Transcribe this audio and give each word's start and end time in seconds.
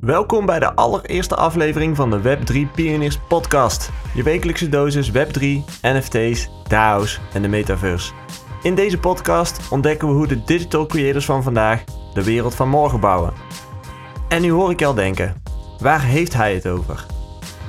Welkom 0.00 0.46
bij 0.46 0.58
de 0.58 0.74
allereerste 0.74 1.36
aflevering 1.36 1.96
van 1.96 2.10
de 2.10 2.20
Web3 2.20 2.74
Pioniers 2.74 3.18
podcast. 3.28 3.90
Je 4.14 4.22
wekelijkse 4.22 4.68
dosis 4.68 5.10
Web3, 5.10 5.44
NFT's, 5.82 6.50
DAO's 6.68 7.20
en 7.32 7.42
de 7.42 7.48
metaverse. 7.48 8.12
In 8.62 8.74
deze 8.74 8.98
podcast 8.98 9.68
ontdekken 9.70 10.08
we 10.08 10.14
hoe 10.14 10.26
de 10.26 10.44
digital 10.44 10.86
creators 10.86 11.24
van 11.24 11.42
vandaag 11.42 11.84
de 12.14 12.24
wereld 12.24 12.54
van 12.54 12.68
morgen 12.68 13.00
bouwen. 13.00 13.32
En 14.28 14.42
nu 14.42 14.50
hoor 14.50 14.70
ik 14.70 14.82
al 14.82 14.94
denken, 14.94 15.42
waar 15.78 16.02
heeft 16.02 16.34
hij 16.34 16.54
het 16.54 16.66
over? 16.66 17.06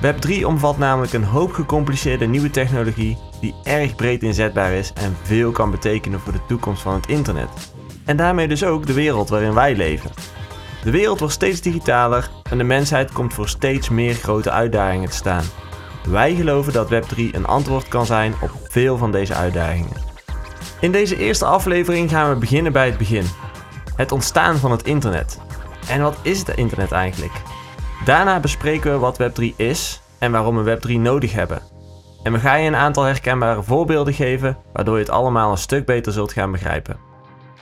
Web3 0.02 0.44
omvat 0.44 0.78
namelijk 0.78 1.12
een 1.12 1.24
hoop 1.24 1.52
gecompliceerde 1.52 2.26
nieuwe 2.26 2.50
technologie 2.50 3.18
die 3.40 3.54
erg 3.64 3.94
breed 3.94 4.22
inzetbaar 4.22 4.72
is 4.72 4.92
en 4.92 5.16
veel 5.22 5.50
kan 5.50 5.70
betekenen 5.70 6.20
voor 6.20 6.32
de 6.32 6.46
toekomst 6.46 6.82
van 6.82 6.94
het 6.94 7.08
internet. 7.08 7.48
En 8.04 8.16
daarmee 8.16 8.48
dus 8.48 8.64
ook 8.64 8.86
de 8.86 8.92
wereld 8.92 9.28
waarin 9.28 9.54
wij 9.54 9.76
leven. 9.76 10.10
De 10.82 10.90
wereld 10.90 11.18
wordt 11.18 11.34
steeds 11.34 11.60
digitaler 11.60 12.30
en 12.50 12.58
de 12.58 12.64
mensheid 12.64 13.12
komt 13.12 13.34
voor 13.34 13.48
steeds 13.48 13.88
meer 13.88 14.14
grote 14.14 14.50
uitdagingen 14.50 15.08
te 15.08 15.16
staan. 15.16 15.44
Wij 16.08 16.34
geloven 16.34 16.72
dat 16.72 16.92
Web3 16.92 17.16
een 17.16 17.46
antwoord 17.46 17.88
kan 17.88 18.06
zijn 18.06 18.34
op 18.40 18.50
veel 18.68 18.96
van 18.96 19.12
deze 19.12 19.34
uitdagingen. 19.34 19.96
In 20.80 20.92
deze 20.92 21.16
eerste 21.16 21.44
aflevering 21.44 22.10
gaan 22.10 22.30
we 22.30 22.36
beginnen 22.36 22.72
bij 22.72 22.86
het 22.86 22.98
begin. 22.98 23.24
Het 23.96 24.12
ontstaan 24.12 24.56
van 24.56 24.70
het 24.70 24.82
internet. 24.82 25.40
En 25.88 26.02
wat 26.02 26.16
is 26.22 26.38
het 26.38 26.56
internet 26.56 26.92
eigenlijk? 26.92 27.32
Daarna 28.04 28.40
bespreken 28.40 28.92
we 28.92 28.98
wat 28.98 29.18
Web3 29.22 29.56
is 29.56 30.00
en 30.18 30.32
waarom 30.32 30.64
we 30.64 30.76
Web3 30.76 30.90
nodig 30.90 31.32
hebben. 31.32 31.62
En 32.22 32.32
we 32.32 32.38
gaan 32.38 32.62
je 32.62 32.66
een 32.66 32.76
aantal 32.76 33.04
herkenbare 33.04 33.62
voorbeelden 33.62 34.14
geven, 34.14 34.58
waardoor 34.72 34.94
je 34.94 35.02
het 35.02 35.12
allemaal 35.12 35.50
een 35.50 35.58
stuk 35.58 35.86
beter 35.86 36.12
zult 36.12 36.32
gaan 36.32 36.52
begrijpen. 36.52 36.96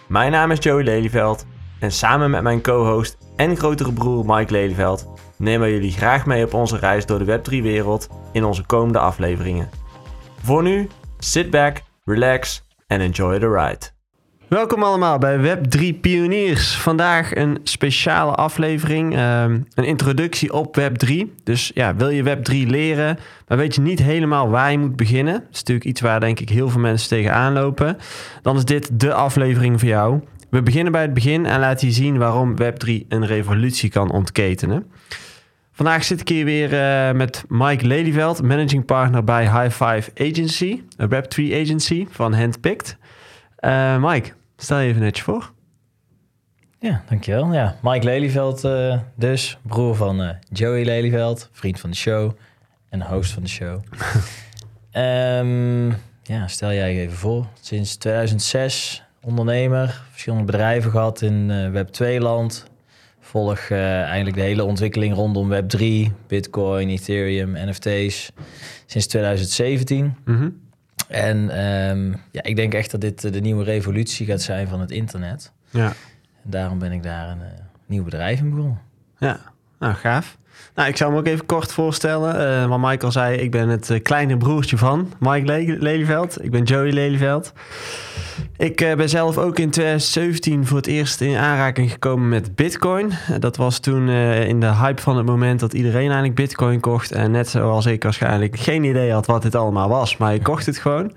Mijn 0.07 0.33
naam 0.33 0.51
is 0.51 0.59
Joey 0.63 0.83
Lelyveld 0.83 1.47
en 1.81 1.93
samen 1.93 2.31
met 2.31 2.43
mijn 2.43 2.63
co-host 2.63 3.17
en 3.37 3.57
grotere 3.57 3.93
broer 3.93 4.25
Mike 4.27 4.53
Lelyveld 4.53 5.09
nemen 5.37 5.67
we 5.67 5.73
jullie 5.73 5.93
graag 5.93 6.27
mee 6.27 6.45
op 6.45 6.55
onze 6.55 6.77
reis 6.77 7.07
door 7.07 7.25
de 7.25 7.39
Web3-wereld 7.39 8.09
in 8.33 8.45
onze 8.45 8.67
komende 8.67 8.99
afleveringen. 8.99 9.69
Voor 10.43 10.63
nu, 10.63 10.89
sit 11.19 11.51
back, 11.51 11.83
relax 12.05 12.65
en 12.87 13.01
enjoy 13.01 13.39
the 13.39 13.49
ride. 13.49 13.99
Welkom 14.49 14.83
allemaal 14.83 15.19
bij 15.19 15.39
Web3 15.39 16.01
Pioniers. 16.01 16.77
Vandaag 16.77 17.35
een 17.35 17.59
speciale 17.63 18.35
aflevering, 18.35 19.17
ehm, 19.17 19.61
een 19.75 19.85
introductie 19.85 20.53
op 20.53 20.77
Web3. 20.81 21.35
Dus 21.43 21.71
ja, 21.75 21.95
wil 21.95 22.09
je 22.09 22.23
Web3 22.23 22.67
leren, 22.67 23.19
maar 23.49 23.59
weet 23.59 23.75
je 23.75 23.81
niet 23.81 24.03
helemaal 24.03 24.49
waar 24.49 24.71
je 24.71 24.79
moet 24.79 24.97
beginnen? 24.97 25.35
Dat 25.35 25.53
is 25.53 25.59
natuurlijk 25.59 25.87
iets 25.87 26.01
waar 26.01 26.21
denk 26.21 26.41
ik 26.41 26.49
heel 26.49 26.69
veel 26.69 26.81
mensen 26.81 27.09
tegenaan 27.09 27.53
lopen. 27.53 27.97
Dan 28.43 28.57
is 28.57 28.65
dit 28.65 29.01
de 29.01 29.15
aflevering 29.15 29.81
voor 29.81 29.89
jou. 29.89 30.21
We 30.51 30.63
beginnen 30.63 30.93
bij 30.93 31.03
het 31.03 31.15
begin 31.15 31.47
en 31.47 31.61
laten 31.61 31.87
je 31.87 31.93
zien 31.93 32.19
waarom 32.19 32.55
Web3 32.63 33.07
een 33.09 33.27
revolutie 33.27 33.91
kan 33.91 34.11
ontketenen. 34.11 34.91
Vandaag 35.73 36.05
zit 36.05 36.21
ik 36.21 36.29
hier 36.29 36.45
weer 36.45 36.73
uh, 36.73 37.13
met 37.17 37.45
Mike 37.49 37.87
Lelyveld, 37.87 38.43
managing 38.43 38.85
partner 38.85 39.25
bij 39.25 39.43
High 39.43 39.85
Five 39.85 40.11
Agency, 40.15 40.83
een 40.97 41.09
Web3 41.09 41.53
agency 41.53 42.07
van 42.11 42.35
Handpicked. 42.35 42.97
Uh, 43.61 44.05
Mike, 44.05 44.33
stel 44.57 44.79
je 44.79 44.89
even 44.89 45.01
netjes 45.01 45.25
voor. 45.25 45.53
Ja, 46.79 47.03
dankjewel. 47.09 47.53
Ja, 47.53 47.77
Mike 47.83 48.05
Lelyveld 48.05 48.65
uh, 48.65 48.99
dus, 49.17 49.59
broer 49.63 49.95
van 49.95 50.37
Joey 50.53 50.85
Lelyveld, 50.85 51.49
vriend 51.53 51.81
van 51.81 51.91
de 51.91 51.97
show 51.97 52.33
en 52.89 53.03
host 53.03 53.33
van 53.33 53.43
de 53.43 53.49
show. 53.49 53.81
um, 54.93 55.89
ja, 56.35 56.47
stel 56.47 56.73
jij 56.73 56.99
even 56.99 57.17
voor. 57.17 57.47
Sinds 57.61 57.97
2006 57.97 59.05
ondernemer, 59.23 60.03
verschillende 60.11 60.45
bedrijven 60.45 60.91
gehad 60.91 61.23
in 61.23 61.49
uh, 61.51 61.83
Web2-land. 61.83 62.65
Volg 63.21 63.69
uh, 63.69 64.03
eigenlijk 64.03 64.37
de 64.37 64.43
hele 64.43 64.65
ontwikkeling 64.65 65.15
rondom 65.15 65.53
Web3, 65.53 65.85
Bitcoin, 66.27 66.89
Ethereum, 66.89 67.53
NFT's 67.53 68.33
sinds 68.87 69.07
2017. 69.07 70.17
Mm 70.25 70.37
-hmm. 70.37 70.61
En 71.09 71.67
um, 71.67 72.17
ja, 72.31 72.43
ik 72.43 72.57
denk 72.57 72.75
echt 72.75 72.91
dat 72.91 73.01
dit 73.01 73.33
de 73.33 73.41
nieuwe 73.41 73.65
revolutie 73.65 74.27
gaat 74.27 74.43
zijn 74.43 74.69
van 74.69 74.81
het 74.81 74.91
internet. 74.91 75.53
Ja. 75.71 75.87
En 76.45 76.51
daarom 76.51 76.79
ben 76.79 76.93
ik 76.93 77.03
daar 77.03 77.29
een 77.29 77.39
uh, 77.39 77.47
nieuw 77.87 78.05
bedrijf 78.05 78.41
in 78.41 78.51
begonnen. 78.51 78.81
Ja, 79.19 79.41
nou 79.81 79.95
gaaf. 79.95 80.39
Nou, 80.75 80.89
ik 80.89 80.97
zou 80.97 81.13
me 81.13 81.19
ook 81.19 81.27
even 81.27 81.47
kort 81.47 81.73
voorstellen. 81.73 82.63
Uh, 82.63 82.69
wat 82.69 82.79
Michael 82.79 83.13
zei, 83.13 83.37
ik 83.37 83.51
ben 83.51 83.69
het 83.69 83.91
uh, 83.91 84.03
kleine 84.03 84.37
broertje 84.37 84.77
van 84.77 85.13
Mike 85.19 85.47
Le. 85.79 86.29
Ik 86.41 86.51
ben 86.51 86.63
Joey 86.63 86.93
Lelyveld. 86.93 87.53
Ik 88.57 88.81
uh, 88.81 88.95
ben 88.95 89.09
zelf 89.09 89.39
ook 89.39 89.59
in 89.59 89.71
2017 89.71 90.67
voor 90.67 90.77
het 90.77 90.87
eerst 90.87 91.21
in 91.21 91.37
aanraking 91.37 91.91
gekomen 91.91 92.29
met 92.29 92.55
Bitcoin. 92.55 93.13
Dat 93.39 93.57
was 93.57 93.79
toen 93.79 94.09
in 94.09 94.61
de 94.61 94.75
hype 94.75 95.03
van 95.03 95.17
het 95.17 95.27
moment 95.27 95.61
dat 95.61 95.73
iedereen 95.73 96.05
eigenlijk 96.05 96.35
Bitcoin 96.35 96.81
kocht. 96.81 97.13
En 97.13 97.31
net 97.31 97.49
zoals 97.49 97.87
ik 97.87 98.03
waarschijnlijk 98.03 98.59
geen 98.59 98.85
idee 98.85 99.13
had 99.13 99.27
wat 99.27 99.43
dit 99.43 99.55
allemaal 99.55 99.89
was, 99.89 100.17
maar 100.17 100.35
ik 100.35 100.43
kocht 100.43 100.67
het 100.67 100.79
gewoon. 100.79 101.13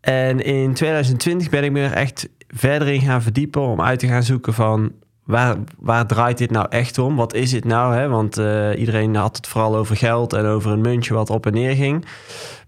En 0.00 0.40
in 0.40 0.74
2020 0.74 1.48
ben 1.48 1.64
ik 1.64 1.72
me 1.72 1.80
er 1.80 1.92
echt 1.92 2.28
verder 2.48 2.88
in 2.88 3.00
gaan 3.00 3.22
verdiepen 3.22 3.62
om 3.62 3.80
uit 3.80 3.98
te 3.98 4.06
gaan 4.06 4.22
zoeken 4.22 4.54
van 4.54 4.92
waar, 5.28 5.56
waar 5.78 6.06
draait 6.06 6.38
dit 6.38 6.50
nou 6.50 6.66
echt 6.68 6.98
om? 6.98 7.16
Wat 7.16 7.34
is 7.34 7.50
dit 7.50 7.64
nou? 7.64 7.94
Hè? 7.94 8.08
Want 8.08 8.38
uh, 8.38 8.78
iedereen 8.78 9.14
had 9.14 9.36
het 9.36 9.46
vooral 9.46 9.76
over 9.76 9.96
geld 9.96 10.32
en 10.32 10.44
over 10.44 10.70
een 10.70 10.80
muntje 10.80 11.14
wat 11.14 11.30
op 11.30 11.46
en 11.46 11.52
neer 11.52 11.74
ging. 11.74 12.04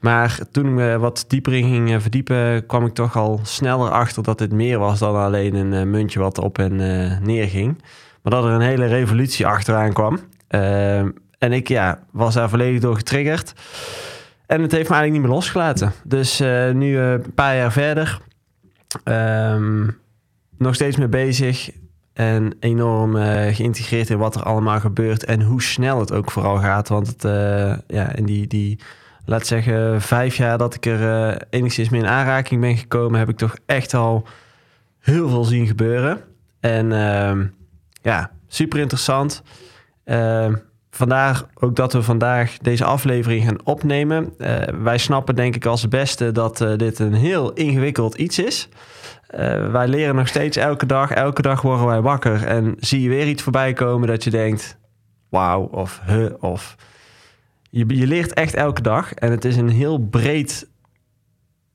Maar 0.00 0.38
toen 0.50 0.81
ik 0.81 0.98
wat 0.98 1.25
dieper 1.28 1.54
in 1.54 1.62
ging 1.62 1.93
eh, 1.93 2.00
verdiepen, 2.00 2.66
kwam 2.66 2.87
ik 2.87 2.94
toch 2.94 3.16
al 3.16 3.41
sneller 3.43 3.91
achter 3.91 4.22
dat 4.22 4.38
dit 4.38 4.53
meer 4.53 4.78
was 4.78 4.98
dan 4.98 5.16
alleen 5.16 5.54
een 5.54 5.72
uh, 5.72 5.82
muntje 5.82 6.21
wat 6.21 6.38
op 6.38 6.59
en 6.59 6.81
uh, 6.81 7.19
neer 7.21 7.48
ging. 7.48 7.82
Maar 8.22 8.32
dat 8.32 8.44
er 8.44 8.50
een 8.50 8.60
hele 8.60 8.87
revolutie 8.87 9.47
achteraan 9.47 9.92
kwam. 9.92 10.19
en 11.38 11.53
ik 11.53 11.69
ja, 11.69 11.98
was 12.12 12.34
daar 12.34 12.48
volledig 12.48 12.81
door 12.81 12.97
getriggerd. 12.97 13.53
En 14.47 14.62
het 14.62 14.72
heeft 14.72 14.88
me 14.88 14.94
eigenlijk 14.94 15.12
niet 15.12 15.22
meer 15.22 15.31
losgelaten. 15.31 15.92
Dus 16.04 16.38
nu 16.72 16.98
een 16.98 17.34
paar 17.34 17.56
jaar 17.56 17.72
verder, 17.72 18.21
um, 19.04 19.98
nog 20.59 20.75
steeds 20.75 20.97
mee 20.97 21.09
bezig 21.09 21.71
en 22.21 22.57
enorm 22.61 23.17
uh, 23.17 23.55
geïntegreerd 23.55 24.11
in 24.11 24.19
wat 24.19 24.35
er 24.35 24.43
allemaal 24.43 24.81
gebeurt 24.81 25.25
en 25.25 25.43
hoe 25.43 25.63
snel 25.63 26.01
het 26.01 26.13
ook 26.13 26.31
vooral 26.31 26.57
gaat. 26.57 26.89
Want 26.89 27.07
het, 27.07 27.25
uh, 27.25 27.77
ja, 27.87 28.13
in 28.15 28.25
die, 28.25 28.47
die, 28.47 28.79
laat 29.25 29.47
zeggen, 29.47 30.01
vijf 30.01 30.37
jaar 30.37 30.59
dat 30.59 30.75
ik 30.75 30.87
er 30.87 31.01
uh, 31.01 31.37
enigszins 31.51 31.89
mee 31.89 32.01
in 32.01 32.07
aanraking 32.07 32.61
ben 32.61 32.77
gekomen, 32.77 33.19
heb 33.19 33.29
ik 33.29 33.37
toch 33.37 33.57
echt 33.67 33.95
al 33.95 34.27
heel 34.99 35.29
veel 35.29 35.45
zien 35.45 35.67
gebeuren. 35.67 36.21
En 36.61 36.93
ehm, 36.93 37.47
ja, 38.03 38.31
super 38.49 38.79
interessant. 38.79 39.43
Ehm, 40.05 40.55
vandaar 40.91 41.43
ook 41.55 41.77
dat 41.77 41.93
we 41.93 42.03
vandaag 42.03 42.59
deze 42.59 42.85
aflevering 42.85 43.45
gaan 43.45 43.65
opnemen. 43.65 44.35
wij 44.83 44.99
snappen 44.99 45.35
denk 45.35 45.57
ik 45.57 45.67
als 45.67 45.89
beste 45.89 46.33
dat 46.33 46.65
dit 46.77 46.99
een 46.99 47.15
heel 47.15 47.53
ingewikkeld 47.53 48.15
iets 48.15 48.39
is. 48.39 48.69
Uh, 49.35 49.71
wij 49.71 49.89
leren 49.89 50.15
nog 50.15 50.29
steeds 50.29 50.57
elke 50.57 50.87
dag. 50.87 51.11
Elke 51.11 51.43
dag 51.43 51.63
worden 51.63 51.87
wij 51.87 52.01
wakker. 52.01 52.47
En 52.47 52.75
zie 52.79 53.03
je 53.03 53.09
weer 53.09 53.27
iets 53.27 53.43
voorbij 53.43 53.73
komen 53.73 54.09
dat 54.09 54.25
je 54.25 54.31
denkt... 54.31 54.79
Wauw, 55.29 55.63
of 55.63 56.01
he, 56.03 56.27
of... 56.27 56.77
Je, 57.71 57.85
je 57.89 58.07
leert 58.07 58.33
echt 58.33 58.55
elke 58.55 58.83
dag. 58.83 59.15
En 59.15 59.31
het 59.31 59.45
is 59.45 59.57
een 59.57 59.69
heel 59.69 59.99
breed 59.99 60.69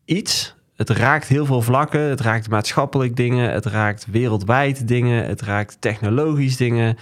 iets. 0.05 0.55
Het 0.75 0.89
raakt 0.89 1.27
heel 1.27 1.45
veel 1.45 1.61
vlakken. 1.61 2.01
Het 2.01 2.21
raakt 2.21 2.49
maatschappelijk 2.49 3.15
dingen. 3.15 3.51
Het 3.51 3.65
raakt 3.65 4.05
wereldwijd 4.11 4.87
dingen. 4.87 5.25
Het 5.25 5.41
raakt 5.41 5.77
technologisch 5.79 6.57
dingen. 6.57 6.97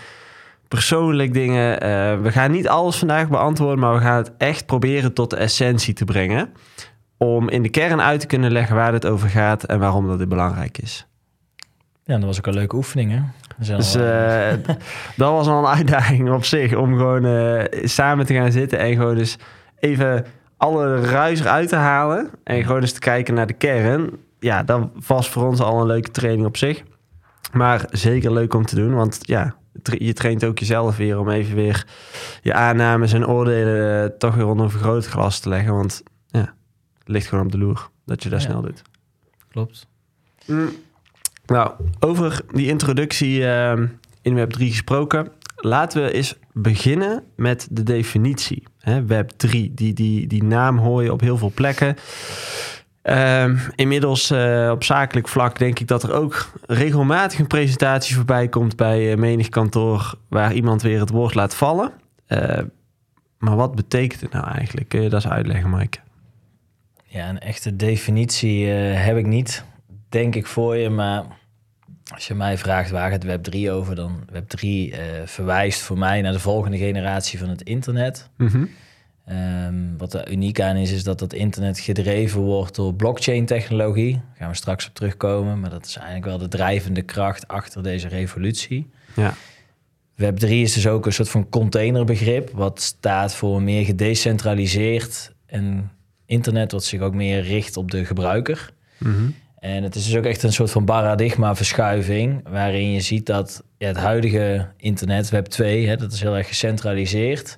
Persoonlijk 0.68 1.34
dingen. 1.34 1.74
Uh, 1.74 2.22
we 2.22 2.32
gaan 2.32 2.52
niet 2.52 2.68
alles 2.68 2.98
vandaag 2.98 3.30
beantwoorden... 3.30 3.80
maar 3.80 3.94
we 3.94 4.02
gaan 4.02 4.18
het 4.18 4.32
echt 4.38 4.66
proberen 4.66 5.14
tot 5.14 5.30
de 5.30 5.36
essentie 5.36 5.94
te 5.94 6.06
brengen 6.06 6.54
om 7.24 7.50
in 7.50 7.62
de 7.62 7.70
kern 7.70 8.02
uit 8.02 8.20
te 8.20 8.28
kunnen 8.28 8.52
leggen 8.52 8.76
waar 8.76 8.94
het 8.94 9.06
over 9.06 9.30
gaat 9.30 9.64
en 9.64 9.80
waarom 9.80 10.08
dat 10.08 10.30
belangrijk 10.30 10.78
is. 10.78 11.08
Ja, 12.04 12.16
dat 12.16 12.26
was 12.26 12.38
ook 12.38 12.48
een 12.48 12.54
leuke 12.54 12.76
oefening, 12.76 13.12
hè? 13.12 13.20
Dus 13.58 13.96
uh, 13.96 14.52
dat 15.18 15.32
was 15.32 15.48
al 15.48 15.60
een 15.60 15.76
uitdaging 15.78 16.32
op 16.32 16.46
zich 16.46 16.76
om 16.76 16.98
gewoon 16.98 17.26
uh, 17.26 17.64
samen 17.84 18.26
te 18.26 18.34
gaan 18.34 18.52
zitten 18.52 18.80
en 18.80 18.96
gewoon 18.96 19.16
dus 19.16 19.38
even 19.80 20.26
alle 20.58 21.02
ruis 21.02 21.40
eruit 21.40 21.70
te 21.70 21.76
halen 21.76 22.30
en 22.44 22.64
gewoon 22.64 22.82
eens 22.82 22.92
te 22.92 23.00
kijken 23.00 23.34
naar 23.34 23.48
de 23.48 23.54
kern. 23.54 24.10
Ja, 24.40 24.64
dat 24.64 24.90
was 25.08 25.30
voor 25.30 25.48
ons 25.48 25.60
al 25.60 25.80
een 25.80 25.88
leuke 25.88 26.12
training 26.12 26.48
op 26.48 26.58
zich. 26.58 26.84
Maar 27.52 27.86
zeker 27.90 28.34
leuk 28.34 28.54
om 28.54 28.66
te 28.66 28.76
doen, 28.76 28.94
want 28.94 29.20
ja, 29.22 29.56
je 29.84 30.14
traint 30.14 30.46
ook 30.46 30.60
jezelf 30.60 30.98
weer 30.98 31.20
om 31.20 31.30
even 31.30 31.56
weer 31.56 31.86
je 32.42 32.54
aannames 32.54 33.14
en 33.14 33.28
oordelen 33.28 34.18
toch 34.18 34.36
weer 34.36 34.48
onder 34.48 34.66
een 34.66 34.72
vergrootglas 34.72 35.40
te 35.40 35.50
leggen. 35.50 35.74
Want 35.74 36.04
ligt 37.06 37.28
gewoon 37.28 37.46
op 37.46 37.52
de 37.52 37.58
loer 37.58 37.90
dat 38.06 38.24
je 38.24 38.30
dat 38.30 38.42
snel 38.42 38.62
doet. 38.62 38.82
Klopt. 39.52 39.88
Mm. 40.46 40.70
Nou, 41.46 41.72
over 42.00 42.42
die 42.52 42.68
introductie 42.68 43.40
uh, 43.40 43.80
in 44.22 44.38
Web3 44.38 44.58
gesproken. 44.58 45.32
Laten 45.56 46.04
we 46.04 46.12
eens 46.12 46.36
beginnen 46.52 47.24
met 47.36 47.68
de 47.72 47.84
definitie. 47.84 48.64
Hè, 48.80 49.02
Web3, 49.02 49.50
die, 49.50 49.94
die, 49.94 50.28
die 50.28 50.44
naam 50.44 50.78
hoor 50.78 51.04
je 51.04 51.14
op 51.14 51.20
heel 51.20 51.38
veel 51.38 51.52
plekken. 51.54 51.96
Ehm, 53.02 53.58
inmiddels 53.76 54.32
uh, 54.32 54.70
op 54.72 54.84
zakelijk 54.84 55.28
vlak 55.28 55.58
denk 55.58 55.80
ik 55.80 55.88
dat 55.88 56.04
er 56.04 56.14
ook 56.14 56.52
regelmatig 56.66 57.40
een 57.40 57.48
presentatie 57.48 58.16
voorbij 58.16 58.48
komt 58.48 58.76
bij 58.76 59.12
uh, 59.12 59.18
menig 59.18 59.50
kantoor 59.50 60.16
waar 60.28 60.54
iemand 60.54 60.82
weer 60.82 61.00
het 61.00 61.10
woord 61.10 61.36
laat 61.36 61.56
vallen. 61.56 61.92
Uh, 62.28 62.60
maar 63.38 63.56
wat 63.56 63.76
betekent 63.76 64.22
het 64.22 64.32
nou 64.32 64.48
eigenlijk? 64.48 64.90
Kun 64.90 65.02
je 65.02 65.10
dat 65.10 65.24
eens 65.24 65.34
uitleggen, 65.34 65.70
Mike? 65.70 66.00
Ja, 67.14 67.30
een 67.30 67.40
echte 67.40 67.76
definitie 67.76 68.66
heb 68.68 69.18
ik 69.18 69.26
niet, 69.26 69.64
denk 70.10 70.36
ik 70.36 70.46
voor 70.46 70.76
je. 70.76 70.90
Maar 70.90 71.24
als 72.14 72.28
je 72.28 72.34
mij 72.34 72.58
vraagt 72.58 72.90
waar 72.90 73.12
gaat 73.12 73.24
Web 73.24 73.44
3 73.44 73.72
over, 73.72 73.96
dan 73.96 74.24
Web 74.32 74.50
3 74.50 74.94
verwijst 75.26 75.82
voor 75.82 75.98
mij 75.98 76.22
naar 76.22 76.32
de 76.32 76.40
volgende 76.40 76.78
generatie 76.78 77.40
van 77.40 77.50
het 77.50 77.62
internet. 77.62 78.30
Mm 78.38 78.70
Um, 79.30 79.98
wat 79.98 80.14
er 80.14 80.32
uniek 80.32 80.62
aan 80.62 80.76
is, 80.76 80.92
is 80.92 81.04
dat 81.04 81.20
het 81.20 81.34
internet 81.34 81.80
gedreven 81.80 82.42
wordt 82.42 82.76
door 82.76 82.94
blockchain-technologie. 82.94 84.14
Daar 84.14 84.36
gaan 84.38 84.50
we 84.50 84.56
straks 84.56 84.88
op 84.88 84.94
terugkomen, 84.94 85.60
maar 85.60 85.70
dat 85.70 85.86
is 85.86 85.96
eigenlijk 85.96 86.26
wel 86.26 86.38
de 86.38 86.48
drijvende 86.48 87.02
kracht 87.02 87.48
achter 87.48 87.84
deze 87.84 88.08
revolutie. 88.08 88.90
Ja. 89.16 89.34
Web 90.16 90.38
3 90.38 90.64
is 90.64 90.74
dus 90.74 90.88
ook 90.88 91.06
een 91.06 91.14
soort 91.14 91.30
van 91.30 91.50
containerbegrip, 91.50 92.50
wat 92.54 92.82
staat 92.82 93.36
voor 93.36 93.58
een 93.58 93.64
meer 93.64 93.86
gedecentraliseerd 93.86 95.34
en 95.46 95.92
internet 96.26 96.72
wat 96.72 96.84
zich 96.84 97.02
ook 97.02 97.14
meer 97.14 97.42
richt 97.42 97.78
op 97.78 97.92
de 97.92 98.06
gebruiker. 98.06 98.70
Mm 98.98 99.36
En 99.60 99.84
het 99.84 99.96
is 99.96 100.06
dus 100.06 100.18
ook 100.18 100.26
echt 100.26 100.44
een 100.44 100.54
soort 100.54 100.72
van 100.72 100.86
paradigmaverschuiving, 100.86 102.42
waarin 102.50 102.92
je 102.92 103.02
ziet 103.02 103.26
dat 103.26 103.64
ja, 103.78 103.88
het 103.88 103.98
huidige 103.98 104.68
internet, 104.78 105.30
Web 105.30 105.46
2, 105.46 105.88
hè, 105.88 105.96
dat 105.96 106.12
is 106.12 106.22
heel 106.22 106.38
erg 106.38 106.48
gecentraliseerd. 106.48 107.58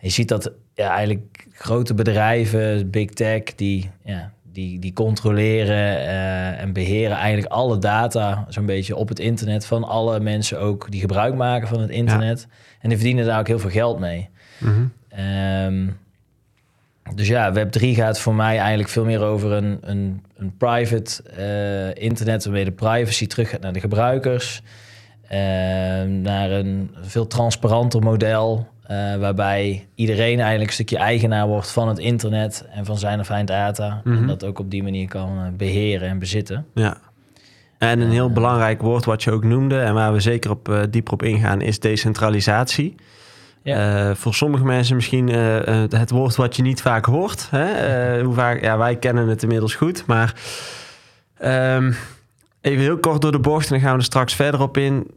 je 0.00 0.08
ziet 0.08 0.28
dat 0.28 0.52
ja, 0.74 0.88
eigenlijk 0.88 1.46
grote 1.52 1.94
bedrijven, 1.94 2.90
big 2.90 3.10
tech, 3.10 3.42
die, 3.42 3.90
ja, 4.04 4.32
die, 4.54 4.78
die 4.78 4.92
controleren 4.92 5.96
uh, 5.96 6.60
en 6.60 6.72
beheren 6.72 7.16
eigenlijk 7.16 7.52
alle 7.52 7.78
data 7.78 8.46
zo'n 8.48 8.66
beetje 8.66 8.96
op 8.96 9.08
het 9.08 9.18
internet 9.18 9.66
van 9.66 9.84
alle 9.84 10.20
mensen 10.20 10.60
ook 10.60 10.90
die 10.90 11.00
gebruik 11.00 11.34
maken 11.34 11.68
van 11.68 11.80
het 11.80 11.90
internet. 11.90 12.46
En 12.80 12.88
die 12.88 12.98
verdienen 12.98 13.26
daar 13.26 13.38
ook 13.38 13.46
heel 13.46 13.58
veel 13.58 13.70
geld 13.70 13.98
mee. 13.98 14.28
Mm 14.58 14.90
-hmm. 15.08 15.96
Dus 17.14 17.28
ja, 17.28 17.52
Web3 17.54 17.80
gaat 17.80 18.20
voor 18.20 18.34
mij 18.34 18.58
eigenlijk 18.58 18.88
veel 18.88 19.04
meer 19.04 19.20
over 19.22 19.52
een, 19.52 19.78
een, 19.80 20.22
een 20.36 20.56
private 20.56 21.22
uh, 21.38 22.02
internet 22.04 22.44
waarmee 22.44 22.64
de 22.64 22.72
privacy 22.72 23.26
terug 23.26 23.50
gaat 23.50 23.60
naar 23.60 23.72
de 23.72 23.80
gebruikers. 23.80 24.62
Uh, 25.24 25.30
naar 26.02 26.50
een 26.50 26.94
veel 27.02 27.26
transparanter 27.26 28.02
model. 28.02 28.68
Uh, 28.90 29.16
waarbij 29.16 29.86
iedereen 29.94 30.38
eigenlijk 30.38 30.66
een 30.66 30.74
stukje 30.74 30.96
eigenaar 30.96 31.46
wordt 31.46 31.70
van 31.70 31.88
het 31.88 31.98
internet 31.98 32.66
en 32.70 32.84
van 32.84 32.98
zijn 32.98 33.20
of 33.20 33.26
zijn 33.26 33.46
data. 33.46 34.00
En 34.04 34.10
Mhm. 34.10 34.26
dat 34.26 34.44
ook 34.44 34.58
op 34.58 34.70
die 34.70 34.82
manier 34.82 35.08
kan 35.08 35.38
uh, 35.38 35.42
beheren 35.56 36.08
en 36.08 36.18
bezitten. 36.18 36.66
Ja. 36.74 36.96
En 37.78 38.00
een 38.00 38.10
heel 38.10 38.30
belangrijk 38.30 38.82
woord 38.82 39.04
wat 39.04 39.22
je 39.22 39.30
ook 39.30 39.44
noemde 39.44 39.80
en 39.80 39.94
waar 39.94 40.12
we 40.12 40.20
zeker 40.20 40.50
op 40.50 40.86
dieper 40.90 41.12
op 41.12 41.22
ingaan 41.22 41.60
is 41.60 41.80
decentralisatie. 41.80 42.94
Ja. 43.64 44.08
Uh, 44.08 44.14
voor 44.14 44.34
sommige 44.34 44.64
mensen 44.64 44.94
misschien 44.94 45.28
uh, 45.28 45.66
uh, 45.66 45.84
het 45.88 46.10
woord 46.10 46.36
wat 46.36 46.56
je 46.56 46.62
niet 46.62 46.82
vaak 46.82 47.04
hoort. 47.04 47.48
Hè? 47.50 48.22
hoe 48.22 48.34
vaak, 48.34 48.62
ja, 48.62 48.78
wij 48.78 48.96
kennen 48.96 49.28
het 49.28 49.42
inmiddels 49.42 49.74
goed, 49.74 50.06
maar 50.06 50.34
um, 51.44 51.96
even 52.60 52.82
heel 52.82 52.98
kort 52.98 53.22
door 53.22 53.32
de 53.32 53.38
bocht 53.38 53.66
en 53.66 53.72
dan 53.72 53.80
gaan 53.80 53.92
we 53.92 53.98
er 53.98 54.04
straks 54.04 54.34
verder 54.34 54.60
op 54.60 54.76
in 54.76 55.10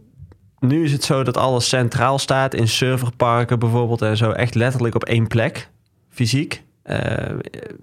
nu 0.59 0.83
is 0.83 0.91
het 0.91 1.03
zo 1.03 1.23
dat 1.23 1.37
alles 1.37 1.69
centraal 1.69 2.19
staat 2.19 2.53
in 2.53 2.67
serverparken 2.67 3.59
bijvoorbeeld 3.59 4.01
en 4.01 4.17
zo 4.17 4.31
echt 4.31 4.55
letterlijk 4.55 4.95
op 4.95 5.03
één 5.03 5.27
plek, 5.27 5.69
fysiek. 6.09 6.65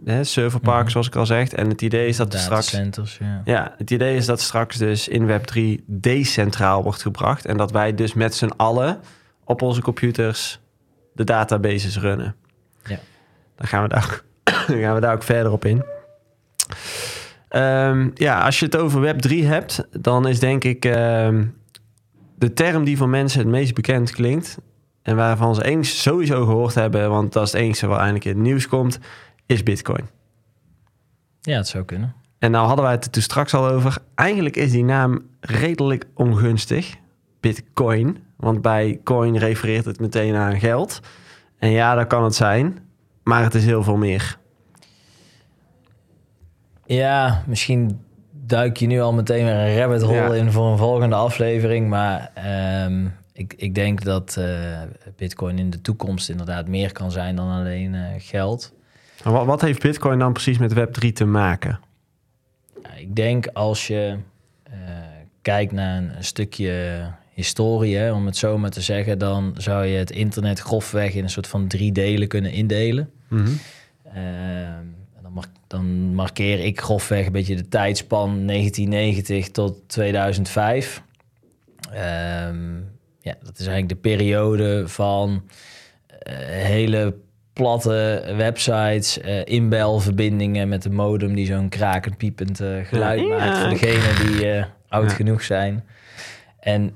Hè, 0.05 0.25
serverparken, 0.25 0.73
mm-hmm. 0.73 0.91
zoals 0.91 1.07
ik 1.07 1.17
al 1.17 1.27
zeg. 1.27 1.49
En 1.49 1.69
het 1.69 1.83
idee 1.83 2.09
is 2.09 2.17
dat 2.17 2.33
er 2.33 2.39
straks. 2.39 2.71
Ja. 3.19 3.43
ja, 3.45 3.75
het 3.79 3.91
idee 3.91 4.17
is 4.17 4.27
dat 4.27 4.41
straks 4.41 4.77
dus 4.77 5.09
in 5.09 5.29
Web3 5.29 5.85
decentraal 5.87 6.83
wordt 6.83 7.03
gebracht. 7.03 7.47
En 7.47 7.57
dat 7.57 7.71
wij 7.71 7.95
dus 7.95 8.15
met 8.15 8.35
z'n 8.35 8.51
allen 8.57 9.01
op 9.45 9.63
onze 9.63 9.83
computers 9.83 10.61
de 11.15 11.25
databases 11.25 11.99
runnen. 11.99 12.37
Ja. 12.85 12.99
Dan 13.57 13.67
gaan 13.67 13.83
we 13.83 13.89
daar, 13.89 14.05
ook, 14.05 14.25
dan 14.69 14.79
gaan 14.79 14.95
we 14.95 15.01
daar 15.01 15.15
ook 15.15 15.23
verder 15.23 15.53
op 15.53 15.65
in. 15.65 15.85
Um, 17.51 18.11
ja, 18.15 18.41
als 18.41 18.59
je 18.59 18.65
het 18.65 18.77
over 18.77 19.15
Web3 19.15 19.31
hebt, 19.31 19.87
dan 19.91 20.29
is 20.29 20.39
denk 20.41 20.65
ik. 20.65 20.85
Um, 20.85 21.63
de 22.39 22.53
term 22.53 22.85
die 22.85 22.97
voor 22.97 23.09
mensen 23.09 23.41
het 23.41 23.49
meest 23.49 23.75
bekend 23.75 24.11
klinkt... 24.11 24.59
en 25.03 25.17
waarvan 25.17 25.55
ze 25.55 25.65
eens 25.65 26.03
sowieso 26.03 26.45
gehoord 26.45 26.75
hebben... 26.75 27.11
want 27.11 27.33
dat 27.33 27.47
is 27.47 27.53
het 27.53 27.61
enige 27.61 27.87
wat 27.87 27.99
eindelijk 27.99 28.25
in 28.25 28.33
het 28.33 28.43
nieuws 28.43 28.69
komt... 28.69 28.99
is 29.47 29.63
bitcoin. 29.63 30.09
Ja, 31.41 31.57
het 31.57 31.69
zou 31.69 31.85
kunnen. 31.85 32.15
En 32.39 32.51
nou 32.51 32.67
hadden 32.67 32.85
wij 32.85 32.95
het 32.95 33.05
er 33.05 33.11
toen 33.11 33.23
straks 33.23 33.55
al 33.55 33.69
over. 33.69 33.99
Eigenlijk 34.15 34.57
is 34.57 34.71
die 34.71 34.85
naam 34.85 35.23
redelijk 35.41 36.05
ongunstig. 36.15 36.95
Bitcoin. 37.41 38.19
Want 38.45 38.63
bij 38.63 39.01
coin 39.05 39.37
refereert 39.39 39.85
het 39.85 40.01
meteen 40.01 40.35
aan 40.35 40.59
geld. 40.61 41.01
En 41.59 41.71
ja, 41.71 41.95
dat 41.95 42.07
kan 42.07 42.25
het 42.25 42.35
zijn. 42.35 42.79
Maar 43.23 43.43
het 43.43 43.55
is 43.55 43.65
heel 43.65 43.83
veel 43.83 43.97
meer. 43.97 44.39
Ja, 46.87 47.43
misschien 47.47 48.01
duik 48.31 48.77
je 48.77 48.87
nu 48.87 49.01
al 49.01 49.13
meteen 49.13 49.45
weer 49.45 49.55
een 49.55 49.77
rabbit 49.79 50.03
hole 50.03 50.15
Ja. 50.15 50.35
in 50.35 50.53
voor 50.53 50.67
een 50.67 50.79
volgende 50.79 51.15
aflevering. 51.15 51.89
Maar 51.89 52.31
ehm, 52.35 53.07
ik, 53.33 53.55
ik 53.57 53.75
denk 53.75 54.03
dat 54.05 54.37
eh, 54.37 54.81
Bitcoin 55.17 55.59
in 55.59 55.71
de 55.71 55.81
toekomst 55.81 56.29
inderdaad 56.29 56.69
meer 56.69 56.93
kan 56.93 57.11
zijn 57.11 57.37
dan 57.37 57.51
alleen 57.51 57.95
eh, 57.95 58.03
geld. 58.19 58.73
Wat, 59.23 59.47
wat 59.47 59.61
heeft 59.61 59.83
bitcoin 59.83 60.19
dan 60.19 60.33
precies 60.33 60.59
met 60.59 60.75
Web3 60.75 61.13
te 61.13 61.25
maken? 61.25 61.81
Ja, 62.83 62.91
ik 62.97 63.17
denk 63.17 63.47
als 63.47 63.87
je 63.87 64.17
eh, 64.63 64.73
kijkt 65.43 65.73
naar 65.73 65.97
een, 65.97 66.17
een 66.17 66.25
stukje 66.25 67.01
historie, 67.35 67.97
hè, 67.97 68.13
om 68.13 68.27
het 68.27 68.37
zo 68.37 68.59
maar 68.59 68.71
te 68.71 68.81
zeggen, 68.81 69.19
dan 69.19 69.55
zou 69.57 69.85
je 69.87 69.97
het 69.99 70.11
internet 70.11 70.61
grofweg 70.61 71.15
in 71.15 71.23
een 71.23 71.31
soort 71.31 71.47
van 71.47 71.67
drie 71.69 71.93
delen 71.93 72.29
kunnen 72.29 72.53
indelen. 72.53 73.11
Mhm. 73.29 73.49
Ehm, 74.15 74.85
dan, 75.23 75.33
mar- 75.33 75.45
dan 75.67 76.15
markeer 76.15 76.61
ik 76.65 76.81
grofweg 76.81 77.27
een 77.27 77.33
beetje 77.33 77.57
de 77.57 77.69
tijdspan 77.69 78.45
1990 78.47 79.49
tot 79.51 79.89
2005. 79.89 81.03
Ehm, 81.93 82.75
ja, 83.21 83.35
dat 83.43 83.59
is 83.59 83.67
eigenlijk 83.67 83.89
de 83.89 84.09
periode 84.09 84.89
van 84.89 85.43
eh, 86.19 86.35
hele 86.47 87.15
platte 87.53 88.33
websites, 88.37 89.21
eh, 89.21 89.45
inbelverbindingen 89.45 90.69
met 90.69 90.83
de 90.83 90.91
modem 90.91 91.35
die 91.35 91.47
zo'n 91.47 91.69
krakend 91.69 92.17
piepend 92.17 92.61
eh, 92.61 92.69
geluid 92.85 93.21
Ja. 93.21 93.27
maakt 93.39 93.59
voor 93.59 93.69
degenen 93.69 94.27
die 94.27 94.51
eh, 94.51 94.65
oud 94.89 95.11
Ja. 95.11 95.17
genoeg 95.17 95.43
zijn. 95.43 95.85
En 96.61 96.93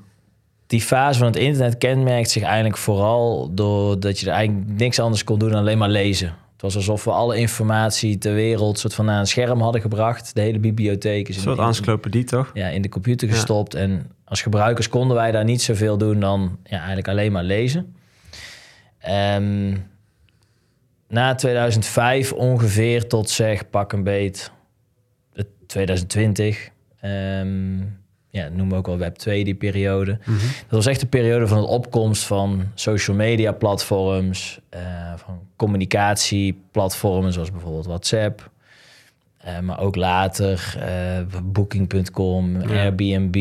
die 0.68 0.80
fase 0.82 1.18
van 1.18 1.26
het 1.26 1.36
internet 1.36 1.78
kenmerkt 1.78 2.30
zich 2.30 2.42
eigenlijk 2.42 2.76
vooral 2.76 3.54
doordat 3.54 4.20
je 4.20 4.26
er 4.26 4.32
eigenlijk 4.32 4.68
niks 4.78 4.98
anders 4.98 5.24
kon 5.24 5.38
doen 5.38 5.50
dan 5.50 5.58
alleen 5.60 5.78
maar 5.78 5.88
lezen. 5.88 6.26
Het 6.52 6.62
was 6.62 6.76
alsof 6.76 7.04
we 7.04 7.10
alle 7.10 7.36
informatie 7.36 8.18
ter 8.18 8.34
wereld 8.34 8.78
soort 8.78 8.94
van 8.94 9.04
naar 9.04 9.18
een 9.20 9.26
scherm 9.26 9.60
hadden 9.60 9.80
gebracht. 9.80 10.34
De 10.34 10.40
hele 10.40 10.58
bibliotheek 10.58 11.28
is 11.28 11.36
Een 11.36 11.42
in, 11.42 11.48
soort 11.56 11.66
encyclopedie, 11.68 12.24
toch? 12.24 12.50
ja, 12.54 12.66
in 12.68 12.82
de 12.82 12.88
computer 12.88 13.28
Ja. 13.28 13.34
gestopt. 13.34 13.74
En 13.74 14.10
als 14.24 14.42
gebruikers 14.42 14.88
konden 14.88 15.16
wij 15.16 15.30
daar 15.30 15.44
niet 15.44 15.62
zoveel 15.62 15.98
doen 15.98 16.20
dan 16.20 16.58
ja, 16.64 16.76
eigenlijk 16.78 17.08
alleen 17.08 17.32
maar 17.32 17.44
lezen. 17.44 17.94
Ehm, 18.98 19.76
na 21.08 21.34
2005 21.34 22.32
ongeveer 22.32 23.06
tot 23.08 23.30
zeg 23.30 23.70
pak 23.70 23.92
een 23.92 24.02
beet 24.04 24.52
het 25.32 25.46
2020. 25.66 26.68
ehm, 27.00 27.78
ja, 28.30 28.48
noemen 28.48 28.68
we 28.68 28.74
ook 28.74 28.86
wel 28.86 28.98
Web 28.98 29.16
2 29.16 29.44
die 29.44 29.54
periode. 29.54 30.18
Mhm. 30.24 30.38
Dat 30.40 30.70
was 30.70 30.86
echt 30.86 31.00
de 31.00 31.06
periode 31.06 31.46
van 31.46 31.60
de 31.60 31.66
opkomst 31.66 32.24
van 32.24 32.62
social 32.74 33.16
media 33.16 33.52
platforms, 33.52 34.60
eh, 34.68 34.80
van 35.16 35.40
communicatieplatformen 35.56 37.32
zoals 37.32 37.50
bijvoorbeeld 37.50 37.86
WhatsApp. 37.86 38.50
Eh, 39.38 39.58
maar 39.60 39.80
ook 39.80 39.96
later 39.96 40.74
eh, 40.80 41.40
Booking.com, 41.44 42.60
Ja. 42.60 42.68
Airbnb. 42.68 43.36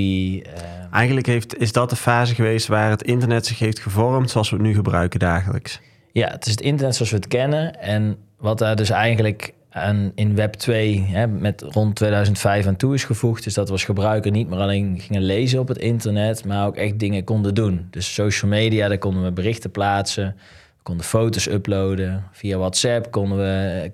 Eigenlijk 0.91 1.27
heeft, 1.27 1.57
is 1.57 1.71
dat 1.71 1.89
de 1.89 1.95
fase 1.95 2.35
geweest 2.35 2.67
waar 2.67 2.89
het 2.89 3.03
internet 3.03 3.45
zich 3.45 3.59
heeft 3.59 3.79
gevormd 3.79 4.29
zoals 4.29 4.49
we 4.49 4.55
het 4.55 4.65
nu 4.65 4.73
gebruiken 4.73 5.19
dagelijks. 5.19 5.79
ja, 6.11 6.27
het 6.29 6.45
is 6.45 6.51
het 6.51 6.61
internet 6.61 6.95
zoals 6.95 7.11
we 7.11 7.17
het 7.17 7.27
kennen. 7.27 7.79
En 7.81 8.17
wat 8.37 8.57
daar 8.57 8.75
dus 8.75 8.89
eigenlijk 8.89 9.53
aan, 9.77 10.11
in 10.15 10.35
Web 10.35 10.53
2 10.53 11.05
hè, 11.07 11.27
met 11.27 11.61
rond 11.61 11.95
2005 11.95 12.65
aan 12.67 12.75
toe 12.75 12.93
is 12.93 13.03
gevoegd, 13.03 13.45
is 13.45 13.53
dat 13.53 13.65
we 13.67 13.71
als 13.71 13.83
gebruiker 13.83 14.31
niet 14.31 14.49
meer 14.49 14.59
alleen 14.59 14.99
gingen 14.99 15.21
lezen 15.21 15.59
op 15.59 15.67
het 15.67 15.77
internet, 15.77 16.45
maar 16.45 16.65
ook 16.65 16.75
echt 16.75 16.99
dingen 16.99 17.23
konden 17.23 17.53
doen. 17.55 17.87
Dus 17.91 18.13
social 18.13 18.51
media, 18.51 18.87
daar 18.87 18.97
konden 18.97 19.23
we 19.23 19.31
berichten 19.31 19.71
plaatsen, 19.71 20.35
we 20.77 20.83
konden 20.83 21.05
foto's 21.05 21.47
uploaden. 21.47 22.23
Via 22.31 22.57
WhatsApp 22.57 23.11
konden 23.11 23.37
we 23.37 23.91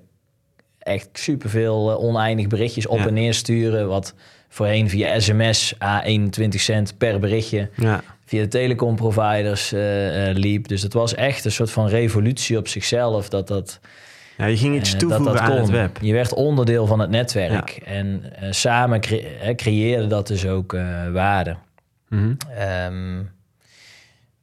echt 0.78 1.08
superveel 1.12 1.90
eh, 1.90 2.04
oneindig 2.04 2.46
berichtjes 2.46 2.86
op 2.86 2.98
Ja. 2.98 3.06
en 3.06 3.14
neer 3.14 3.34
sturen, 3.34 3.88
wat 3.88 4.14
voorheen 4.48 4.88
via 4.88 5.20
sms 5.20 5.74
A21 5.74 6.48
cent 6.48 6.98
per 6.98 7.18
berichtje 7.18 7.70
Ja, 7.76 8.02
via 8.24 8.42
de 8.42 8.48
telecomproviders 8.48 9.72
eh, 9.72 10.28
eh, 10.28 10.36
liep. 10.36 10.68
Dus 10.68 10.82
het 10.82 10.92
was 10.92 11.14
echt 11.14 11.44
een 11.44 11.52
soort 11.52 11.70
van 11.70 11.88
revolutie 11.88 12.58
op 12.58 12.68
zichzelf. 12.68 13.28
Dat 13.28 13.48
dat 13.48 13.80
Ja, 14.36 14.46
je 14.46 14.56
ging 14.56 14.76
iets 14.76 14.92
Eh, 14.92 14.98
toevoegen 14.98 15.40
aan 15.40 15.56
het 15.56 15.68
web. 15.70 15.98
Je 16.00 16.12
werd 16.12 16.34
onderdeel 16.34 16.86
van 16.86 16.98
het 16.98 17.10
netwerk. 17.10 17.70
En 17.84 18.22
eh, 18.36 18.52
samen 18.52 19.00
cre- 19.00 19.54
creëerde 19.56 20.06
dat 20.06 20.26
dus 20.26 20.46
ook 20.46 20.72
eh, 20.72 21.10
waarde. 21.12 21.56
Mhm. 22.08 22.34
Ehm, 22.56 23.22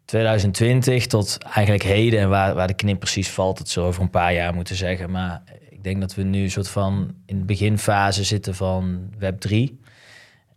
2020 0.05 1.07
tot 1.07 1.38
eigenlijk 1.53 1.83
heden, 1.83 2.19
en 2.19 2.29
waar, 2.29 2.53
waar 2.53 2.67
de 2.67 2.74
knip 2.74 3.00
precies 3.00 3.29
valt, 3.29 3.57
dat 3.57 3.69
zullen 3.69 3.88
we 3.88 3.93
over 3.93 4.05
een 4.05 4.12
paar 4.19 4.33
jaar 4.33 4.53
moeten 4.53 4.75
zeggen. 4.75 5.12
Maar 5.12 5.41
ik 5.69 5.83
denk 5.83 6.01
dat 6.01 6.15
we 6.15 6.24
nu 6.24 6.41
een 6.43 6.51
soort 6.51 6.69
van 6.69 7.13
in 7.25 7.38
de 7.39 7.45
beginfase 7.45 8.24
zitten 8.24 8.55
van 8.55 9.10
Web 9.17 9.39
3. 9.39 9.79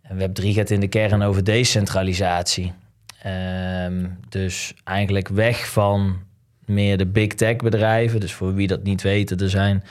En 0.01 0.17
Web 0.17 0.33
3 0.33 0.53
gaat 0.53 0.69
in 0.69 0.79
de 0.79 0.87
kern 0.87 1.21
over 1.21 1.43
decentralisatie. 1.43 2.73
Ehm, 3.21 4.05
dus 4.29 4.73
eigenlijk 4.83 5.27
weg 5.27 5.69
van 5.69 6.17
meer 6.67 6.97
de 6.97 7.05
big 7.05 7.33
tech 7.33 7.55
bedrijven. 7.55 8.19
Dus 8.19 8.33
voor 8.33 8.53
wie 8.53 8.67
dat 8.67 8.83
niet 8.83 9.01
weet, 9.01 9.41
er 9.41 9.49
zijn 9.49 9.83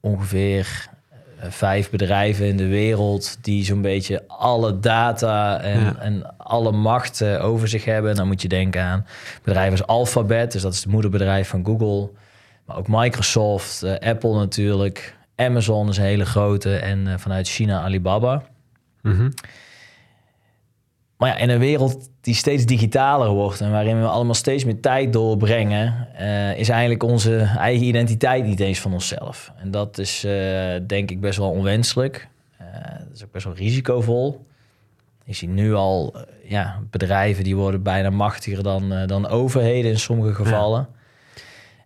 ongeveer 0.00 0.88
eh, 1.40 1.50
vijf 1.50 1.90
bedrijven 1.90 2.46
in 2.46 2.56
de 2.56 2.66
wereld 2.66 3.38
die 3.40 3.64
zo'n 3.64 3.82
beetje 3.82 4.24
alle 4.28 4.80
data 4.80 5.60
en, 5.60 5.80
Ja. 5.80 5.96
en 5.98 6.36
alle 6.36 6.72
macht 6.72 7.22
over 7.24 7.68
zich 7.68 7.84
hebben. 7.84 8.14
Dan 8.14 8.26
moet 8.26 8.42
je 8.42 8.48
denken 8.48 8.82
aan 8.82 9.06
bedrijven 9.42 9.72
als 9.78 9.86
Alphabet, 9.86 10.52
dus 10.52 10.62
dat 10.62 10.72
is 10.72 10.78
het 10.78 10.92
moederbedrijf 10.92 11.48
van 11.48 11.64
Google. 11.64 12.10
Maar 12.64 12.76
ook 12.76 12.88
Microsoft, 12.88 13.82
eh, 13.82 14.08
Apple 14.08 14.34
natuurlijk. 14.34 15.16
Amazon 15.36 15.88
is 15.88 15.96
een 15.96 16.04
hele 16.04 16.26
grote 16.26 16.76
en 16.76 17.06
eh, 17.08 17.14
vanuit 17.18 17.48
China 17.48 17.80
Alibaba. 17.80 18.42
Mhm. 19.02 19.30
Maar 21.18 21.28
ja, 21.28 21.36
in 21.36 21.48
een 21.48 21.58
wereld 21.58 22.10
die 22.20 22.34
steeds 22.34 22.66
digitaler 22.66 23.28
wordt 23.28 23.60
en 23.60 23.70
waarin 23.70 24.00
we 24.00 24.06
allemaal 24.06 24.34
steeds 24.34 24.64
meer 24.64 24.80
tijd 24.80 25.12
doorbrengen, 25.12 26.08
eh, 26.14 26.58
is 26.58 26.68
eigenlijk 26.68 27.02
onze 27.02 27.36
eigen 27.56 27.86
identiteit 27.86 28.44
niet 28.44 28.60
eens 28.60 28.80
van 28.80 28.92
onszelf. 28.92 29.52
En 29.56 29.70
dat 29.70 29.98
is 29.98 30.24
eh, 30.24 30.32
denk 30.86 31.10
ik 31.10 31.20
best 31.20 31.38
wel 31.38 31.50
onwenselijk. 31.50 32.28
Eh, 32.56 32.66
dat 32.98 33.14
is 33.14 33.24
ook 33.24 33.32
best 33.32 33.44
wel 33.44 33.54
risicovol. 33.54 34.46
Je 35.24 35.34
ziet 35.34 35.50
nu 35.50 35.74
al 35.74 36.14
ja, 36.44 36.80
bedrijven 36.90 37.44
die 37.44 37.56
worden 37.56 37.82
bijna 37.82 38.10
machtiger 38.10 38.62
dan, 38.62 39.06
dan 39.06 39.28
overheden 39.28 39.90
in 39.90 39.98
sommige 39.98 40.34
gevallen. 40.34 40.88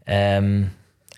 Ehm, 0.05 0.62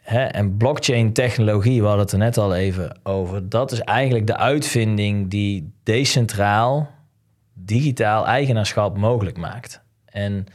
hè, 0.02 0.24
en 0.24 0.56
blockchain 0.56 1.12
technologie, 1.12 1.80
we 1.80 1.86
hadden 1.86 2.04
het 2.04 2.12
er 2.12 2.18
net 2.18 2.38
al 2.38 2.54
even 2.54 2.96
over. 3.02 3.48
Dat 3.48 3.72
is 3.72 3.80
eigenlijk 3.80 4.26
de 4.26 4.36
uitvinding 4.36 5.30
die 5.30 5.72
decentraal 5.82 6.92
digitaal 7.54 8.26
eigenaarschap 8.26 8.96
mogelijk 8.98 9.36
maakt. 9.36 9.80
En 10.04 10.46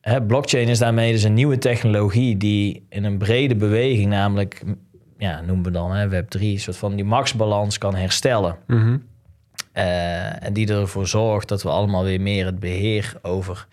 hè, 0.00 0.22
blockchain 0.22 0.68
is 0.68 0.78
daarmee 0.78 1.12
dus 1.12 1.22
een 1.22 1.34
nieuwe 1.34 1.58
technologie 1.58 2.36
die 2.36 2.86
in 2.88 3.04
een 3.04 3.18
brede 3.18 3.56
beweging, 3.56 4.06
namelijk, 4.10 4.62
ja, 5.18 5.40
noemen 5.40 5.64
we 5.64 5.70
dan 5.70 5.92
hè, 5.92 6.08
Web3, 6.22 6.40
een 6.40 6.58
soort 6.60 6.76
van 6.76 6.94
die 6.94 7.04
maxbalans 7.04 7.78
kan 7.78 7.94
herstellen. 7.94 8.56
Mhm. 8.66 8.96
Eh, 9.72 10.44
en 10.44 10.52
die 10.52 10.72
ervoor 10.72 11.06
zorgt 11.06 11.48
dat 11.48 11.62
we 11.62 11.68
allemaal 11.68 12.04
weer 12.04 12.20
meer 12.20 12.46
het 12.46 12.58
beheer 12.60 13.12
over 13.22 13.66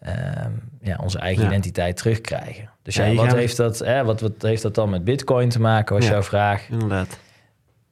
ehm, 0.00 0.50
ja, 0.82 0.98
onze 1.02 1.18
eigen 1.18 1.42
Ja. 1.42 1.48
identiteit 1.48 1.96
terugkrijgen. 1.96 2.70
Dus 2.82 2.94
Ja, 2.94 3.14
wat, 3.14 3.32
heeft 3.34 3.56
dat, 3.56 3.78
hè, 3.78 4.04
wat, 4.04 4.20
wat 4.20 4.32
heeft 4.38 4.62
dat 4.62 4.74
dan 4.74 4.90
met 4.90 5.04
Bitcoin 5.04 5.48
te 5.48 5.60
maken, 5.60 5.94
was 5.94 6.04
Ja. 6.04 6.10
jouw 6.10 6.22
vraag? 6.22 6.68
Inderdaad. 6.70 7.18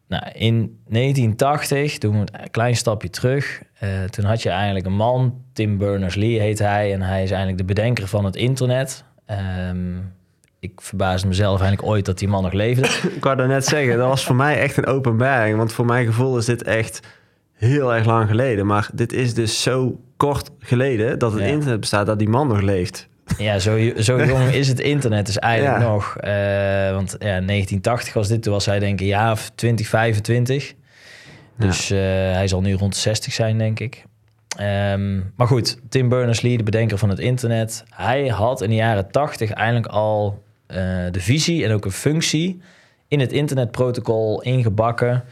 Nou, 0.09 0.23
in 0.33 0.79
1980, 0.89 1.99
doen 1.99 2.21
we 2.21 2.27
een 2.33 2.51
klein 2.51 2.77
stapje 2.77 3.11
terug. 3.11 3.63
eh, 3.79 4.03
toen 4.05 4.25
had 4.25 4.43
je 4.43 4.49
eigenlijk 4.51 4.87
een 4.87 4.97
man, 4.97 5.43
Tim 5.53 5.79
Berners-Lee 5.79 6.41
heet 6.41 6.59
hij, 6.59 6.93
en 6.93 7.03
hij 7.03 7.23
is 7.23 7.29
eigenlijk 7.31 7.59
de 7.59 7.65
bedenker 7.75 8.09
van 8.09 8.25
het 8.25 8.37
internet. 8.37 9.05
Ehm, 9.27 9.97
ik 10.61 10.81
verbaasde 10.81 11.29
mezelf 11.29 11.61
eigenlijk 11.61 11.89
ooit 11.91 12.05
dat 12.05 12.19
die 12.19 12.29
man 12.29 12.43
nog 12.43 12.53
leefde. 12.53 12.83
Ik 13.17 13.25
wou 13.25 13.47
net 13.47 13.67
zeggen, 13.67 13.99
dat 13.99 14.09
was 14.09 14.25
voor 14.25 14.37
mij 14.37 14.59
echt 14.61 14.77
een 14.77 14.87
openbaring. 14.87 15.57
Want 15.57 15.73
voor 15.73 15.85
mijn 15.85 16.07
gevoel 16.07 16.37
is 16.39 16.45
dit 16.45 16.63
echt 16.63 17.01
heel 17.53 17.95
erg 17.95 18.07
lang 18.07 18.29
geleden. 18.29 18.67
Maar 18.67 18.89
dit 18.93 19.13
is 19.13 19.35
dus 19.35 19.63
zo 19.63 20.01
kort 20.17 20.51
geleden 20.59 21.19
dat 21.19 21.33
het 21.33 21.41
Ja. 21.41 21.47
internet 21.47 21.81
bestaat, 21.81 22.07
dat 22.07 22.19
die 22.19 22.29
man 22.29 22.49
nog 22.49 22.61
leeft. 22.61 23.09
Ja, 23.39 23.59
zo, 23.59 23.93
zo 23.99 24.25
jong 24.25 24.49
is 24.49 24.69
het 24.69 24.81
internet 24.81 25.27
dus 25.27 25.39
eigenlijk 25.39 25.79
Ja. 25.79 25.89
nog. 25.89 26.17
Eh, 26.17 26.31
want 26.95 27.11
ja, 27.19 27.41
1980 27.41 28.15
was 28.15 28.29
dit, 28.29 28.43
toen 28.43 28.53
was 28.53 28.67
hij 28.67 28.79
denk 28.79 29.01
ik 29.01 29.07
jaar 29.07 29.33
of 29.33 29.51
20, 29.55 29.89
25. 29.89 30.75
Dus 31.59 31.91
eh, 31.91 31.99
hij 32.33 32.49
zal 32.49 32.61
nu 32.61 32.73
rond 32.75 32.93
de 32.95 32.99
60 33.01 33.33
zijn, 33.33 33.59
denk 33.59 33.81
ik. 33.81 34.05
Ehm, 34.59 35.21
maar 35.37 35.47
goed, 35.47 35.79
Tim 35.89 36.09
Berners-Lee, 36.09 36.57
de 36.57 36.63
bedenker 36.63 36.99
van 36.99 37.09
het 37.09 37.19
internet, 37.19 37.85
hij 37.95 38.27
had 38.29 38.63
in 38.63 38.69
de 38.71 38.75
jaren 38.77 39.11
80 39.11 39.51
eigenlijk 39.51 39.87
al 39.93 40.43
eh, 40.67 40.77
de 41.11 41.21
visie 41.21 41.65
en 41.65 41.73
ook 41.73 41.85
een 41.85 41.91
functie 41.91 42.61
in 43.09 43.21
het 43.21 43.33
internetprotocol 43.33 44.43
ingebakken. 44.43 45.25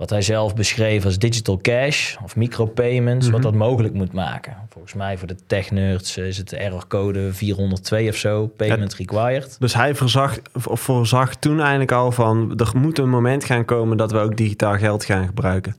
Wat 0.00 0.10
hij 0.10 0.22
zelf 0.22 0.54
beschreef 0.54 1.04
als 1.04 1.18
digital 1.18 1.58
cash 1.62 2.16
of 2.24 2.36
micropayments, 2.36 3.24
Mhm. 3.26 3.34
wat 3.34 3.42
dat 3.42 3.54
mogelijk 3.54 3.94
moet 3.94 4.12
maken. 4.12 4.56
Volgens 4.68 4.94
mij 4.94 5.18
voor 5.18 5.28
de 5.28 5.36
tech-nerds 5.46 6.16
is 6.16 6.36
het 6.36 6.48
de 6.48 6.56
errorcode 6.56 7.32
402 7.32 8.08
of 8.08 8.16
zo, 8.16 8.46
payment 8.46 8.94
required. 8.94 9.56
Dus 9.58 9.74
hij 9.74 9.94
voorzag, 9.94 10.38
voorzag 10.54 11.34
toen 11.34 11.60
eigenlijk 11.60 11.92
al 11.92 12.12
van... 12.12 12.52
er 12.56 12.70
moet 12.74 12.98
een 12.98 13.08
moment 13.08 13.44
gaan 13.44 13.64
komen 13.64 13.96
dat 13.96 14.12
we 14.12 14.18
ook 14.18 14.36
digitaal 14.36 14.76
geld 14.78 15.04
gaan 15.04 15.26
gebruiken. 15.26 15.76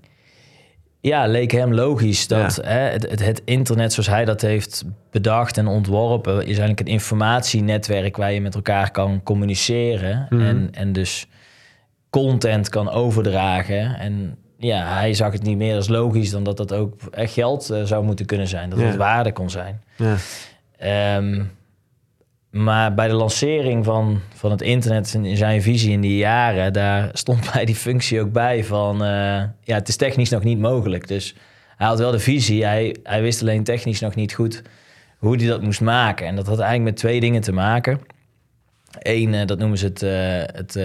Ja, 0.99 1.27
leek 1.27 1.51
hem 1.51 1.73
logisch 1.73 2.27
dat 2.27 2.55
hè, 2.55 2.79
het, 2.79 3.09
het, 3.09 3.25
het 3.25 3.41
internet 3.45 3.93
zoals 3.93 4.09
hij 4.09 4.25
dat 4.25 4.41
heeft 4.41 4.83
bedacht 5.11 5.57
en 5.57 5.67
ontworpen... 5.67 6.39
is 6.41 6.45
eigenlijk 6.45 6.79
een 6.79 6.85
informatienetwerk 6.85 8.17
waar 8.17 8.31
je 8.33 8.41
met 8.41 8.55
elkaar 8.55 8.91
kan 8.91 9.23
communiceren... 9.23 10.27
Mhm. 10.29 10.41
en, 10.41 10.69
en 10.71 10.93
dus 10.93 11.27
content 12.11 12.69
kan 12.69 12.89
overdragen. 12.89 13.99
En 13.99 14.37
ja, 14.57 14.93
hij 14.97 15.13
zag 15.13 15.31
het 15.33 15.43
niet 15.43 15.57
meer 15.57 15.75
als 15.75 15.87
logisch 15.87 16.29
dan 16.31 16.43
dat 16.43 16.57
dat 16.57 16.73
ook 16.73 16.93
echt 17.11 17.33
geld 17.33 17.69
eh, 17.69 17.83
zou 17.83 18.03
moeten 18.03 18.25
kunnen 18.25 18.47
zijn. 18.47 18.69
Dat 18.69 18.79
Ja. 18.79 18.85
het 18.85 18.95
waarde 18.95 19.31
kon 19.31 19.49
zijn. 19.49 19.81
Ja. 19.95 20.15
Ehm, 20.77 21.43
maar 22.49 22.93
bij 22.93 23.07
de 23.07 23.13
lancering 23.13 23.85
van, 23.85 24.19
van 24.33 24.51
het 24.51 24.61
internet 24.61 25.13
in 25.13 25.37
zijn 25.37 25.61
visie 25.61 25.91
in 25.91 26.01
die 26.01 26.17
jaren, 26.17 26.73
daar 26.73 27.09
stond 27.13 27.51
bij 27.53 27.65
die 27.65 27.75
functie 27.75 28.21
ook 28.21 28.31
bij 28.31 28.63
van, 28.63 29.03
eh, 29.03 29.43
ja, 29.63 29.75
het 29.75 29.87
is 29.87 29.95
technisch 29.95 30.29
nog 30.29 30.43
niet 30.43 30.59
mogelijk. 30.59 31.07
Dus 31.07 31.35
hij 31.77 31.87
had 31.87 31.99
wel 31.99 32.11
de 32.11 32.19
visie, 32.19 32.65
hij, 32.65 32.95
hij 33.03 33.21
wist 33.21 33.41
alleen 33.41 33.63
technisch 33.63 33.99
nog 33.99 34.15
niet 34.15 34.33
goed 34.33 34.61
hoe 35.17 35.35
hij 35.35 35.47
dat 35.47 35.61
moest 35.61 35.81
maken. 35.81 36.27
En 36.27 36.35
dat 36.35 36.47
had 36.47 36.59
eigenlijk 36.59 36.89
met 36.89 36.99
twee 36.99 37.19
dingen 37.19 37.41
te 37.41 37.51
maken. 37.51 37.99
Eén, 38.99 39.33
eh, 39.33 39.45
dat 39.45 39.59
noemen 39.59 39.77
ze 39.77 39.85
het, 39.85 40.01
het 40.57 40.75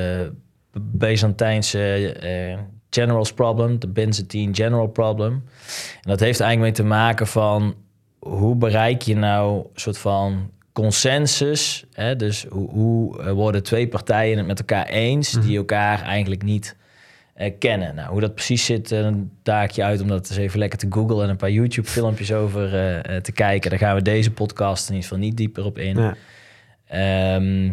Byzantijnse 0.81 2.13
eh, 2.13 2.59
General's 2.91 3.33
Problem, 3.33 3.79
de 3.79 3.89
Byzantine 3.89 4.55
General 4.55 4.87
Problem. 4.87 5.33
En 5.33 6.11
dat 6.11 6.21
heeft 6.21 6.41
eigenlijk 6.41 6.61
mee 6.61 6.87
te 6.87 6.95
maken 6.95 7.27
van 7.27 7.75
hoe 8.19 8.57
bereik 8.57 9.03
je 9.03 9.17
nou 9.17 9.59
een 9.59 9.81
soort 9.81 9.99
van 9.99 10.51
consensus? 10.73 11.85
Hè? 11.93 12.17
Dus 12.17 12.47
hoe, 12.49 12.71
hoe 12.71 13.23
eh, 13.23 13.33
worden 13.33 13.63
twee 13.63 13.89
partijen 13.89 14.37
het 14.37 14.47
met 14.47 14.59
elkaar 14.59 14.87
eens 14.87 15.31
die 15.33 15.57
elkaar 15.57 16.03
eigenlijk 16.03 16.43
niet 16.43 16.77
eh, 17.37 17.53
kennen? 17.59 17.95
Nou, 17.95 18.11
hoe 18.11 18.21
dat 18.21 18.35
precies 18.35 18.65
zit, 18.65 18.89
dan 18.89 19.31
daag 19.43 19.65
ik 19.65 19.71
je 19.71 19.85
uit 19.85 20.01
om 20.01 20.09
dat 20.09 20.29
eens 20.29 20.39
even 20.39 20.59
lekker 20.59 20.79
te 20.79 20.87
googlen 20.91 21.25
en 21.25 21.31
een 21.31 21.37
paar 21.37 21.51
YouTube-filmpjes 21.51 22.33
over 22.33 22.75
eh, 22.75 23.17
eh, 23.17 23.23
te 23.23 23.33
kijken. 23.33 23.71
Daar 23.71 23.79
gaan 23.79 23.95
we 23.95 24.03
deze 24.03 24.31
podcast 24.31 24.89
in 24.89 24.95
ieder 24.95 25.09
geval 25.09 25.25
niet 25.25 25.37
dieper 25.37 25.65
op 25.65 25.79
in. 25.79 25.97
Ja. 25.97 26.17
Ehm, 26.87 27.71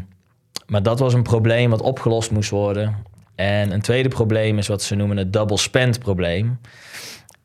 maar 0.74 0.84
dat 0.84 1.00
was 1.00 1.14
een 1.14 1.24
probleem 1.24 1.70
wat 1.70 1.82
opgelost 1.82 2.32
moest 2.32 2.50
worden. 2.50 2.96
En 3.36 3.72
een 3.72 3.82
tweede 3.82 4.10
probleem 4.10 4.58
is 4.58 4.68
wat 4.68 4.82
ze 4.82 4.96
noemen 4.96 5.18
het 5.18 5.34
double 5.34 5.58
spend 5.58 6.00
probleem. 6.00 6.60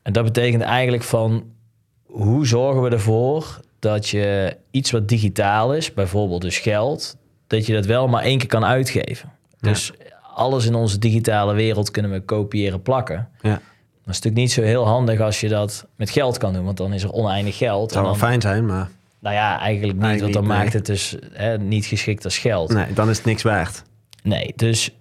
En 0.01 0.13
dat 0.13 0.23
betekent 0.23 0.63
eigenlijk 0.63 1.03
van 1.03 1.43
hoe 2.05 2.47
zorgen 2.47 2.81
we 2.81 2.89
ervoor 2.89 3.59
dat 3.79 4.09
je 4.09 4.57
iets 4.71 4.91
wat 4.91 5.07
digitaal 5.07 5.73
is, 5.73 5.93
bijvoorbeeld 5.93 6.41
dus 6.41 6.57
geld, 6.57 7.17
dat 7.47 7.65
je 7.65 7.73
dat 7.73 7.85
wel 7.85 8.07
maar 8.07 8.23
één 8.23 8.37
keer 8.37 8.47
kan 8.47 8.65
uitgeven. 8.65 9.31
Ja. 9.59 9.69
Dus 9.69 9.93
alles 10.33 10.65
in 10.65 10.75
onze 10.75 10.99
digitale 10.99 11.53
wereld 11.53 11.91
kunnen 11.91 12.11
we 12.11 12.19
kopiëren, 12.19 12.81
plakken. 12.81 13.29
Ja. 13.41 13.49
Dat 13.49 13.59
is 14.17 14.21
natuurlijk 14.21 14.35
niet 14.35 14.51
zo 14.51 14.61
heel 14.61 14.85
handig 14.85 15.19
als 15.19 15.39
je 15.39 15.49
dat 15.49 15.85
met 15.95 16.09
geld 16.09 16.37
kan 16.37 16.53
doen, 16.53 16.65
want 16.65 16.77
dan 16.77 16.93
is 16.93 17.03
er 17.03 17.11
oneindig 17.11 17.57
geld. 17.57 17.81
Het 17.81 17.91
zou 17.91 18.05
wel 18.05 18.15
fijn 18.15 18.41
zijn, 18.41 18.65
maar 18.65 18.89
nou 19.19 19.35
ja, 19.35 19.59
eigenlijk 19.59 19.97
niet, 19.97 20.05
Eigenlijk 20.05 20.33
want 20.33 20.33
dan 20.33 20.43
niet, 20.43 20.51
nee. 20.51 20.61
maakt 20.61 20.73
het 20.73 20.85
dus 20.85 21.15
hè, 21.33 21.57
niet 21.57 21.85
geschikt 21.85 22.23
als 22.23 22.37
geld. 22.37 22.73
nee, 22.73 22.93
dan 22.93 23.09
is 23.09 23.17
het 23.17 23.25
niks 23.25 23.43
waard. 23.43 23.83
Nee, 24.23 24.53
dus 24.55 24.91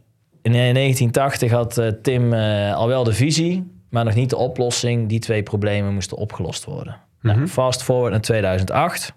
in 0.43 0.53
1980 0.53 1.51
had 1.51 1.79
eh, 1.79 1.89
Tim 2.03 2.33
eh, 2.33 2.75
al 2.75 2.89
wel 2.89 3.05
de 3.05 3.13
visie, 3.13 3.71
maar 3.91 4.05
nog 4.05 4.15
niet 4.15 4.31
de 4.31 4.37
oplossing. 4.37 5.09
Die 5.09 5.19
twee 5.19 5.43
problemen 5.43 5.95
moesten 5.95 6.17
opgelost 6.17 6.65
worden. 6.65 7.01
Mhm. 7.21 7.37
Nou, 7.37 7.49
fast 7.49 7.83
forward 7.83 8.13
naar 8.13 8.21
2008. 8.21 9.13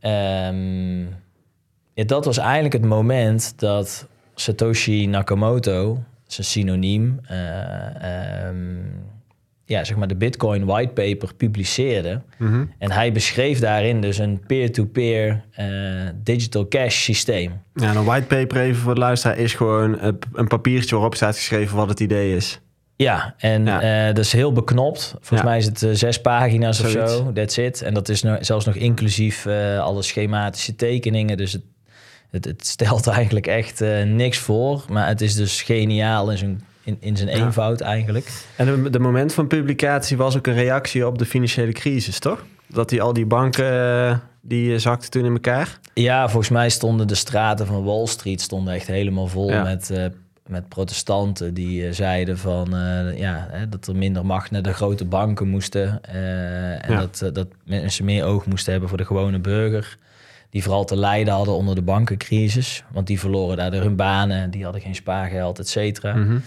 Ehm, 0.00 1.00
ja, 1.94 2.04
dat 2.06 2.24
was 2.24 2.38
eigenlijk 2.38 2.72
het 2.72 2.84
moment 2.84 3.58
dat 3.58 4.06
Satoshi 4.34 5.06
Nakamoto, 5.06 6.02
een 6.36 6.44
synoniem, 6.44 7.20
eh, 7.22 8.46
ehm, 8.46 8.76
ja, 9.68 9.84
zeg 9.84 9.96
maar 9.96 10.08
de 10.08 10.16
Bitcoin 10.16 10.64
whitepaper 10.64 11.34
publiceerde. 11.34 12.20
Mhm. 12.38 12.64
En 12.78 12.90
hij 12.90 13.12
beschreef 13.12 13.58
daarin 13.58 14.00
dus 14.00 14.18
een 14.18 14.40
peer-to-peer 14.46 15.44
eh, 15.52 15.66
digital 16.22 16.68
cash 16.68 17.02
systeem. 17.02 17.52
Ja, 17.74 17.94
een 17.94 18.04
whitepaper 18.04 18.56
even 18.60 18.82
voor 18.82 18.94
de 18.94 19.00
luisteraar 19.00 19.38
is 19.38 19.54
gewoon 19.54 19.98
een, 20.32 20.46
papiertje 20.48 20.94
waarop 20.94 21.14
staat 21.14 21.36
geschreven 21.36 21.76
wat 21.76 21.88
het 21.88 22.00
idee 22.00 22.36
is. 22.36 22.60
Ja, 22.96 23.34
en 23.38 23.64
Ja. 23.64 23.80
eh, 24.08 24.14
dat 24.14 24.24
is 24.24 24.32
heel 24.32 24.52
beknopt. 24.52 25.10
Volgens 25.10 25.40
Ja. 25.40 25.44
mij 25.44 25.58
is 25.58 25.64
het 25.64 25.82
eh, 25.82 25.90
zes 25.92 26.20
pagina's 26.20 26.80
of 26.80 26.90
zo. 26.90 27.32
That's 27.32 27.56
it. 27.56 27.82
En 27.82 27.94
dat 27.94 28.08
is 28.08 28.24
zelfs 28.40 28.64
nog 28.64 28.74
inclusief 28.74 29.46
alle 29.80 30.02
schematische 30.02 30.74
tekeningen. 30.76 31.36
Dus 31.36 31.52
het, 31.52 31.62
het, 32.30 32.44
het 32.44 32.66
stelt 32.66 33.06
eigenlijk 33.16 33.46
echt 33.46 33.80
niks 34.04 34.38
voor. 34.38 34.84
Maar 34.90 35.06
het 35.08 35.20
is 35.20 35.34
dus 35.34 35.62
geniaal 35.62 36.30
in 36.30 36.38
zijn, 36.38 36.62
in, 36.86 36.96
in 37.00 37.16
zijn 37.16 37.28
eenvoud 37.28 37.80
eigenlijk. 37.80 38.44
En 38.56 38.66
de, 38.66 38.90
de 38.90 38.98
moment 38.98 39.34
van 39.34 39.46
publicatie 39.46 40.16
was 40.16 40.36
ook 40.36 40.46
een 40.46 40.54
reactie 40.54 41.06
op 41.06 41.18
de 41.18 41.26
financiële 41.26 41.72
crisis, 41.72 42.18
toch? 42.18 42.44
Dat 42.66 42.88
die 42.88 43.02
al 43.02 43.12
die 43.12 43.26
banken, 43.26 43.72
eh, 43.72 44.18
die 44.40 44.72
eh, 44.72 44.78
zakten 44.78 45.10
toen 45.10 45.24
in 45.24 45.32
elkaar. 45.32 45.78
Ja, 45.94 46.28
volgens 46.28 46.50
mij 46.50 46.70
stonden 46.70 47.08
de 47.08 47.14
straten 47.14 47.66
van 47.66 47.84
Wall 47.84 48.06
Street 48.06 48.40
stonden 48.40 48.74
echt 48.74 48.86
helemaal 48.86 49.26
vol 49.26 49.62
met, 49.62 49.90
eh, 49.90 50.04
met 50.46 50.68
protestanten 50.68 51.54
die 51.54 51.92
zeiden 51.92 52.38
van 52.38 52.68
ja, 53.16 53.46
hè, 53.50 53.68
dat 53.68 53.86
er 53.86 53.96
minder 53.96 54.26
macht 54.26 54.50
naar 54.50 54.62
de 54.62 54.72
grote 54.72 55.04
banken 55.04 55.48
moesten. 55.48 56.02
en 56.02 56.92
Ja. 56.92 56.98
dat, 56.98 57.34
dat 57.34 57.46
mensen 57.64 58.04
meer 58.04 58.24
oog 58.24 58.46
moesten 58.46 58.70
hebben 58.70 58.88
voor 58.88 58.98
de 58.98 59.04
gewone 59.04 59.38
burger. 59.38 59.98
Die 60.56 60.64
vooral 60.64 60.84
te 60.84 60.96
lijden 60.96 61.34
hadden 61.34 61.54
onder 61.54 61.74
de 61.74 61.82
bankencrisis. 61.82 62.84
Want 62.92 63.06
die 63.06 63.20
verloren 63.20 63.56
daardoor 63.56 63.80
hun 63.80 63.96
banen, 63.96 64.50
die 64.50 64.64
hadden 64.64 64.80
geen 64.82 64.94
spaargeld, 64.94 65.58
et 65.58 65.68
cetera. 65.68 66.14
Mhm. 66.14 66.38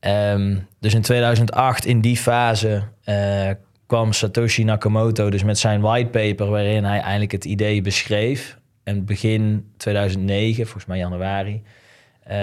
Ehm, 0.00 0.56
dus 0.80 0.94
in 0.94 1.02
2008, 1.02 1.84
in 1.84 2.00
die 2.00 2.16
fase, 2.16 2.82
eh, 3.04 3.50
kwam 3.86 4.12
Satoshi 4.12 4.64
Nakamoto 4.64 5.30
dus 5.30 5.42
met 5.44 5.58
zijn 5.58 5.80
whitepaper... 5.80 6.46
waarin 6.46 6.84
hij 6.84 7.00
eigenlijk 7.00 7.32
het 7.32 7.44
idee 7.44 7.82
beschreef. 7.82 8.58
En 8.84 9.04
begin 9.04 9.70
2009, 9.76 10.64
volgens 10.64 10.86
mij 10.86 10.98
januari... 10.98 11.62
eh, 12.22 12.36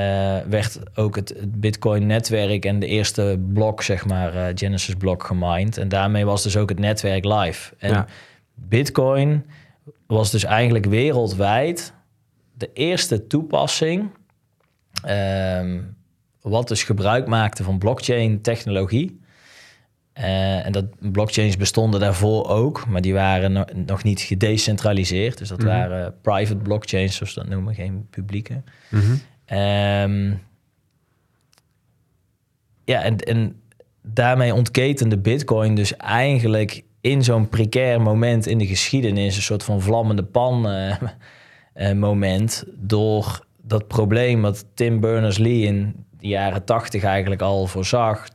werd 0.49 0.79
ook 0.95 1.15
het, 1.15 1.29
het 1.29 1.59
Bitcoin-netwerk 1.61 2.65
en 2.65 2.79
de 2.79 2.87
eerste 2.87 3.39
blok, 3.53 3.81
zeg 3.81 4.05
maar, 4.05 4.35
eh, 4.35 4.51
Genesis-blok 4.55 5.23
gemined. 5.23 5.77
En 5.77 5.89
daarmee 5.89 6.25
was 6.25 6.43
dus 6.43 6.57
ook 6.57 6.69
het 6.69 6.79
netwerk 6.79 7.25
live. 7.25 7.73
En 7.77 7.91
Ja. 7.91 8.05
Bitcoin 8.55 9.45
was 10.07 10.31
dus 10.31 10.43
eigenlijk 10.43 10.85
wereldwijd 10.85 11.93
de 12.53 12.69
eerste 12.73 13.27
toepassing... 13.27 14.09
ehm, 15.03 15.81
wat 16.41 16.67
dus 16.67 16.83
gebruik 16.83 17.27
maakte 17.27 17.63
van 17.63 17.77
blockchain-technologie. 17.77 19.19
Eh, 20.13 20.65
en 20.65 20.71
dat 20.71 20.85
blockchains 21.11 21.57
bestonden 21.57 21.99
daarvoor 21.99 22.47
ook, 22.49 22.87
maar 22.87 23.01
die 23.01 23.13
waren 23.13 23.51
no- 23.51 23.65
nog 23.73 24.03
niet 24.03 24.21
gedecentraliseerd. 24.21 25.37
Dus 25.37 25.49
dat 25.49 25.57
Mhm. 25.57 25.67
waren 25.67 26.15
private 26.21 26.55
blockchains, 26.59 27.15
zoals 27.15 27.33
we 27.33 27.39
dat 27.41 27.49
noemen, 27.49 27.75
geen 27.75 28.07
publieke. 28.09 28.61
Mhm. 28.89 29.15
Ehm, 29.45 30.33
ja, 32.85 33.01
en, 33.03 33.17
en 33.17 33.61
daarmee 34.01 34.53
ontketende 34.53 35.17
Bitcoin 35.17 35.75
dus 35.75 35.95
eigenlijk 35.97 36.83
in 37.09 37.23
zo'n 37.23 37.49
precair 37.49 38.01
moment 38.01 38.47
in 38.47 38.57
de 38.57 38.67
geschiedenis, 38.67 39.35
een 39.35 39.41
soort 39.41 39.63
van 39.63 39.81
vlammende 39.81 40.23
pan 40.23 40.69
eh, 40.69 40.95
eh, 41.73 41.91
moment, 41.97 42.63
door 42.75 43.45
dat 43.61 43.87
probleem 43.87 44.41
wat 44.41 44.65
Tim 44.73 44.99
Berners-Lee 44.99 45.61
in 45.65 46.05
de 46.19 46.27
jaren 46.27 46.63
tachtig 46.63 47.03
eigenlijk 47.03 47.41
al 47.41 47.67
voorzag, 47.67 48.27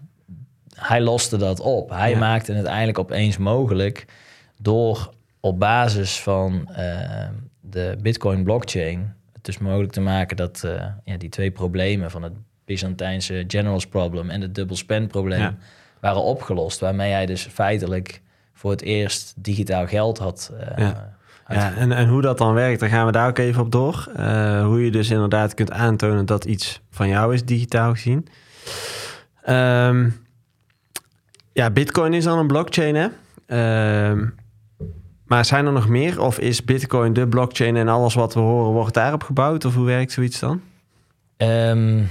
hij 0.74 1.00
loste 1.00 1.36
dat 1.36 1.60
op. 1.60 1.90
Hij 1.90 2.10
Ja. 2.10 2.18
maakte 2.18 2.52
het 2.52 2.66
eigenlijk 2.66 2.98
opeens 2.98 3.36
mogelijk 3.36 4.04
door 4.60 5.14
op 5.40 5.58
basis 5.58 6.20
van 6.20 6.68
eh, 6.72 7.28
de 7.60 7.96
Bitcoin 8.02 8.44
blockchain 8.44 9.14
het 9.32 9.44
dus 9.44 9.58
mogelijk 9.58 9.92
te 9.92 10.00
maken 10.00 10.36
dat 10.36 10.66
ja, 11.04 11.16
die 11.16 11.28
twee 11.28 11.50
problemen 11.50 12.10
van 12.10 12.22
het 12.22 12.32
Byzantijnse 12.64 13.44
generals 13.48 13.86
problem 13.86 14.30
en 14.30 14.40
het 14.40 14.54
double 14.54 14.76
spend 14.76 15.08
probleem 15.08 15.40
Ja. 15.40 15.56
waren 16.00 16.22
opgelost. 16.22 16.80
Waarmee 16.80 17.12
hij 17.12 17.26
dus 17.26 17.42
feitelijk 17.46 18.20
voor 18.62 18.70
het 18.70 18.82
eerst 18.82 19.32
digitaal 19.36 19.86
geld 19.86 20.18
had. 20.18 20.52
eh, 20.60 20.78
Ja. 20.78 21.16
Ja, 21.48 21.74
en, 21.74 21.92
en 21.92 22.08
hoe 22.08 22.22
dat 22.22 22.38
dan 22.38 22.54
werkt, 22.54 22.80
daar 22.80 22.88
gaan 22.88 23.06
we 23.06 23.12
daar 23.12 23.28
ook 23.28 23.38
even 23.38 23.62
op 23.62 23.70
door. 23.72 24.08
Eh, 24.16 24.64
hoe 24.64 24.84
je 24.84 24.90
dus 24.90 25.10
inderdaad 25.10 25.54
kunt 25.54 25.70
aantonen 25.70 26.26
dat 26.26 26.44
iets 26.44 26.80
van 26.90 27.08
jou 27.08 27.34
is, 27.34 27.44
digitaal 27.44 27.90
gezien. 27.92 28.26
Ehm, 29.42 30.10
ja, 31.52 31.70
Bitcoin 31.70 32.14
is 32.14 32.24
dan 32.24 32.38
een 32.38 32.46
blockchain, 32.46 32.94
hè? 32.94 33.08
Ehm, 33.46 34.26
maar 35.26 35.44
zijn 35.44 35.66
er 35.66 35.72
nog 35.72 35.88
meer? 35.88 36.20
Of 36.20 36.38
is 36.38 36.64
Bitcoin 36.64 37.12
de 37.12 37.28
blockchain 37.28 37.76
en 37.76 37.88
alles 37.88 38.14
wat 38.14 38.34
we 38.34 38.40
horen 38.40 38.72
wordt 38.72 38.94
daarop 38.94 39.22
gebouwd? 39.22 39.64
Of 39.64 39.74
hoe 39.74 39.86
werkt 39.86 40.12
zoiets 40.12 40.38
dan? 40.40 40.60
Ehm, 41.36 42.02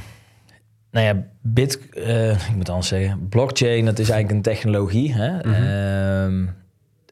nou 0.92 1.06
ja, 1.06 1.24
bit, 1.42 1.90
eh, 1.90 2.50
ik 2.50 2.56
moet 2.56 2.70
anders 2.70 2.88
zeggen, 2.88 3.28
blockchain, 3.30 3.86
dat 3.86 4.00
is 4.00 4.10
eigenlijk 4.10 4.38
een 4.38 4.54
technologie. 4.54 5.14
Hè? 5.14 5.38
Mhm. 5.38 5.64
Ehm, 5.64 6.46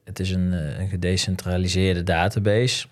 het 0.04 0.20
is 0.20 0.32
een, 0.32 0.54
eh, 0.54 0.80
een 0.80 0.90
gedecentraliseerde 0.90 2.04
database. 2.04 2.88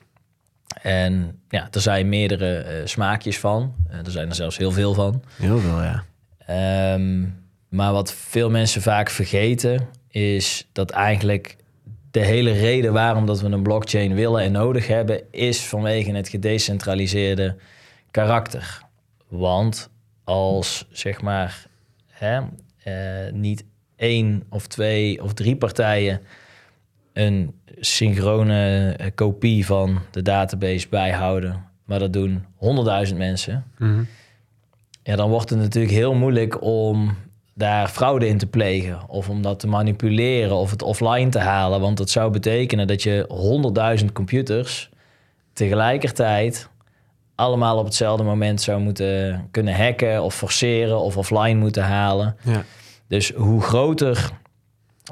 En 0.82 1.39
ja, 1.50 1.67
er 1.71 1.82
zijn 1.82 2.10
meerdere 2.10 2.58
eh, 2.58 2.86
smaakjes 2.86 3.39
van. 3.39 3.73
Er 4.06 4.12
zijn 4.12 4.30
er 4.30 4.36
zelfs 4.36 4.58
heel 4.58 4.71
veel 4.71 4.93
van. 4.93 5.23
Heel 5.38 5.60
veel, 5.60 5.84
ja. 5.84 6.04
Ehm, 6.45 7.26
maar 7.69 7.93
wat 7.93 8.13
veel 8.13 8.50
mensen 8.50 8.82
vaak 8.82 9.10
vergeten, 9.10 9.88
is 10.10 10.67
dat 10.71 10.91
eigenlijk 10.91 11.56
de 12.12 12.19
hele 12.19 12.52
reden 12.52 12.93
waarom 12.93 13.26
dat 13.26 13.41
we 13.41 13.47
een 13.47 13.63
blockchain 13.63 14.13
willen 14.13 14.41
en 14.41 14.52
nodig 14.52 14.88
hebben, 14.88 15.21
is 15.32 15.65
vanwege 15.65 16.12
het 16.12 16.30
gedecentraliseerde 16.30 17.56
karakter. 18.12 18.82
Want 19.28 19.89
als 20.28 20.86
zeg 20.92 21.22
maar 21.22 21.68
hè, 22.08 22.40
eh, 22.84 23.34
niet 23.34 23.63
één 23.96 24.44
of 24.50 24.68
twee 24.68 25.24
of 25.24 25.34
drie 25.34 25.56
partijen 25.56 26.22
een 27.13 27.54
synchrone 27.80 28.92
eh, 28.98 29.08
kopie 29.16 29.66
van 29.66 30.00
de 30.12 30.22
database 30.22 30.88
bijhouden, 30.90 31.63
maar 31.86 32.00
dat 32.00 32.13
doen 32.13 32.46
honderdduizend 32.56 33.18
mensen, 33.20 33.63
Mhm. 33.78 34.04
ja, 35.04 35.16
dan 35.16 35.30
wordt 35.30 35.50
het 35.50 35.60
natuurlijk 35.60 35.94
heel 35.94 36.13
moeilijk 36.13 36.62
om 36.62 37.16
daar 37.54 37.88
fraude 37.88 38.28
in 38.28 38.38
te 38.38 38.48
plegen. 38.48 39.10
Of 39.10 39.30
om 39.30 39.42
dat 39.42 39.60
te 39.60 39.68
manipuleren 39.68 40.56
of 40.56 40.72
het 40.72 40.82
offline 40.82 41.30
te 41.30 41.40
halen. 41.40 41.80
Want 41.80 41.98
dat 41.98 42.10
zou 42.10 42.32
betekenen 42.32 42.88
dat 42.88 43.04
je 43.04 43.26
honderdduizend 43.28 44.12
computers 44.12 44.90
tegelijkertijd 45.54 46.70
allemaal 47.38 47.78
op 47.78 47.86
hetzelfde 47.86 48.23
moment 48.23 48.62
zou 48.62 48.82
moeten 48.82 49.47
kunnen 49.52 49.76
hacken 49.76 50.23
of 50.23 50.36
forceren 50.36 51.00
of 51.00 51.17
offline 51.17 51.60
moeten 51.60 51.84
halen. 51.84 52.36
Ja. 52.43 52.63
Dus 53.08 53.32
hoe 53.32 53.62
groter 53.62 54.30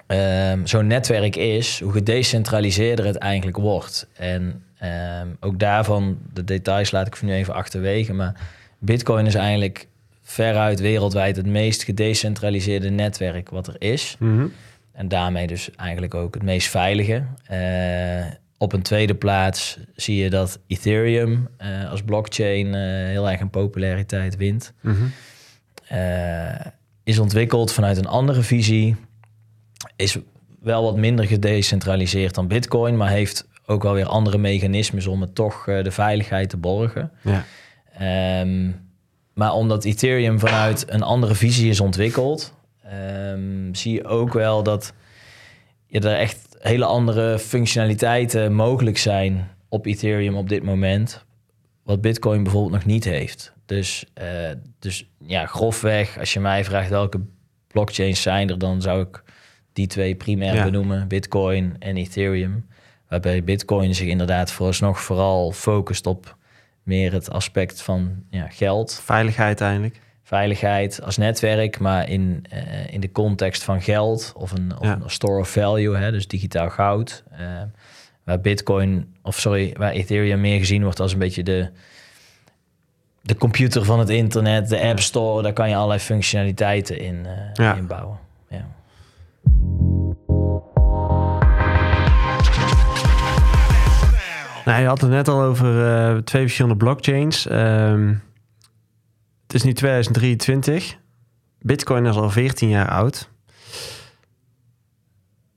ehm, 0.07 0.65
zo'n 0.65 0.88
netwerk 0.88 1.35
is, 1.35 1.79
hoe 1.79 1.91
gedecentraliseerder 1.91 3.05
het 3.05 3.15
eigenlijk 3.15 3.57
wordt. 3.57 4.07
En 4.13 4.63
ehm, 4.77 5.27
ook 5.39 5.59
daarvan, 5.59 6.17
de 6.33 6.43
details 6.43 6.91
laat 6.91 7.07
ik 7.07 7.15
voor 7.15 7.27
nu 7.27 7.33
even 7.33 7.53
achterwege. 7.53 8.13
Maar 8.13 8.33
Bitcoin 8.79 9.25
is 9.25 9.35
eigenlijk 9.35 9.88
veruit 10.21 10.79
wereldwijd 10.79 11.35
het 11.35 11.45
meest 11.45 11.83
gedecentraliseerde 11.83 12.89
netwerk 12.89 13.49
wat 13.49 13.67
er 13.67 13.75
is. 13.77 14.15
Mhm. 14.19 14.47
En 14.91 15.07
daarmee 15.07 15.47
dus 15.47 15.69
eigenlijk 15.75 16.13
ook 16.13 16.33
het 16.33 16.43
meest 16.43 16.69
veilige. 16.69 17.23
Eh, 17.45 18.25
op 18.65 18.73
een 18.73 18.82
tweede 18.82 19.15
plaats 19.15 19.78
zie 19.95 20.15
je 20.15 20.30
dat 20.30 20.60
Ethereum 20.67 21.47
eh, 21.58 21.89
als 21.89 22.01
blockchain 22.01 22.75
eh, 22.75 22.82
heel 22.82 23.30
erg 23.30 23.39
een 23.39 23.49
populariteit 23.49 24.36
wint. 24.36 24.73
Mhm. 24.82 24.95
Eh, 25.88 26.65
is 27.04 27.19
ontwikkeld 27.19 27.71
vanuit 27.71 27.97
een 27.97 28.08
andere 28.08 28.41
visie. 28.41 28.95
Is 29.95 30.17
wel 30.62 30.84
wat 30.84 30.97
minder 30.97 31.25
gedecentraliseerd 31.25 32.36
dan 32.36 32.47
Bitcoin, 32.47 32.97
maar 32.97 33.10
heeft 33.10 33.47
ook 33.65 33.84
wel 33.84 33.93
weer 33.93 34.08
andere 34.08 34.38
mechanismes 34.38 35.08
om 35.08 35.21
het 35.21 35.36
toch 35.36 35.63
de 35.63 35.91
veiligheid 35.91 36.49
te 36.49 36.58
borgen. 36.58 37.12
Ja. 37.21 37.45
Ehm, 37.97 38.71
maar 39.34 39.54
omdat 39.54 39.86
Ethereum 39.86 40.39
vanuit 40.39 40.86
een 40.88 41.04
andere 41.04 41.36
visie 41.36 41.69
is 41.69 41.80
ontwikkeld, 41.80 42.54
ehm, 42.84 43.73
zie 43.73 43.93
je 43.93 44.06
ook 44.06 44.34
wel 44.34 44.63
dat 44.63 44.93
ja, 45.88 45.99
er 45.99 46.17
echt 46.17 46.44
hele 46.67 46.86
andere 46.86 47.39
functionaliteiten 47.39 48.54
mogelijk 48.54 48.97
zijn 48.97 49.51
op 49.69 49.86
Ethereum 49.86 50.36
op 50.36 50.49
dit 50.49 50.63
moment, 50.63 51.25
wat 51.84 52.01
Bitcoin 52.01 52.43
bijvoorbeeld 52.43 52.73
nog 52.73 52.86
niet 52.86 53.04
heeft. 53.04 53.54
Dus, 53.65 54.06
eh, 54.13 54.28
dus 54.80 55.10
ja, 55.19 55.45
grofweg, 55.45 56.19
als 56.19 56.34
je 56.34 56.39
mij 56.39 56.63
vraagt 56.63 56.89
welke 56.89 57.19
blockchains 57.67 58.21
zijn 58.21 58.49
er, 58.49 58.58
dan 58.58 58.82
zou 58.82 59.01
ik 59.01 59.23
die 59.73 59.88
twee 59.88 60.15
primair 60.15 60.54
Ja. 60.54 60.63
benoemen, 60.63 61.08
Bitcoin 61.08 61.75
en 61.80 61.97
Ethereum. 61.97 62.65
Waarbij 63.10 63.43
Bitcoin 63.43 63.95
zich 63.95 64.08
inderdaad 64.08 64.51
vooralsnog 64.51 65.01
vooral 65.01 65.51
focust 65.51 66.06
op 66.06 66.38
meer 66.84 67.12
het 67.13 67.30
aspect 67.30 67.82
van 67.82 68.23
ja, 68.30 68.47
geld, 68.47 69.01
Veiligheid 69.04 69.62
eigenlijk. 69.62 69.99
Veiligheid 70.27 71.01
als 71.03 71.17
netwerk, 71.17 71.79
maar 71.79 72.09
in, 72.09 72.45
eh, 72.49 72.93
in 72.93 72.99
de 72.99 73.11
context 73.11 73.63
van 73.63 73.81
geld 73.81 74.33
of 74.35 74.51
een, 74.51 74.71
of 74.79 74.85
Ja. 74.85 74.93
een 75.03 75.09
store 75.09 75.39
of 75.39 75.49
value, 75.49 75.95
hè, 75.97 76.11
dus 76.11 76.27
digitaal 76.27 76.69
goud. 76.69 77.23
eh, 77.31 77.47
waar 78.23 78.41
Bitcoin, 78.41 79.15
of 79.21 79.39
sorry, 79.39 79.73
waar 79.77 79.91
Ethereum 79.91 80.41
meer 80.41 80.59
gezien 80.59 80.83
wordt 80.83 80.99
als 80.99 81.13
een 81.13 81.19
beetje 81.19 81.43
de, 81.43 81.69
de 83.21 83.35
computer 83.35 83.85
van 83.85 83.99
het 83.99 84.09
internet, 84.09 84.69
de 84.69 84.81
App 84.81 84.99
Store. 84.99 85.41
Daar 85.43 85.53
kan 85.53 85.69
je 85.69 85.75
allerlei 85.75 85.99
functionaliteiten 85.99 86.99
in, 86.99 87.25
eh 87.25 87.31
Ja. 87.53 87.75
in 87.75 87.88
bouwen. 87.88 88.17
Ja. 88.49 88.65
Nou, 94.65 94.81
je 94.81 94.88
had 94.88 95.01
het 95.01 95.09
net 95.09 95.27
al 95.27 95.41
over 95.41 96.23
twee 96.23 96.41
verschillende 96.41 96.77
blockchains. 96.77 97.47
Ehm, 97.47 98.13
het 99.47 99.53
is 99.53 99.63
nu 99.63 99.73
2023. 99.73 100.97
Bitcoin 101.60 102.05
is 102.05 102.15
al 102.15 102.29
14 102.29 102.69
jaar 102.69 102.89
oud. 102.89 103.29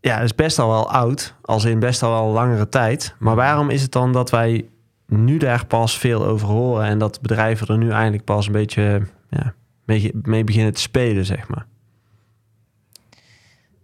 Ja, 0.00 0.18
is 0.20 0.34
best 0.34 0.58
al 0.58 0.68
wel 0.68 0.90
oud. 0.90 1.34
Als 1.42 1.64
in 1.64 1.78
best 1.78 2.02
al 2.02 2.10
wel 2.10 2.32
langere 2.32 2.68
tijd. 2.68 3.14
Maar 3.18 3.34
waarom 3.34 3.70
is 3.70 3.82
het 3.82 3.92
dan 3.92 4.12
dat 4.12 4.30
wij 4.30 4.68
nu 5.06 5.38
daar 5.38 5.66
pas 5.66 5.98
veel 5.98 6.24
over 6.24 6.48
horen... 6.48 6.84
en 6.84 6.98
dat 6.98 7.20
bedrijven 7.20 7.66
er 7.66 7.78
nu 7.78 7.90
eindelijk 7.90 8.24
pas 8.24 8.46
een 8.46 8.52
beetje 8.52 9.02
ja, 9.30 9.54
mee, 9.84 10.12
mee 10.22 10.44
beginnen 10.44 10.72
te 10.72 10.80
spelen, 10.80 11.24
zeg 11.24 11.48
maar? 11.48 11.66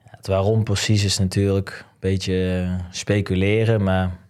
Het 0.03 0.27
waarom 0.27 0.65
precies 0.65 1.05
is 1.05 1.19
natuurlijk 1.19 1.85
een 1.89 1.97
beetje 2.01 2.63
eh, 2.63 2.87
speculeren, 2.91 3.83
maar 3.83 4.24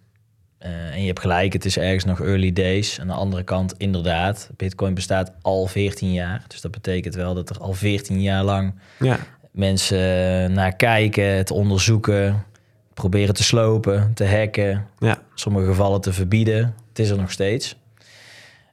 eh, 0.57 0.93
en 0.93 0.99
je 0.99 1.07
hebt 1.07 1.19
gelijk, 1.19 1.53
het 1.53 1.65
is 1.65 1.77
ergens 1.77 2.03
nog 2.03 2.21
early 2.21 2.53
days. 2.53 2.99
Aan 2.99 3.07
de 3.07 3.13
andere 3.13 3.43
kant, 3.43 3.73
inderdaad, 3.77 4.49
Bitcoin 4.55 4.93
bestaat 4.93 5.31
al 5.41 5.67
14 5.67 6.13
jaar. 6.13 6.43
Dus 6.47 6.61
dat 6.61 6.71
betekent 6.71 7.15
wel 7.15 7.33
dat 7.33 7.49
er 7.49 7.57
al 7.57 7.73
14 7.73 8.21
jaar 8.21 8.43
lang 8.43 8.73
Ja, 8.99 9.19
mensen 9.51 9.99
eh, 10.43 10.49
naar 10.49 10.75
kijken, 10.75 11.25
het 11.25 11.51
onderzoeken, 11.51 12.43
proberen 12.93 13.33
te 13.33 13.43
slopen, 13.43 14.11
te 14.13 14.27
hacken, 14.27 14.87
ja, 14.99 15.21
sommige 15.33 15.65
gevallen 15.65 16.01
te 16.01 16.13
verbieden. 16.13 16.75
Het 16.89 16.99
is 16.99 17.09
er 17.09 17.17
nog 17.17 17.31
steeds. 17.31 17.75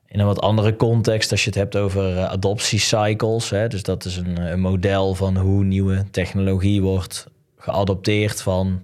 In 0.09 0.21
een 0.21 0.27
wat 0.27 0.40
andere 0.40 0.77
context, 0.77 1.31
als 1.31 1.40
je 1.45 1.49
het 1.49 1.59
hebt 1.59 1.77
over 1.77 2.16
eh, 2.16 2.25
adoptiecycles, 2.25 3.51
hè, 3.51 3.68
dus 3.68 3.83
dat 3.83 4.05
is 4.05 4.16
een, 4.16 4.40
een 4.53 4.61
model 4.61 5.14
van 5.14 5.37
hoe 5.37 5.64
nieuwe 5.64 6.05
technologie 6.11 6.83
wordt 6.83 7.27
geadopteerd 7.59 8.42
van 8.42 8.81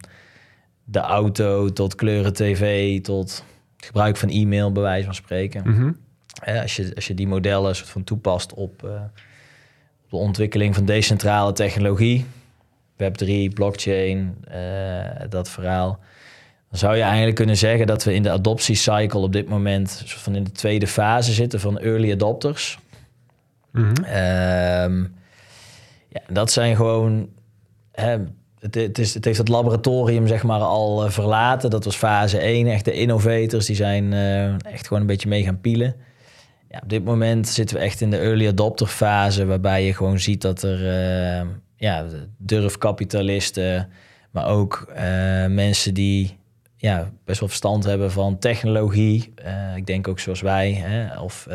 de 0.90 0.98
auto 0.98 1.72
tot 1.72 1.94
kleuren 1.94 2.32
tv 2.32 3.00
tot 3.00 3.44
gebruik 3.76 4.16
van 4.16 4.28
e-mail, 4.28 4.72
bij 4.72 4.82
wijze 4.82 5.04
van 5.04 5.14
spreken. 5.14 5.62
mhm, 5.64 5.92
Hè, 6.40 6.62
als, 6.62 6.76
je, 6.76 6.92
als 6.94 7.06
je 7.06 7.14
die 7.14 7.26
modellen 7.26 7.76
soort 7.76 7.88
van 7.88 8.04
toepast 8.04 8.54
op, 8.54 8.84
eh, 8.84 8.90
op 10.04 10.10
de 10.10 10.16
ontwikkeling 10.16 10.74
van 10.74 10.84
decentrale 10.84 11.52
technologie, 11.52 12.26
Web3, 12.96 13.52
blockchain, 13.54 14.36
eh, 14.48 15.28
dat 15.28 15.50
verhaal, 15.50 15.98
dan 16.70 16.78
zou 16.78 16.96
je 16.96 17.02
eigenlijk 17.02 17.34
kunnen 17.36 17.56
zeggen 17.56 17.86
dat 17.86 18.04
we 18.04 18.14
in 18.14 18.22
de 18.22 18.30
adoptiecycle 18.30 19.20
op 19.20 19.32
dit 19.32 19.48
moment 19.48 19.90
soort 19.90 20.22
van 20.22 20.34
in 20.34 20.44
de 20.44 20.52
tweede 20.52 20.86
fase 20.86 21.32
zitten 21.32 21.60
van 21.60 21.78
early 21.78 22.12
adopters. 22.12 22.78
mhm. 23.72 24.04
Ehm, 24.04 25.00
ja, 26.08 26.20
dat 26.28 26.52
zijn 26.52 26.76
gewoon. 26.76 27.28
Hè, 27.92 28.18
het, 28.60 28.98
is, 28.98 29.14
het 29.14 29.24
heeft 29.24 29.38
het 29.38 29.48
laboratorium 29.48 30.26
zeg 30.26 30.42
maar 30.42 30.60
al 30.60 31.04
eh, 31.04 31.10
verlaten. 31.10 31.70
Dat 31.70 31.84
was 31.84 31.96
fase 31.96 32.38
1. 32.38 32.66
Echt 32.66 32.84
de 32.84 32.92
innovators 32.92 33.66
die 33.66 33.76
zijn 33.76 34.12
eh, 34.12 34.72
echt 34.72 34.86
gewoon 34.86 35.00
een 35.00 35.08
beetje 35.08 35.28
mee 35.28 35.44
gaan 35.44 35.60
pielen. 35.60 35.96
Ja, 36.70 36.80
op 36.82 36.88
dit 36.88 37.04
moment 37.04 37.48
zitten 37.48 37.76
we 37.76 37.82
echt 37.82 38.00
in 38.00 38.10
de 38.10 38.18
early 38.18 38.48
adopter 38.48 38.86
fase, 38.86 39.46
waarbij 39.46 39.84
je 39.84 39.94
gewoon 39.94 40.18
ziet 40.18 40.42
dat 40.42 40.62
er 40.62 40.88
eh, 40.88 41.46
ja, 41.76 42.06
durfkapitalisten, 42.38 43.88
maar 44.30 44.48
ook 44.48 44.92
mensen 45.48 45.94
die 45.94 46.38
ja, 46.76 47.10
best 47.24 47.40
wel 47.40 47.48
verstand 47.48 47.84
hebben 47.84 48.12
van 48.12 48.38
technologie. 48.38 49.34
ik 49.76 49.86
denk 49.86 50.08
ook 50.08 50.18
zoals 50.18 50.40
wij, 50.40 50.72
hè, 50.72 51.20
of 51.20 51.46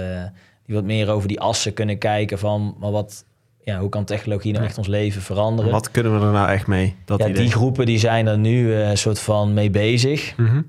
die 0.66 0.76
wat 0.76 0.84
meer 0.84 1.10
over 1.10 1.28
die 1.28 1.39
assen 1.39 1.74
kunnen 1.74 1.98
kijken 1.98 2.39
van, 2.39 2.76
maar 2.80 2.92
wat, 2.92 3.26
ja, 3.63 3.80
hoe 3.80 3.89
kan 3.89 4.06
technologie 4.06 4.54
nou 4.54 4.65
echt 4.65 4.78
ons 4.78 4.88
leven 4.88 5.21
veranderen? 5.21 5.71
Wat 5.71 5.91
kunnen 5.91 6.19
we 6.19 6.26
er 6.26 6.32
nou 6.32 6.49
echt 6.49 6.67
mee? 6.67 6.95
Dat 7.06 7.19
ja, 7.19 7.28
idee. 7.28 7.41
die 7.41 7.52
groepen 7.52 7.86
die 7.86 7.99
zijn 7.99 8.28
er 8.28 8.38
nu 8.38 8.73
eh, 8.73 8.89
een 8.89 8.97
soort 8.97 9.19
van 9.19 9.54
mee 9.54 9.69
bezig. 9.69 10.36
Mhm. 10.38 10.62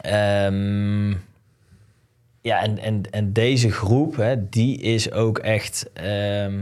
Ehm, 0.00 1.10
ja, 2.40 2.62
en, 2.62 2.78
en, 2.78 3.02
en 3.10 3.32
deze 3.32 3.70
groep, 3.70 4.16
hè, 4.16 4.48
die 4.48 4.80
is 4.80 5.12
ook 5.12 5.38
echt 5.38 5.90
ehm, 5.92 6.58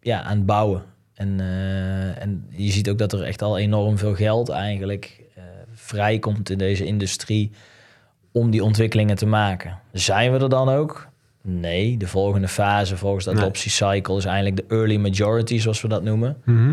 ja, 0.00 0.22
aan 0.22 0.36
het 0.36 0.46
bouwen. 0.46 0.82
En, 1.14 1.40
eh, 1.40 2.22
en 2.22 2.46
je 2.50 2.70
ziet 2.70 2.88
ook 2.90 2.98
dat 2.98 3.12
er 3.12 3.22
echt 3.22 3.42
al 3.42 3.58
enorm 3.58 3.98
veel 3.98 4.14
geld 4.14 4.48
eigenlijk 4.48 5.22
eh, 5.34 5.42
vrijkomt 5.72 6.50
in 6.50 6.58
deze 6.58 6.84
industrie 6.84 7.50
om 8.32 8.50
die 8.50 8.64
ontwikkelingen 8.64 9.16
te 9.16 9.26
maken. 9.26 9.78
Zijn 9.92 10.32
we 10.32 10.38
er 10.38 10.48
dan 10.48 10.68
ook? 10.68 11.08
Nee, 11.48 11.96
de 11.96 12.06
volgende 12.08 12.48
fase 12.48 12.96
volgens 12.96 13.24
de 13.24 13.30
Nee. 13.32 13.40
adoptiecycle 13.40 14.16
is 14.16 14.24
eigenlijk 14.24 14.56
de 14.56 14.74
early 14.76 14.96
majority, 14.96 15.58
zoals 15.58 15.82
we 15.82 15.88
dat 15.88 16.02
noemen. 16.02 16.36
Mhm. 16.44 16.68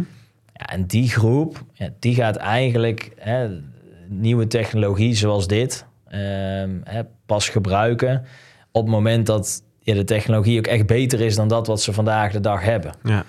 Ja, 0.54 0.66
en 0.66 0.86
die 0.86 1.10
groep, 1.10 1.64
ja, 1.74 1.90
die 2.00 2.16
gaat 2.16 2.36
eigenlijk 2.36 3.12
hè, 3.18 3.60
nieuwe 4.08 4.48
technologie 4.48 5.16
zoals 5.16 5.48
dit 5.48 5.86
ehm, 6.08 6.70
hè, 6.84 7.02
pas 7.26 7.50
gebruiken 7.50 8.24
op 8.72 8.82
het 8.82 8.92
moment 8.92 9.26
dat 9.26 9.64
ja, 9.80 9.94
de 9.94 10.04
technologie 10.04 10.58
ook 10.58 10.68
echt 10.68 10.86
beter 10.86 11.22
is 11.22 11.36
dan 11.36 11.48
dat 11.48 11.68
wat 11.68 11.82
ze 11.82 11.94
vandaag 11.94 12.32
de 12.32 12.40
dag 12.40 12.64
hebben. 12.64 12.94
Ja. 13.04 13.26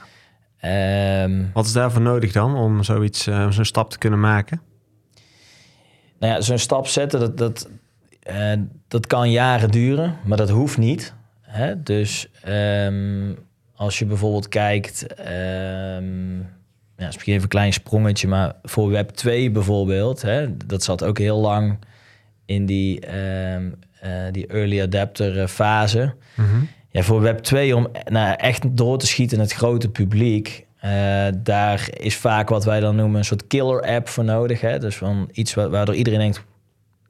Ehm, 0.59 1.44
Wat 1.52 1.64
is 1.64 1.72
daarvoor 1.72 2.02
nodig 2.02 2.33
dan 2.33 2.57
om 2.57 2.83
zoiets, 2.83 3.26
eh, 3.26 3.50
zo'n 3.50 3.64
stap 3.64 3.90
te 3.90 3.98
kunnen 3.98 4.20
maken? 4.20 4.61
nou 6.18 6.33
ja, 6.33 6.40
zo'n 6.40 6.59
stap 6.59 6.87
zetten, 6.87 7.20
dat, 7.20 7.38
dat, 7.38 7.68
eh, 8.22 8.52
dat 8.88 9.07
kan 9.07 9.30
jaren 9.30 9.70
duren, 9.70 10.16
maar 10.24 10.37
dat 10.37 10.50
hoeft 10.50 10.78
niet. 10.78 11.14
Hè? 11.55 11.83
Dus 11.83 12.29
ehm, 12.43 13.33
als 13.77 13.99
je 13.99 14.05
bijvoorbeeld 14.07 14.49
kijkt, 14.49 15.07
ehm, 15.14 16.37
ja, 16.97 17.09
is 17.09 17.14
misschien 17.14 17.33
even 17.33 17.43
een 17.43 17.49
klein 17.49 17.73
sprongetje, 17.73 18.29
maar 18.29 18.53
voor 18.62 18.90
Web 18.90 19.11
2 19.11 19.51
bijvoorbeeld, 19.51 20.23
hè, 20.23 20.57
dat 20.67 20.83
zat 20.83 21.05
ook 21.05 21.19
heel 21.19 21.38
lang 21.40 21.79
in 22.45 22.67
die, 22.67 23.01
ehm, 23.01 23.71
eh, 24.01 24.11
die 24.33 24.47
early 24.47 24.81
adapter 24.83 25.40
eh, 25.40 25.47
fase. 25.47 26.14
Ja, 26.90 27.03
voor 27.03 27.21
Web 27.21 27.38
2 27.38 27.77
om 27.77 27.88
nou, 28.05 28.37
echt 28.37 28.77
door 28.77 28.99
te 28.99 29.07
schieten 29.07 29.37
in 29.37 29.43
het 29.43 29.53
grote 29.53 29.88
publiek. 29.88 30.67
eh, 30.81 31.27
daar 31.37 31.88
is 31.93 32.17
vaak 32.17 32.49
wat 32.49 32.64
wij 32.64 32.81
dan 32.81 32.97
noemen 32.97 33.19
een 33.19 33.25
soort 33.25 33.47
killer 33.47 33.81
app 33.83 34.09
voor 34.09 34.25
nodig. 34.25 34.61
Hè? 34.61 34.79
Dus 34.79 34.97
van 34.97 35.29
iets 35.33 35.55
wa- 35.55 35.69
waardoor 35.69 35.95
iedereen 35.95 36.19
denkt: 36.19 36.43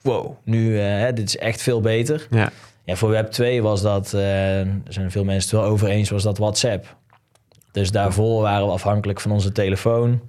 wow, 0.02 0.36
nu 0.44 0.78
hè, 0.78 1.12
dit 1.12 1.28
is 1.28 1.36
echt 1.36 1.62
veel 1.62 1.80
beter. 1.80 2.26
Ja, 2.30 2.50
Ja, 2.84 2.96
voor 2.96 3.10
Web 3.10 3.30
2 3.30 3.62
was 3.62 3.82
dat, 3.82 4.12
eh, 4.14 4.58
er 4.60 4.82
zijn 4.88 5.10
veel 5.10 5.24
mensen 5.24 5.50
het 5.50 5.60
wel 5.60 5.70
over 5.72 5.88
eens, 5.88 6.10
was 6.10 6.22
dat 6.22 6.38
WhatsApp. 6.38 6.96
Dus 7.72 7.90
daarvoor 7.90 8.42
waren 8.42 8.66
we 8.66 8.72
afhankelijk 8.72 9.20
van 9.20 9.30
onze 9.30 9.52
telefoon 9.52 10.20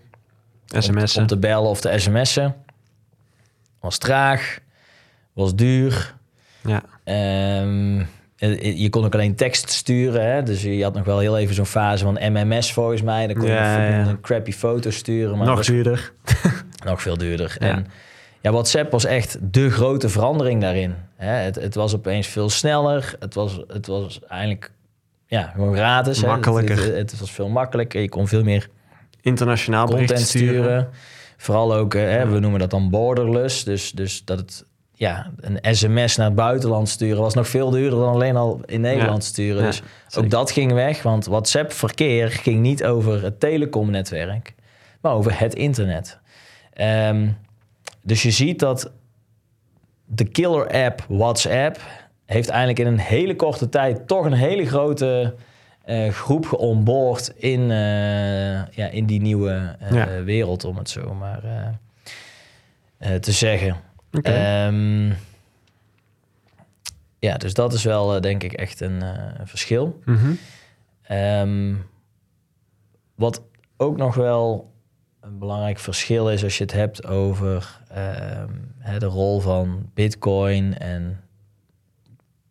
sms'en. 0.65 1.21
om 1.21 1.27
te 1.27 1.37
bellen 1.37 1.69
of 1.69 1.81
te 1.81 1.93
sms'en. 1.97 2.55
Was 3.79 3.97
traag, 3.97 4.59
was 5.33 5.55
duur. 5.55 6.15
Ja, 6.63 6.83
Ehm, 7.03 8.03
eh, 8.37 8.77
je 8.79 8.89
kon 8.89 9.05
ook 9.05 9.13
alleen 9.13 9.35
tekst 9.35 9.69
sturen. 9.69 10.31
Hè? 10.33 10.43
Dus 10.43 10.61
je 10.61 10.83
had 10.83 10.93
nog 10.93 11.05
wel 11.05 11.19
heel 11.19 11.37
even 11.37 11.55
zo'n 11.55 11.65
fase 11.65 12.03
van 12.03 12.17
MMS 12.31 12.73
volgens 12.73 13.01
mij. 13.01 13.27
Dan 13.27 13.35
kon 13.35 13.45
je 13.45 13.51
Ja, 13.53 13.75
een, 13.87 13.91
ja. 13.91 14.07
een 14.07 14.21
crappy 14.21 14.51
foto 14.51 14.89
sturen. 14.89 15.37
Maar 15.37 15.47
nog 15.47 15.57
was 15.57 15.67
duurder. 15.67 16.11
nog 16.85 17.01
veel 17.01 17.17
duurder. 17.17 17.55
Ja. 17.59 17.67
En 17.67 17.87
ja, 18.45 18.51
WhatsApp 18.51 18.91
was 18.91 19.05
echt 19.05 19.37
de 19.41 19.69
grote 19.69 20.09
verandering 20.09 20.61
daarin. 20.61 20.95
Hè? 21.15 21.31
Het, 21.31 21.55
het 21.55 21.75
was 21.75 21.95
opeens 21.95 22.27
veel 22.27 22.49
sneller. 22.49 23.15
Het 23.19 23.33
was, 23.33 23.59
het 23.67 23.87
was 23.87 24.19
eigenlijk 24.27 24.71
ja, 25.27 25.51
gewoon 25.55 25.75
gratis. 25.75 26.23
Makkelijker. 26.23 26.75
Het, 26.77 26.85
het, 26.85 27.11
het 27.11 27.19
was 27.19 27.31
veel 27.31 27.49
makkelijker. 27.49 28.01
Je 28.01 28.09
kon 28.09 28.27
veel 28.27 28.43
meer 28.43 28.69
Internationaal 29.21 29.87
content 29.87 30.19
sturen. 30.19 30.53
sturen. 30.53 30.87
Vooral 31.37 31.75
ook, 31.75 31.93
hè, 31.93 32.27
we 32.27 32.39
noemen 32.39 32.59
dat 32.59 32.69
dan 32.69 32.89
borderless. 32.89 33.63
Dus, 33.63 33.91
dus 33.91 34.25
dat 34.25 34.37
het 34.37 34.65
ja, 34.93 35.31
een 35.39 35.75
sms 35.75 36.15
naar 36.15 36.25
het 36.25 36.35
buitenland 36.35 36.89
sturen 36.89 37.21
was 37.21 37.33
nog 37.33 37.47
veel 37.47 37.69
duurder 37.69 37.99
dan 37.99 38.13
alleen 38.13 38.35
al 38.35 38.61
in 38.65 38.81
Nederland 38.81 39.23
Ja. 39.23 39.29
sturen. 39.29 39.61
Ja, 39.61 39.67
dus 39.67 39.81
zeker. 40.07 40.23
ook 40.23 40.29
dat 40.29 40.51
ging 40.51 40.73
weg, 40.73 41.01
want 41.01 41.25
WhatsApp-verkeer 41.25 42.29
ging 42.29 42.61
niet 42.61 42.83
over 42.83 43.23
het 43.23 43.39
telecomnetwerk, 43.39 44.53
maar 45.01 45.13
over 45.13 45.39
het 45.39 45.55
internet. 45.55 46.19
Ehm, 46.73 47.27
dus 48.05 48.23
je 48.23 48.31
ziet 48.31 48.59
dat 48.59 48.91
de 50.05 50.25
killer 50.25 50.71
app 50.85 51.05
WhatsApp 51.07 51.79
heeft 52.25 52.49
eigenlijk 52.49 52.79
in 52.79 52.87
een 52.87 52.99
hele 52.99 53.35
korte 53.35 53.69
tijd 53.69 54.07
toch 54.07 54.25
een 54.25 54.33
hele 54.33 54.65
grote 54.65 55.35
eh, 55.83 56.09
groep 56.09 56.45
geonboard 56.45 57.33
in, 57.35 57.61
eh, 57.71 58.67
ja, 58.71 58.87
in 58.87 59.05
die 59.05 59.21
nieuwe 59.21 59.75
eh, 59.79 59.91
Ja. 59.91 60.23
wereld, 60.23 60.63
om 60.63 60.77
het 60.77 60.89
zo 60.89 61.13
maar 61.13 61.41
te 63.21 63.31
zeggen. 63.31 63.75
Ehm, 64.21 65.07
ja, 67.19 67.37
dus 67.37 67.53
dat 67.53 67.73
is 67.73 67.83
wel 67.83 68.21
denk 68.21 68.43
ik 68.43 68.53
echt 68.53 68.81
een 68.81 69.01
een 69.39 69.47
verschil. 69.47 69.99
Mhm. 70.05 70.31
Ehm, 71.01 71.75
wat 73.15 73.41
ook 73.77 73.97
nog 73.97 74.15
wel 74.15 74.73
een 75.25 75.39
belangrijk 75.39 75.79
verschil 75.79 76.29
is 76.29 76.43
als 76.43 76.57
je 76.57 76.63
het 76.63 76.73
hebt 76.73 77.05
over 77.07 77.79
ehm, 77.89 78.49
de 78.99 79.05
rol 79.05 79.39
van 79.39 79.89
Bitcoin 79.93 80.77
en 80.77 81.19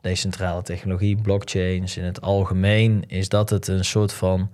decentrale 0.01 0.63
technologie, 0.63 1.17
blockchains 1.17 1.97
in 1.97 2.05
het 2.05 2.21
algemeen, 2.21 3.05
is 3.07 3.29
dat 3.29 3.51
het 3.51 3.69
een 3.69 3.85
soort 3.85 4.13
van. 4.13 4.51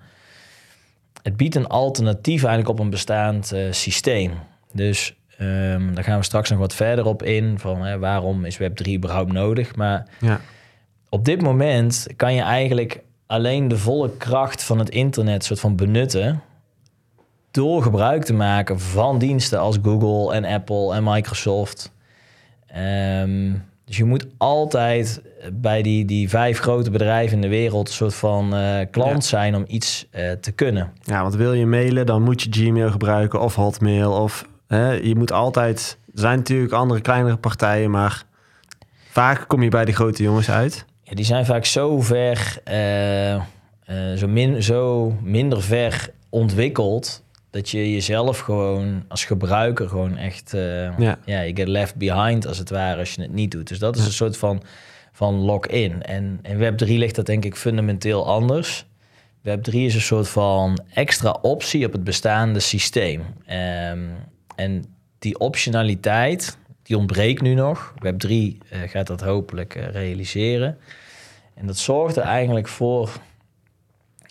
Het 1.23 1.37
biedt 1.37 1.55
een 1.55 1.67
alternatief 1.67 2.45
eigenlijk 2.45 2.69
op 2.69 2.79
een 2.85 2.91
bestaand 2.91 3.53
eh, 3.53 3.73
systeem. 3.73 4.33
Dus 4.73 5.17
ehm, 5.39 5.95
daar 5.95 6.05
gaan 6.05 6.19
we 6.19 6.25
straks 6.25 6.51
nog 6.51 6.59
wat 6.59 6.75
verder 6.75 7.05
op 7.05 7.23
in. 7.23 7.59
Van 7.59 7.83
hè, 7.85 7.99
waarom 7.99 8.45
is 8.45 8.59
Web3 8.59 8.91
überhaupt 8.93 9.33
nodig? 9.33 9.77
Maar 9.77 10.07
Ja. 10.21 10.41
op 11.09 11.25
dit 11.25 11.43
moment 11.43 12.07
kan 12.17 12.35
je 12.35 12.43
eigenlijk 12.43 13.01
alleen 13.27 13.69
de 13.69 13.79
volle 13.79 14.17
kracht 14.17 14.63
van 14.63 14.79
het 14.79 14.91
internet 14.91 15.45
soort 15.45 15.61
van 15.61 15.77
benutten 15.77 16.43
door 17.51 17.83
gebruik 17.83 18.25
te 18.25 18.33
maken 18.35 18.81
van 18.81 19.19
diensten 19.19 19.59
als 19.61 19.79
Google 19.83 20.35
en 20.35 20.45
Apple 20.45 20.95
en 20.95 21.05
Microsoft. 21.05 21.93
Ehm, 22.67 23.53
dus 23.85 23.97
je 23.97 24.05
moet 24.05 24.27
altijd 24.37 25.23
bij 25.53 25.83
die, 25.83 26.05
die 26.05 26.29
vijf 26.29 26.59
grote 26.59 26.91
bedrijven 26.91 27.35
in 27.37 27.41
de 27.43 27.49
wereld 27.49 27.89
een 27.89 27.95
soort 27.95 28.15
van 28.15 28.55
eh, 28.55 28.87
klant 28.91 29.23
Ja. 29.23 29.29
zijn 29.29 29.55
om 29.55 29.65
iets 29.67 30.07
eh, 30.11 30.31
te 30.33 30.53
kunnen. 30.53 30.93
ja, 31.03 31.23
want 31.23 31.35
wil 31.35 31.53
je 31.53 31.67
mailen, 31.67 32.07
dan 32.07 32.23
moet 32.23 32.43
je 32.43 32.49
Gmail 32.51 32.91
gebruiken 32.91 33.41
of 33.41 33.55
Hotmail. 33.55 34.13
Of 34.13 34.47
hè, 34.67 34.91
je 34.91 35.17
moet 35.17 35.33
altijd... 35.33 35.99
Er 36.15 36.21
zijn 36.21 36.39
natuurlijk 36.39 36.73
andere 36.73 37.01
kleinere 37.01 37.37
partijen, 37.37 37.91
maar 37.91 38.25
vaak 39.11 39.45
kom 39.49 39.63
je 39.63 39.69
bij 39.71 39.85
de 39.85 39.93
grote 39.93 40.23
jongens 40.23 40.51
uit. 40.51 40.85
Ja, 41.03 41.15
die 41.15 41.25
zijn 41.25 41.47
vaak 41.47 41.65
zo 41.65 42.01
ver, 42.01 42.59
eh, 42.65 43.41
zo, 44.17 44.29
min, 44.29 44.63
zo 44.63 45.13
minder 45.23 45.63
ver 45.63 46.11
ontwikkeld 46.29 47.23
dat 47.51 47.71
je 47.71 47.93
jezelf 47.93 48.39
gewoon 48.39 49.05
als 49.09 49.25
gebruiker 49.25 49.89
gewoon 49.89 50.17
echt, 50.17 50.55
eh, 50.55 50.99
Ja. 50.99 51.19
ja, 51.25 51.41
je 51.41 51.57
get 51.57 51.69
left 51.69 51.97
behind 51.97 52.47
als 52.47 52.59
het 52.59 52.71
ware 52.71 52.99
als 52.99 53.15
je 53.15 53.23
het 53.23 53.33
niet 53.33 53.51
doet. 53.51 53.69
Dus 53.69 53.79
dat 53.79 53.97
is 53.97 54.05
een 54.05 54.13
soort 54.13 54.37
van, 54.37 54.63
van 55.13 55.35
lock-in. 55.35 56.03
En 56.03 56.39
in 56.43 56.59
Web3 56.59 56.87
ligt 56.99 57.15
dat 57.15 57.27
denk 57.27 57.45
ik 57.45 57.57
fundamenteel 57.57 58.27
anders. 58.27 58.87
Web3 59.49 59.73
is 59.73 59.95
een 59.95 60.01
soort 60.01 60.29
van 60.29 60.79
extra 60.95 61.37
optie 61.43 61.87
op 61.87 61.93
het 61.93 62.05
bestaande 62.05 62.61
systeem. 62.61 63.23
Ehm, 63.47 63.99
en 64.57 64.85
die 65.19 65.39
optionaliteit, 65.39 66.59
die 66.83 66.97
ontbreekt 66.97 67.43
nu 67.43 67.55
nog. 67.55 67.95
Web3 67.99 68.29
eh, 68.29 68.81
gaat 68.87 69.07
dat 69.07 69.21
hopelijk 69.21 69.75
eh, 69.75 69.91
realiseren. 69.91 70.79
En 71.55 71.67
dat 71.67 71.77
zorgt 71.77 72.17
er 72.17 72.23
eigenlijk 72.23 72.69
voor 72.69 73.11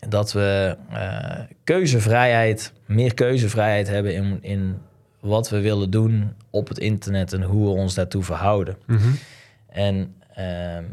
dat 0.08 0.32
we 0.32 0.78
eh, 0.90 1.40
keuzevrijheid, 1.64 2.74
meer 2.86 3.14
keuzevrijheid 3.14 3.88
hebben 3.88 4.14
in, 4.14 4.38
in 4.42 4.78
wat 5.20 5.50
we 5.50 5.60
willen 5.60 5.90
doen 5.90 6.34
op 6.50 6.68
het 6.68 6.78
internet 6.78 7.34
en 7.34 7.44
hoe 7.44 7.64
we 7.64 7.70
ons 7.70 7.94
daartoe 7.94 8.24
verhouden. 8.24 8.78
Mhm. 8.86 9.10
En 9.70 10.16
ehm, 10.34 10.84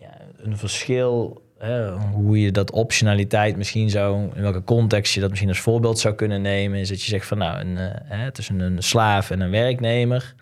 ja, 0.00 0.16
een 0.36 0.56
verschil, 0.56 1.42
hè, 1.58 1.90
hoe 1.92 2.40
je 2.40 2.50
dat 2.50 2.70
optionaliteit 2.70 3.56
misschien 3.56 3.90
zou, 3.90 4.30
in 4.34 4.42
welke 4.42 4.64
context 4.64 5.14
je 5.14 5.20
dat 5.20 5.28
misschien 5.28 5.50
als 5.50 5.60
voorbeeld 5.60 5.98
zou 5.98 6.14
kunnen 6.14 6.42
nemen, 6.42 6.78
is 6.78 6.88
dat 6.88 7.02
je 7.02 7.08
zegt 7.08 7.26
van 7.26 7.38
nou, 7.38 7.60
een, 7.60 7.76
eh, 7.76 8.00
hè, 8.04 8.30
tussen 8.32 8.60
een 8.60 8.82
slaaf 8.82 9.30
en 9.30 9.40
een 9.40 9.50
werknemer. 9.50 10.34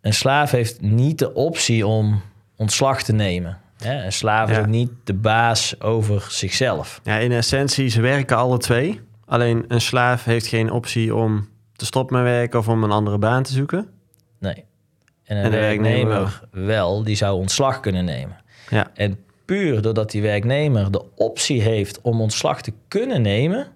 Een 0.00 0.14
slaaf 0.14 0.50
heeft 0.50 0.80
niet 0.80 1.18
de 1.18 1.34
optie 1.34 1.86
om 1.86 2.22
ontslag 2.56 3.02
te 3.02 3.12
nemen. 3.12 3.58
Hè? 3.78 4.04
Een 4.04 4.12
slaaf 4.12 4.48
is 4.50 4.56
Ja. 4.56 4.60
ook 4.60 4.66
niet 4.68 4.90
de 5.04 5.14
baas 5.14 5.80
over 5.80 6.26
zichzelf. 6.30 7.00
Ja, 7.04 7.16
in 7.16 7.32
essentie, 7.32 7.88
ze 7.88 8.00
werken 8.00 8.36
alle 8.36 8.58
twee. 8.58 9.00
Alleen 9.24 9.64
een 9.68 9.80
slaaf 9.80 10.24
heeft 10.24 10.46
geen 10.46 10.70
optie 10.70 11.14
om 11.14 11.48
te 11.72 11.84
stoppen 11.86 12.16
met 12.16 12.24
werken 12.24 12.58
of 12.58 12.68
om 12.68 12.84
een 12.84 12.90
andere 12.90 13.18
baan 13.18 13.42
te 13.42 13.52
zoeken. 13.52 13.88
Nee. 14.38 14.64
En 15.24 15.36
een 15.36 15.44
En 15.44 15.50
de 15.50 15.56
werknemer 15.56 16.08
werknemer 16.08 16.66
wel, 16.66 17.02
die 17.02 17.16
zou 17.16 17.38
ontslag 17.38 17.80
kunnen 17.80 18.04
nemen. 18.04 18.36
Ja, 18.70 18.90
En 18.94 19.18
puur 19.44 19.82
doordat 19.82 20.10
die 20.10 20.22
werknemer 20.22 20.90
de 20.90 21.04
optie 21.14 21.62
heeft 21.62 22.00
om 22.00 22.20
ontslag 22.20 22.62
te 22.62 22.72
kunnen 22.88 23.22
nemen, 23.22 23.66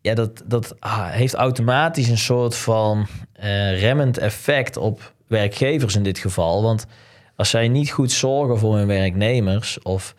ja, 0.00 0.14
dat, 0.14 0.42
dat 0.46 0.80
ah, 0.80 1.10
heeft 1.10 1.34
automatisch 1.34 2.08
een 2.08 2.18
soort 2.18 2.56
van 2.56 3.06
eh, 3.32 3.80
remmend 3.80 4.18
effect 4.18 4.76
op 4.76 5.12
werkgevers 5.26 5.96
in 5.96 6.02
dit 6.02 6.18
geval. 6.18 6.62
Want 6.62 6.86
als 7.40 7.50
zij 7.50 7.68
niet 7.68 7.90
goed 7.90 8.12
zorgen 8.12 8.58
voor 8.58 8.76
hun 8.76 8.86
werknemers, 8.86 9.82
of 9.82 10.14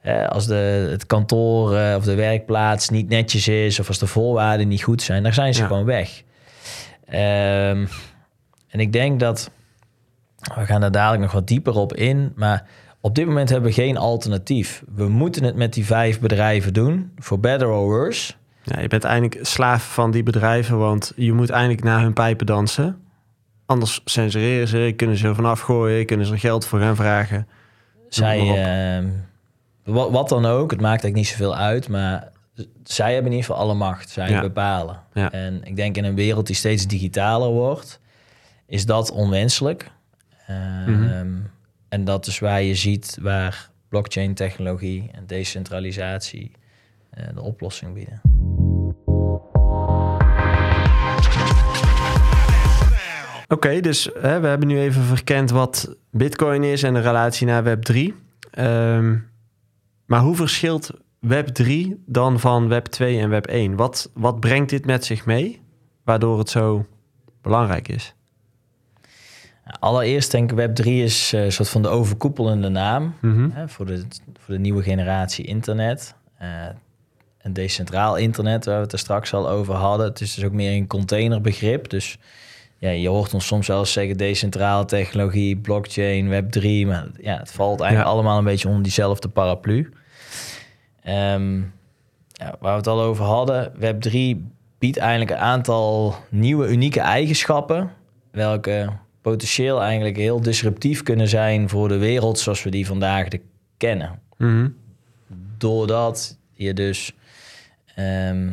eh, 0.00 0.28
als 0.28 0.46
de, 0.46 0.88
het 0.90 1.06
kantoor 1.06 1.76
eh, 1.76 1.96
of 1.96 2.04
de 2.04 2.14
werkplaats 2.14 2.88
niet 2.88 3.08
netjes 3.08 3.48
is, 3.48 3.80
of 3.80 3.88
als 3.88 3.98
de 3.98 4.06
voorwaarden 4.06 4.68
niet 4.68 4.82
goed 4.82 5.02
zijn, 5.02 5.22
dan 5.22 5.32
zijn 5.32 5.54
ze 5.54 5.60
Ja. 5.60 5.66
gewoon 5.66 5.84
weg. 5.84 6.22
Ehm, 7.04 7.86
en 8.68 8.80
ik 8.80 8.92
denk 8.92 9.20
dat 9.20 9.50
we 10.54 10.64
gaan 10.66 10.80
daar 10.80 10.90
dadelijk 10.90 11.22
nog 11.22 11.32
wat 11.32 11.46
dieper 11.46 11.76
op 11.76 11.94
in. 11.94 12.32
Maar 12.36 12.66
op 13.00 13.14
dit 13.14 13.26
moment 13.26 13.48
hebben 13.48 13.68
we 13.68 13.74
geen 13.74 13.96
alternatief. 13.96 14.82
We 14.94 15.08
moeten 15.08 15.44
het 15.44 15.56
met 15.56 15.72
die 15.72 15.86
vijf 15.86 16.20
bedrijven 16.20 16.72
doen. 16.72 17.12
For 17.18 17.40
better 17.40 17.68
or 17.68 17.84
worse. 17.84 18.32
ja 18.62 18.80
je 18.80 18.88
bent 18.88 19.04
eigenlijk 19.04 19.46
slaaf 19.46 19.92
van 19.94 20.10
die 20.10 20.22
bedrijven, 20.22 20.78
want 20.78 21.12
je 21.16 21.32
moet 21.32 21.50
eigenlijk 21.50 21.82
naar 21.82 22.00
hun 22.00 22.12
pijpen 22.12 22.46
dansen. 22.46 22.98
Anders 23.70 24.00
censureren 24.04 24.68
ze, 24.68 24.92
kunnen 24.96 25.16
ze 25.16 25.26
er 25.26 25.34
vanaf 25.34 25.60
gooien, 25.60 26.06
kunnen 26.06 26.26
ze 26.26 26.32
er 26.32 26.38
geld 26.38 26.66
voor 26.66 26.80
gaan 26.80 26.96
vragen. 26.96 27.48
Zij, 28.08 28.38
ehm, 28.38 29.08
wat, 29.84 30.10
wat 30.10 30.28
dan 30.28 30.46
ook, 30.46 30.70
het 30.70 30.80
maakt 30.80 31.02
eigenlijk 31.02 31.14
niet 31.14 31.26
zoveel 31.26 31.56
uit. 31.56 31.88
Maar 31.88 32.28
zij 32.84 33.12
hebben 33.14 33.32
in 33.32 33.36
ieder 33.38 33.50
geval 33.50 33.62
alle 33.68 33.74
macht. 33.74 34.10
Zij 34.10 34.30
Ja. 34.30 34.40
bepalen. 34.40 35.00
Ja. 35.12 35.32
En 35.32 35.60
ik 35.64 35.76
denk 35.76 35.96
in 35.96 36.04
een 36.04 36.14
wereld 36.14 36.46
die 36.46 36.56
steeds 36.56 36.86
digitaler 36.86 37.48
wordt, 37.48 38.00
is 38.66 38.86
dat 38.86 39.10
onwenselijk. 39.10 39.90
Ehm, 40.46 40.90
Mhm. 40.90 41.36
En 41.88 42.04
dat 42.04 42.26
is 42.26 42.38
waar 42.38 42.62
je 42.62 42.74
ziet 42.74 43.18
waar 43.20 43.70
blockchain 43.88 44.34
technologie 44.34 45.08
en 45.12 45.26
decentralisatie 45.26 46.52
eh, 47.10 47.24
de 47.34 47.40
oplossing 47.42 47.94
bieden. 47.94 48.20
Oké, 53.52 53.80
dus 53.80 54.10
hè, 54.18 54.40
we 54.40 54.46
hebben 54.46 54.68
nu 54.68 54.80
even 54.80 55.02
verkend 55.02 55.50
wat 55.50 55.96
Bitcoin 56.10 56.62
is 56.64 56.82
en 56.82 56.94
de 56.94 57.00
relatie 57.00 57.46
naar 57.46 57.64
Web3. 57.64 57.96
Ehm, 58.50 59.16
maar 60.06 60.20
hoe 60.20 60.36
verschilt 60.36 60.90
Web3 61.26 61.70
dan 62.06 62.40
van 62.40 62.68
Web2 62.72 62.98
en 63.06 63.30
Web1? 63.42 63.74
Wat, 63.74 64.10
wat 64.14 64.40
brengt 64.40 64.70
dit 64.70 64.86
met 64.86 65.04
zich 65.04 65.26
mee, 65.26 65.60
waardoor 66.04 66.38
het 66.38 66.50
zo 66.50 66.86
belangrijk 67.42 67.88
is? 67.88 68.14
Allereerst 69.78 70.30
denk 70.30 70.52
ik 70.52 70.58
Web3 70.58 70.84
is 70.86 71.32
eh, 71.32 71.44
een 71.44 71.52
soort 71.52 71.68
van 71.68 71.82
de 71.82 71.88
overkoepelende 71.88 72.68
naam 72.68 73.14
Mhm. 73.20 73.50
hè, 73.50 73.68
voor, 73.68 73.86
de, 73.86 74.02
voor 74.38 74.54
de 74.54 74.60
nieuwe 74.60 74.82
generatie 74.82 75.44
internet. 75.44 76.14
Eh, 76.38 76.48
een 77.42 77.52
decentraal 77.52 78.16
internet, 78.16 78.64
waar 78.64 78.76
we 78.76 78.82
het 78.82 78.92
er 78.92 78.98
straks 78.98 79.34
al 79.34 79.48
over 79.48 79.74
hadden. 79.74 80.06
Het 80.06 80.20
is 80.20 80.34
dus 80.34 80.44
ook 80.44 80.52
meer 80.52 80.72
een 80.76 80.86
containerbegrip. 80.86 81.88
Dus 81.90 82.18
ja, 82.80 82.90
je 82.90 83.08
hoort 83.08 83.34
ons 83.34 83.46
soms 83.46 83.66
wel 83.66 83.78
eens 83.78 83.92
zeggen 83.92 84.16
decentrale 84.16 84.84
technologie, 84.84 85.56
blockchain, 85.56 86.26
Web3. 86.28 86.86
Maar 86.86 87.06
ja, 87.20 87.36
het 87.38 87.50
valt 87.52 87.80
eigenlijk 87.80 88.10
Ja. 88.10 88.14
allemaal 88.14 88.38
een 88.38 88.44
beetje 88.44 88.68
onder 88.68 88.82
diezelfde 88.82 89.28
paraplu. 89.28 89.92
Ehm, 91.02 91.56
ja, 92.32 92.54
waar 92.60 92.72
we 92.72 92.78
het 92.78 92.86
al 92.86 93.00
over 93.00 93.24
hadden, 93.24 93.72
Web3 93.80 94.36
biedt 94.78 94.96
eigenlijk 94.96 95.30
een 95.30 95.36
aantal 95.36 96.14
nieuwe 96.28 96.68
unieke 96.68 97.00
eigenschappen, 97.00 97.90
welke 98.30 98.88
potentieel 99.22 99.82
eigenlijk 99.82 100.16
heel 100.16 100.40
disruptief 100.40 101.02
kunnen 101.02 101.28
zijn 101.28 101.68
voor 101.68 101.88
de 101.88 101.98
wereld 101.98 102.38
zoals 102.38 102.62
we 102.62 102.70
die 102.70 102.86
vandaag 102.86 103.28
de 103.28 103.40
kennen. 103.76 104.20
Mhm. 104.36 104.68
Doordat 105.58 106.38
je 106.52 106.74
dus 106.74 107.12
ehm, 107.94 108.50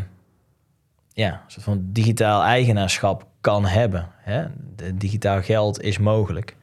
ja, 1.14 1.32
een 1.34 1.40
soort 1.52 1.64
van 1.66 1.80
digitaal 1.84 2.44
eigenaarschap 2.44 3.26
kan 3.42 3.66
hebben. 3.66 4.08
Hè? 4.28 4.46
Digitaal 4.96 5.42
geld 5.42 5.82
is 5.82 5.98
mogelijk. 5.98 6.56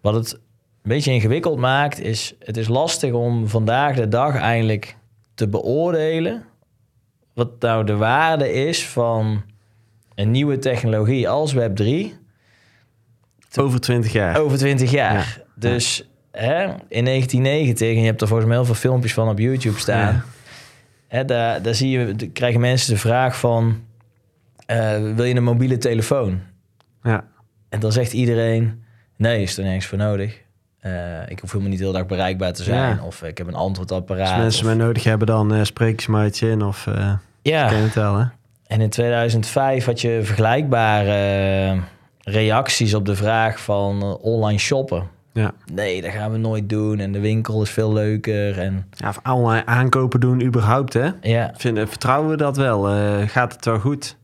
Wat 0.00 0.14
het 0.14 0.32
een 0.32 0.40
beetje 0.82 1.12
ingewikkeld 1.12 1.58
maakt, 1.58 2.00
is 2.00 2.34
het 2.38 2.56
is 2.56 2.68
lastig 2.68 3.12
om 3.12 3.48
vandaag 3.48 3.96
de 3.96 4.08
dag 4.08 4.36
eigenlijk 4.36 4.96
te 5.34 5.48
beoordelen 5.48 6.44
wat 7.34 7.50
nou 7.60 7.84
de 7.84 7.96
waarde 7.96 8.52
is 8.52 8.88
van 8.88 9.42
een 10.14 10.30
nieuwe 10.30 10.58
technologie 10.58 11.28
als 11.28 11.54
Web3 11.54 11.86
Over 13.58 13.80
20 13.80 14.12
jaar. 14.12 14.40
over 14.40 14.58
20 14.58 14.90
jaar. 14.90 15.14
Ja. 15.14 15.44
Dus 15.54 16.08
hè, 16.30 16.62
in 16.88 17.04
1990, 17.04 17.88
en 17.88 18.00
je 18.00 18.06
hebt 18.06 18.20
er 18.20 18.26
volgens 18.26 18.48
mij 18.48 18.56
heel 18.56 18.66
veel 18.66 18.74
filmpjes 18.74 19.14
van 19.14 19.28
op 19.28 19.38
YouTube 19.38 19.78
staan. 19.78 20.14
Ja. 20.14 20.24
Hè, 21.08 21.24
daar, 21.24 21.62
daar 21.62 21.74
zie 21.74 21.90
je, 21.90 22.14
krijgen 22.32 22.60
mensen 22.60 22.92
de 22.94 23.00
vraag 23.00 23.38
van... 23.38 23.84
eh, 24.66 25.14
wil 25.14 25.24
je 25.24 25.34
een 25.34 25.44
mobiele 25.44 25.78
telefoon? 25.78 26.40
Ja. 27.02 27.24
En 27.68 27.80
dan 27.80 27.92
zegt 27.92 28.12
iedereen... 28.12 28.84
Nee, 29.16 29.42
is 29.42 29.58
er 29.58 29.64
nergens 29.64 29.86
voor 29.86 29.98
nodig. 29.98 30.40
Eh, 30.80 30.92
ik 31.28 31.38
hoef 31.40 31.50
helemaal 31.50 31.70
niet 31.70 31.78
de 31.80 31.86
hele 31.86 31.98
dag 31.98 32.06
bereikbaar 32.06 32.52
te 32.52 32.62
zijn. 32.62 32.96
Ja. 32.96 33.04
Of 33.04 33.22
ik 33.22 33.38
heb 33.38 33.46
een 33.46 33.54
antwoordapparaat. 33.54 34.28
Als 34.28 34.38
mensen 34.38 34.60
of- 34.68 34.74
mij 34.76 34.86
nodig 34.86 35.04
hebben, 35.04 35.26
dan 35.26 35.54
eh 35.54 35.62
spreek 35.62 35.92
ik 35.92 36.00
ze 36.00 36.10
maar 36.10 36.26
iets 36.26 36.42
in 36.42 36.62
of 36.62 36.86
eh 36.86 37.12
ja, 37.42 37.68
ken 37.68 37.76
je 37.78 37.82
het 37.84 37.94
wel, 37.94 38.16
hè? 38.18 38.24
en 38.66 38.80
in 38.80 38.90
2005 38.90 39.84
had 39.84 40.00
je 40.00 40.20
vergelijkbare 40.22 41.80
reacties 42.20 42.94
op 42.94 43.06
de 43.06 43.16
vraag 43.16 43.60
van 43.60 44.02
online 44.20 44.58
shoppen. 44.58 45.08
Ja. 45.32 45.52
Nee, 45.72 46.02
dat 46.02 46.10
gaan 46.10 46.32
we 46.32 46.38
nooit 46.38 46.68
doen. 46.68 46.98
En 46.98 47.12
de 47.12 47.20
winkel 47.20 47.62
is 47.62 47.70
veel 47.70 47.92
leuker. 47.92 48.58
En 48.58 48.86
ja, 48.90 49.08
of 49.08 49.20
online 49.28 49.66
aankopen 49.66 50.20
doen 50.20 50.42
überhaupt, 50.42 50.92
hè? 50.92 51.10
ja, 51.20 51.50
Vinden, 51.56 51.88
vertrouwen 51.88 52.30
we 52.30 52.36
dat 52.36 52.56
wel? 52.56 52.82
Gaat 53.26 53.52
het 53.52 53.64
wel 53.64 53.78
goed? 53.78 54.16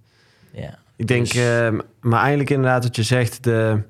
ja. 0.52 0.78
Ik 0.98 1.06
denk, 1.06 1.26
Dus- 1.32 1.34
eh, 1.34 1.78
maar 2.00 2.18
eigenlijk 2.20 2.50
inderdaad 2.50 2.82
wat 2.82 2.96
je 2.96 3.02
zegt, 3.02 3.44
de, 3.44 3.82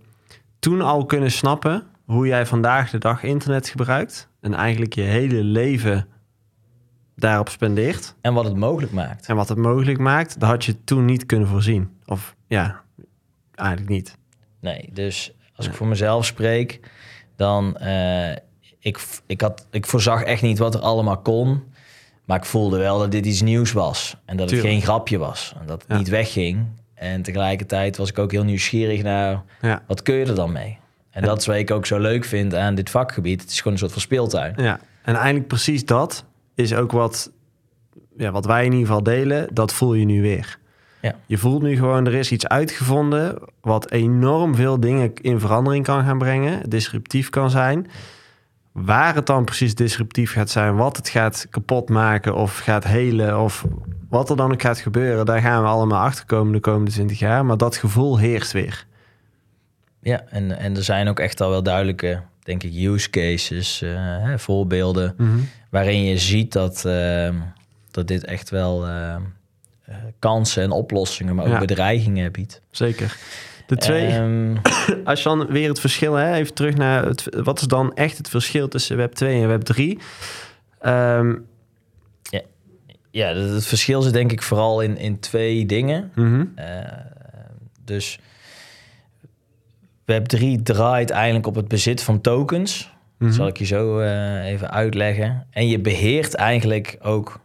toen 0.58 0.80
al 0.80 1.04
kunnen 1.06 1.30
snappen 1.30 1.82
hoe 2.04 2.26
jij 2.26 2.46
vandaag 2.46 2.90
de 2.90 2.98
dag 2.98 3.22
internet 3.22 3.68
gebruikt 3.68 4.28
en 4.40 4.54
eigenlijk 4.54 4.94
je 4.94 5.00
hele 5.02 5.42
leven 5.42 6.06
daarop 7.16 7.48
spendeert 7.48 8.14
En 8.20 8.34
wat 8.34 8.44
het 8.44 8.56
mogelijk 8.56 8.92
maakt. 8.92 9.26
en 9.26 9.36
wat 9.36 9.48
het 9.48 9.58
mogelijk 9.58 9.98
maakt, 9.98 10.40
dat 10.40 10.48
had 10.48 10.64
je 10.64 10.84
toen 10.84 11.04
niet 11.04 11.26
kunnen 11.26 11.48
voorzien. 11.48 11.90
Of 12.06 12.34
ja, 12.46 12.80
eigenlijk 13.54 13.90
niet. 13.90 14.16
Nee, 14.60 14.90
dus 14.92 15.34
als 15.56 15.66
ik 15.66 15.74
voor 15.74 15.86
mezelf 15.86 16.24
spreek, 16.24 16.80
dan 17.36 17.76
eh, 17.76 18.30
ik, 18.78 18.98
ik, 19.26 19.40
had, 19.40 19.66
ik 19.70 19.86
voorzag 19.86 20.22
echt 20.22 20.42
niet 20.42 20.58
wat 20.58 20.74
er 20.74 20.80
allemaal 20.80 21.18
kon. 21.18 21.62
Maar 22.24 22.36
ik 22.36 22.44
voelde 22.44 22.78
wel 22.78 22.98
dat 22.98 23.10
dit 23.10 23.26
iets 23.26 23.42
nieuws 23.42 23.72
was. 23.72 24.16
En 24.24 24.36
dat 24.36 24.50
het 24.50 24.60
geen 24.60 24.80
grapje 24.82 25.18
was. 25.18 25.54
En 25.60 25.66
dat 25.66 25.80
het 25.82 25.90
Ja. 25.90 25.96
niet 25.98 26.08
wegging. 26.08 26.66
En 26.98 27.22
tegelijkertijd 27.22 27.96
was 27.96 28.08
ik 28.08 28.18
ook 28.18 28.32
heel 28.32 28.44
nieuwsgierig 28.44 29.02
naar 29.02 29.42
Ja, 29.60 29.82
wat 29.86 30.02
kun 30.02 30.14
je 30.14 30.24
er 30.24 30.34
dan 30.34 30.52
mee? 30.52 30.78
En 31.10 31.22
dat 31.22 31.38
is 31.38 31.46
wat 31.46 31.56
ik 31.56 31.70
ook 31.70 31.86
zo 31.86 31.98
leuk 31.98 32.24
vind 32.24 32.54
aan 32.54 32.74
dit 32.74 32.90
vakgebied. 32.90 33.40
Het 33.40 33.50
is 33.50 33.56
gewoon 33.56 33.72
een 33.72 33.78
soort 33.78 33.92
van 33.92 34.00
speeltuin. 34.00 34.54
ja. 34.56 34.80
En 35.02 35.14
eigenlijk 35.14 35.46
precies 35.46 35.84
dat 35.84 36.24
is 36.54 36.74
ook 36.74 36.92
wat, 36.92 37.30
ja, 38.16 38.30
wat 38.30 38.46
wij 38.46 38.64
in 38.64 38.72
ieder 38.72 38.86
geval 38.86 39.02
delen. 39.02 39.48
Dat 39.52 39.72
voel 39.72 39.94
je 39.94 40.04
nu 40.04 40.22
weer. 40.22 40.58
Ja. 41.00 41.14
Je 41.26 41.38
voelt 41.38 41.62
nu 41.62 41.76
gewoon, 41.76 42.06
er 42.06 42.14
is 42.14 42.32
iets 42.32 42.48
uitgevonden 42.48 43.38
wat 43.60 43.90
enorm 43.90 44.54
veel 44.54 44.80
dingen 44.80 45.14
in 45.14 45.40
verandering 45.40 45.84
kan 45.84 46.04
gaan 46.04 46.18
brengen, 46.18 46.70
disruptief 46.70 47.30
kan 47.30 47.50
zijn. 47.50 47.86
Waar 48.84 49.14
het 49.14 49.26
dan 49.26 49.44
precies 49.44 49.74
disruptief 49.74 50.32
gaat 50.32 50.50
zijn, 50.50 50.76
wat 50.76 50.96
het 50.96 51.08
gaat 51.08 51.46
kapot 51.50 51.88
maken 51.88 52.34
of 52.34 52.58
gaat 52.58 52.84
helen 52.84 53.40
of 53.40 53.64
wat 54.08 54.30
er 54.30 54.36
dan 54.36 54.52
ook 54.52 54.62
gaat 54.62 54.78
gebeuren, 54.78 55.26
daar 55.26 55.40
gaan 55.40 55.62
we 55.62 55.68
allemaal 55.68 56.02
achter 56.04 56.26
komen 56.26 56.52
de 56.52 56.60
komende 56.60 56.90
20 56.90 57.18
jaar. 57.18 57.44
Maar 57.46 57.56
dat 57.56 57.76
gevoel 57.76 58.18
heerst 58.18 58.52
weer. 58.52 58.86
Ja, 60.00 60.24
en, 60.30 60.58
en 60.58 60.76
er 60.76 60.82
zijn 60.84 61.08
ook 61.08 61.18
echt 61.20 61.40
al 61.40 61.50
wel 61.50 61.62
duidelijke, 61.62 62.20
denk 62.42 62.62
ik, 62.62 62.72
use 62.74 63.10
cases, 63.10 63.82
eh, 63.82 63.90
hè, 63.96 64.38
voorbeelden. 64.38 65.16
waarin 65.70 66.04
je 66.04 66.18
ziet 66.18 66.52
dat, 66.52 66.84
ehm, 66.84 67.34
dat 67.90 68.06
dit 68.08 68.24
echt 68.24 68.50
wel 68.50 68.86
ehm, 68.86 69.20
eh, 69.84 69.94
kansen 70.18 70.62
en 70.62 70.70
oplossingen, 70.70 71.34
maar 71.34 71.44
ook 71.44 71.52
Ja. 71.52 71.58
bedreigingen 71.58 72.32
biedt. 72.32 72.60
Zeker. 72.70 73.16
De 73.68 73.76
twee, 73.76 74.20
als 75.04 75.22
je 75.22 75.28
dan 75.28 75.46
weer 75.46 75.68
het 75.68 75.80
verschil, 75.80 76.14
hè, 76.14 76.34
even 76.34 76.54
terug 76.54 76.76
naar 76.76 77.04
het, 77.04 77.28
wat 77.42 77.60
is 77.60 77.66
dan 77.66 77.94
echt 77.94 78.18
het 78.18 78.28
verschil 78.28 78.68
tussen 78.68 78.96
Web 78.96 79.12
2 79.12 79.42
en 79.42 79.48
Web 79.48 79.62
3? 79.62 79.98
Ehm, 80.80 81.34
ja, 83.10 83.28
het, 83.34 83.50
het 83.50 83.66
verschil 83.66 84.02
zit 84.02 84.12
denk 84.12 84.32
ik 84.32 84.42
vooral 84.42 84.80
in, 84.80 84.96
in 84.96 85.20
twee 85.20 85.66
dingen. 85.66 86.10
mhm. 86.14 86.44
Eh, 86.54 86.66
dus 87.84 88.18
Web3 90.12 90.62
draait 90.62 91.10
eigenlijk 91.10 91.46
op 91.46 91.54
het 91.54 91.68
bezit 91.68 92.02
van 92.02 92.20
tokens. 92.20 92.92
Mhm. 93.18 93.26
Dat 93.26 93.34
zal 93.34 93.46
ik 93.46 93.58
je 93.58 93.64
zo 93.64 93.98
eh, 93.98 94.44
even 94.44 94.70
uitleggen. 94.70 95.46
En 95.50 95.68
je 95.68 95.78
beheert 95.78 96.34
eigenlijk 96.34 96.96
ook 97.02 97.40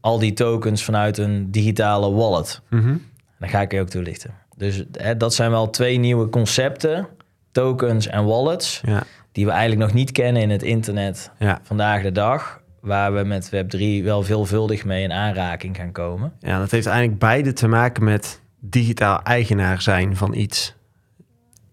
al 0.00 0.18
die 0.18 0.32
tokens 0.32 0.84
vanuit 0.84 1.18
een 1.18 1.50
digitale 1.50 2.10
wallet. 2.10 2.60
Mhm. 2.70 2.96
Dan 3.38 3.48
ga 3.48 3.60
ik 3.60 3.72
je 3.72 3.80
ook 3.80 3.88
toelichten. 3.88 4.34
Dus 4.56 4.84
hè, 4.92 5.16
dat 5.16 5.34
zijn 5.34 5.50
wel 5.50 5.70
twee 5.70 5.98
nieuwe 5.98 6.28
concepten, 6.28 7.08
tokens 7.52 8.06
en 8.06 8.24
wallets, 8.24 8.80
Ja, 8.86 9.02
die 9.32 9.44
we 9.44 9.50
eigenlijk 9.50 9.80
nog 9.80 9.92
niet 9.92 10.12
kennen 10.12 10.42
in 10.42 10.50
het 10.50 10.62
internet 10.62 11.30
ja. 11.38 11.60
vandaag 11.62 12.02
de 12.02 12.12
dag, 12.12 12.60
waar 12.80 13.14
we 13.14 13.24
met 13.24 13.50
Web3 13.54 14.04
wel 14.04 14.22
veelvuldig 14.22 14.84
mee 14.84 15.02
in 15.02 15.12
aanraking 15.12 15.76
gaan 15.76 15.92
komen. 15.92 16.32
ja, 16.40 16.58
dat 16.58 16.70
heeft 16.70 16.86
eigenlijk 16.86 17.18
beide 17.18 17.52
te 17.52 17.68
maken 17.68 18.04
met 18.04 18.40
digitaal 18.60 19.22
eigenaar 19.22 19.82
zijn 19.82 20.16
van 20.16 20.34
iets. 20.34 20.74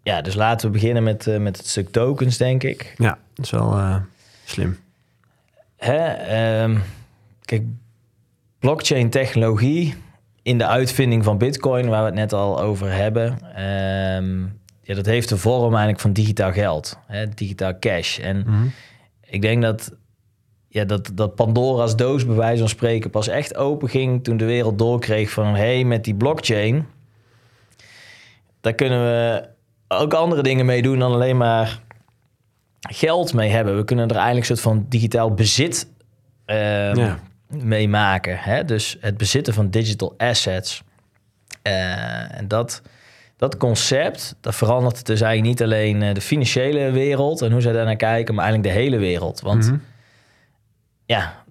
Ja, 0.04 0.22
dus 0.22 0.36
laten 0.36 0.68
we 0.68 0.74
beginnen 0.74 1.04
met, 1.04 1.28
eh, 1.28 1.38
met 1.38 1.58
het 1.58 1.68
stuk 1.68 1.92
tokens, 1.92 2.38
denk 2.38 2.64
ik. 2.64 2.94
Ja, 2.98 3.18
dat 3.34 3.46
is 3.46 3.52
wel 3.52 3.74
eh, 3.74 3.96
slim. 4.44 4.78
Hè, 5.78 6.06
ehm, 6.06 6.78
kijk, 7.46 7.64
blockchain 8.60 9.10
technologie 9.10 9.96
in 10.44 10.58
de 10.58 10.68
uitvinding 10.68 11.24
van 11.24 11.38
Bitcoin, 11.38 11.90
waar 11.90 12.00
we 12.00 12.06
het 12.06 12.16
net 12.16 12.34
al 12.34 12.62
over 12.62 12.92
hebben, 12.92 13.38
ehm, 13.56 14.40
ja, 14.82 14.94
dat 14.96 15.06
heeft 15.06 15.30
de 15.30 15.38
vorm 15.38 15.70
eigenlijk 15.72 16.00
van 16.00 16.14
digitaal 16.14 16.52
geld, 16.52 16.98
hè, 17.08 17.30
digitaal 17.30 17.80
cash. 17.80 18.20
En 18.20 18.38
Mhm. 18.46 18.66
ik 19.26 19.42
denk 19.42 19.62
dat, 19.62 19.92
ja, 20.68 20.84
dat, 20.84 21.12
dat 21.14 21.36
Pandora's 21.36 21.96
doos, 21.96 22.26
bij 22.26 22.36
wijze 22.36 22.60
van 22.60 22.70
spreken, 22.70 23.10
pas 23.10 23.28
echt 23.28 23.56
open 23.56 23.90
ging 23.90 24.24
toen 24.24 24.38
de 24.38 24.46
wereld 24.46 24.78
doorkreeg 24.80 25.30
van 25.32 25.56
hey, 25.56 25.84
met 25.84 26.04
die 26.04 26.16
blockchain, 26.16 26.86
daar 28.62 28.74
kunnen 28.74 29.00
we 29.04 29.48
ook 29.88 30.14
andere 30.14 30.44
dingen 30.44 30.66
mee 30.66 30.82
doen 30.82 31.00
dan 31.00 31.12
alleen 31.14 31.38
maar 31.38 31.82
geld 32.90 33.34
mee 33.34 33.50
hebben. 33.50 33.76
We 33.76 33.84
kunnen 33.84 34.08
er 34.08 34.16
eigenlijk 34.16 34.50
een 34.50 34.58
soort 34.58 34.74
van 34.76 34.86
digitaal 34.90 35.34
bezit 35.34 35.88
ehm, 36.46 36.98
Ja. 37.00 37.20
Mee 37.62 37.90
maken. 37.90 38.38
Hè? 38.38 38.66
Dus 38.66 38.98
het 39.00 39.18
bezitten 39.18 39.54
van 39.54 39.70
digital 39.70 40.14
assets. 40.18 40.84
Eh, 41.62 42.38
en 42.38 42.48
dat, 42.48 42.82
dat 43.38 43.58
concept, 43.58 44.36
dat 44.42 44.56
verandert 44.56 45.06
dus 45.06 45.22
eigenlijk 45.22 45.60
niet 45.60 45.64
alleen 45.64 46.02
eh, 46.02 46.14
de 46.14 46.22
financiële 46.22 46.92
wereld 46.92 47.42
en 47.42 47.52
hoe 47.52 47.62
zij 47.62 47.74
daar 47.74 47.86
naar 47.86 47.96
kijken, 47.96 48.36
maar 48.36 48.44
eigenlijk 48.46 48.74
de 48.76 48.82
hele 48.82 48.98
wereld. 48.98 49.42
Want 49.42 49.66
Mhm. 49.66 49.78
ja, 51.06 51.44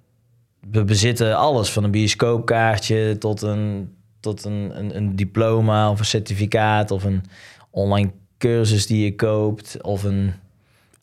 we 0.70 0.84
bezitten 0.84 1.36
alles 1.36 1.70
van 1.70 1.84
een 1.84 1.90
bioscoopkaartje 1.90 3.18
tot 3.18 3.42
een, 3.42 3.94
tot 4.20 4.44
een, 4.44 4.72
een, 4.74 4.96
een 4.96 5.16
diploma 5.16 5.90
of 5.90 5.98
een 5.98 6.04
certificaat 6.04 6.90
of 6.90 7.04
een 7.04 7.24
online 7.70 8.10
cursus 8.38 8.86
die 8.86 9.04
je 9.04 9.14
koopt 9.14 9.82
of 9.82 10.02
een 10.02 10.32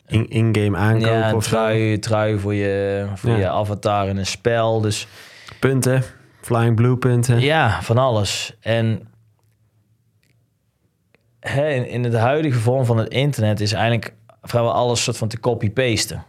In- 0.10 0.30
In-game 0.30 0.78
aankopen 0.78 1.10
ja, 1.18 1.30
een 1.30 1.36
of 1.36 1.44
zo. 1.44 1.50
trui, 1.50 2.00
trui 2.00 2.40
voor, 2.40 2.54
je, 2.54 3.06
voor 3.16 3.30
Ja. 3.30 3.38
je 3.38 3.50
avatar 3.50 4.08
in 4.08 4.18
een 4.18 4.26
spel. 4.26 4.82
Dus 4.82 5.08
Punten, 5.60 6.04
flying 6.42 6.76
blue 6.76 6.98
punten. 6.98 7.40
ja, 7.40 7.82
van 7.82 7.98
alles. 7.98 8.58
En 8.60 9.08
hè, 11.40 11.70
in, 11.70 11.88
in 11.88 12.04
het 12.04 12.14
huidige 12.14 12.60
vorm 12.60 12.86
van 12.86 12.98
het 12.98 13.10
internet 13.10 13.60
is 13.60 13.72
eigenlijk 13.74 14.14
vrijwel 14.42 14.74
alles 14.74 15.04
soort 15.04 15.18
van 15.18 15.28
te 15.28 15.40
copy-pasten. 15.40 16.24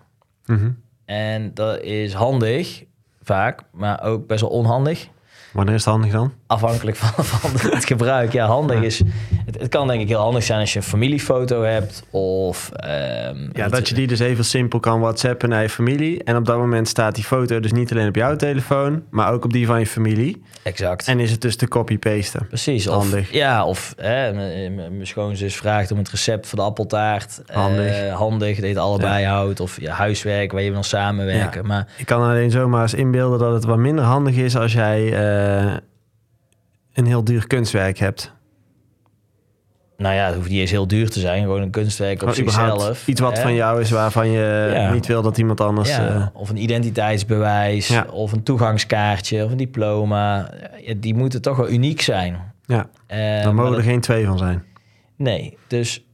Mhm. 0.46 0.70
En 1.04 1.54
dat 1.54 1.80
is 1.80 2.12
handig, 2.12 2.84
vaak, 3.22 3.60
maar 3.72 4.02
ook 4.02 4.26
best 4.26 4.40
wel 4.40 4.50
onhandig. 4.50 5.08
Wanneer 5.52 5.74
is 5.74 5.84
het 5.84 5.92
handig 5.94 6.12
dan? 6.12 6.32
Afhankelijk 6.50 6.96
van, 6.96 7.24
van 7.34 7.70
het 7.70 7.84
gebruik. 7.84 8.32
Ja, 8.32 8.46
handig 8.46 8.82
is... 8.82 9.02
Het, 9.44 9.60
het 9.60 9.68
kan 9.68 9.86
denk 9.86 10.00
ik 10.00 10.08
heel 10.08 10.20
handig 10.20 10.42
zijn 10.42 10.60
als 10.60 10.72
je 10.72 10.78
een 10.78 10.84
familiefoto 10.84 11.62
hebt 11.62 12.02
of... 12.10 12.70
ehm, 12.72 13.48
Ja, 13.52 13.68
dat 13.68 13.88
je 13.88 13.94
die 13.94 14.06
dus 14.06 14.18
even 14.18 14.44
simpel 14.44 14.80
kan 14.80 15.00
whatsappen 15.00 15.48
naar 15.48 15.62
je 15.62 15.68
familie. 15.68 16.24
En 16.24 16.36
op 16.36 16.44
dat 16.44 16.56
moment 16.58 16.88
staat 16.88 17.14
die 17.14 17.24
foto 17.24 17.60
dus 17.60 17.72
niet 17.72 17.90
alleen 17.92 18.08
op 18.08 18.14
jouw 18.16 18.36
telefoon, 18.36 19.02
maar 19.10 19.32
ook 19.32 19.44
op 19.44 19.52
die 19.52 19.66
van 19.66 19.78
je 19.78 19.86
familie. 19.86 20.42
Exact. 20.62 21.06
En 21.08 21.20
is 21.20 21.30
het 21.30 21.40
dus 21.40 21.56
te 21.56 21.68
copy-pasten. 21.68 22.46
Precies. 22.48 22.88
Of, 22.88 22.94
Handig. 22.94 23.32
Ja, 23.32 23.64
of 23.64 23.94
hè, 23.96 24.32
mijn 24.32 25.06
schoonzus 25.06 25.56
vraagt 25.56 25.90
om 25.92 25.98
het 25.98 26.10
recept 26.10 26.46
voor 26.46 26.58
de 26.58 26.64
appeltaart. 26.64 27.42
Handig. 27.52 27.92
Eh, 27.92 28.14
handig, 28.16 28.54
dat 28.54 28.64
je 28.64 28.66
het 28.70 28.76
allebei 28.76 29.24
houdt. 29.24 29.60
Of 29.60 29.80
je 29.80 29.90
huiswerk 29.90 30.52
waar 30.52 30.62
je 30.62 30.70
wil 30.70 30.82
samenwerken. 30.82 31.60
Ja. 31.62 31.66
Maar 31.68 31.86
Ik 31.96 32.06
kan 32.06 32.22
alleen 32.22 32.50
zomaar 32.50 32.82
eens 32.82 32.94
inbeelden 32.94 33.38
dat 33.38 33.52
het 33.52 33.64
wat 33.64 33.78
minder 33.78 34.04
handig 34.04 34.34
is 34.36 34.56
als 34.56 34.72
jij 34.72 35.12
eh, 35.12 35.72
een 37.00 37.06
heel 37.06 37.24
duur 37.24 37.46
kunstwerk 37.46 37.98
hebt. 37.98 38.32
nou 39.96 40.14
ja, 40.14 40.26
het 40.26 40.34
hoeft 40.34 40.48
niet 40.48 40.58
eens 40.60 40.70
heel 40.70 40.86
duur 40.86 41.10
te 41.10 41.20
zijn. 41.20 41.42
Gewoon 41.42 41.62
een 41.62 41.70
kunstwerk 41.70 42.22
op 42.22 42.30
zichzelf. 42.34 43.06
Iets 43.08 43.20
wat 43.20 43.36
hè. 43.36 43.42
van 43.42 43.54
jou 43.54 43.80
is 43.80 43.90
waarvan 43.90 44.28
je 44.30 44.70
Ja. 44.74 44.92
niet 44.92 45.06
wil 45.06 45.22
dat 45.22 45.38
iemand 45.38 45.60
anders... 45.60 45.88
Ja, 45.90 46.08
eh, 46.08 46.26
of 46.32 46.50
een 46.50 46.56
identiteitsbewijs. 46.62 47.88
Ja. 47.88 48.06
Of 48.10 48.32
een 48.32 48.42
toegangskaartje. 48.42 49.44
Of 49.44 49.50
een 49.50 49.56
diploma. 49.56 50.50
Die 50.96 51.14
moeten 51.14 51.42
toch 51.42 51.56
wel 51.56 51.68
uniek 51.70 52.00
zijn. 52.00 52.52
ja, 52.66 52.88
daar 53.06 53.44
maar 53.44 53.54
mogen 53.54 53.70
dat- 53.70 53.80
er 53.80 53.86
geen 53.86 54.00
twee 54.00 54.26
van 54.26 54.38
zijn. 54.38 54.64
Nee, 55.16 55.56
dus 55.66 56.04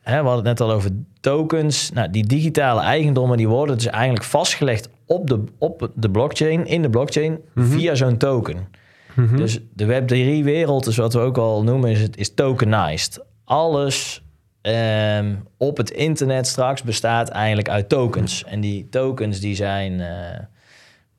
hè, 0.00 0.20
we 0.22 0.28
hadden 0.28 0.46
het 0.48 0.58
net 0.58 0.68
al 0.68 0.74
over 0.74 0.90
tokens. 1.20 1.90
Nou, 1.90 2.10
die 2.10 2.26
digitale 2.26 2.80
eigendommen 2.80 3.36
die 3.36 3.48
worden 3.48 3.76
dus 3.76 3.86
eigenlijk 3.86 4.24
vastgelegd 4.24 4.88
op 5.06 5.26
de, 5.28 5.44
op 5.58 5.90
de 5.94 6.10
blockchain, 6.10 6.66
in 6.66 6.82
de 6.82 6.90
blockchain, 6.90 7.38
Mhm. 7.54 7.66
via 7.66 7.94
zo'n 7.94 8.16
token. 8.16 8.68
Mhm. 9.14 9.36
Dus 9.36 9.58
de 9.74 9.86
Web3-wereld, 9.86 10.86
is 10.86 10.96
wat 10.96 11.12
we 11.12 11.18
ook 11.18 11.38
al 11.38 11.62
noemen, 11.62 11.90
is, 11.90 12.00
het, 12.00 12.16
is 12.16 12.34
tokenized. 12.34 13.24
Alles 13.44 14.22
ehm, 14.60 15.34
op 15.56 15.76
het 15.76 15.90
internet 15.90 16.46
straks 16.46 16.82
bestaat 16.82 17.28
eigenlijk 17.28 17.68
uit 17.68 17.88
tokens. 17.88 18.44
En 18.44 18.60
die 18.60 18.88
tokens 18.88 19.40
die 19.40 19.54
zijn, 19.54 20.00
eh, 20.00 20.38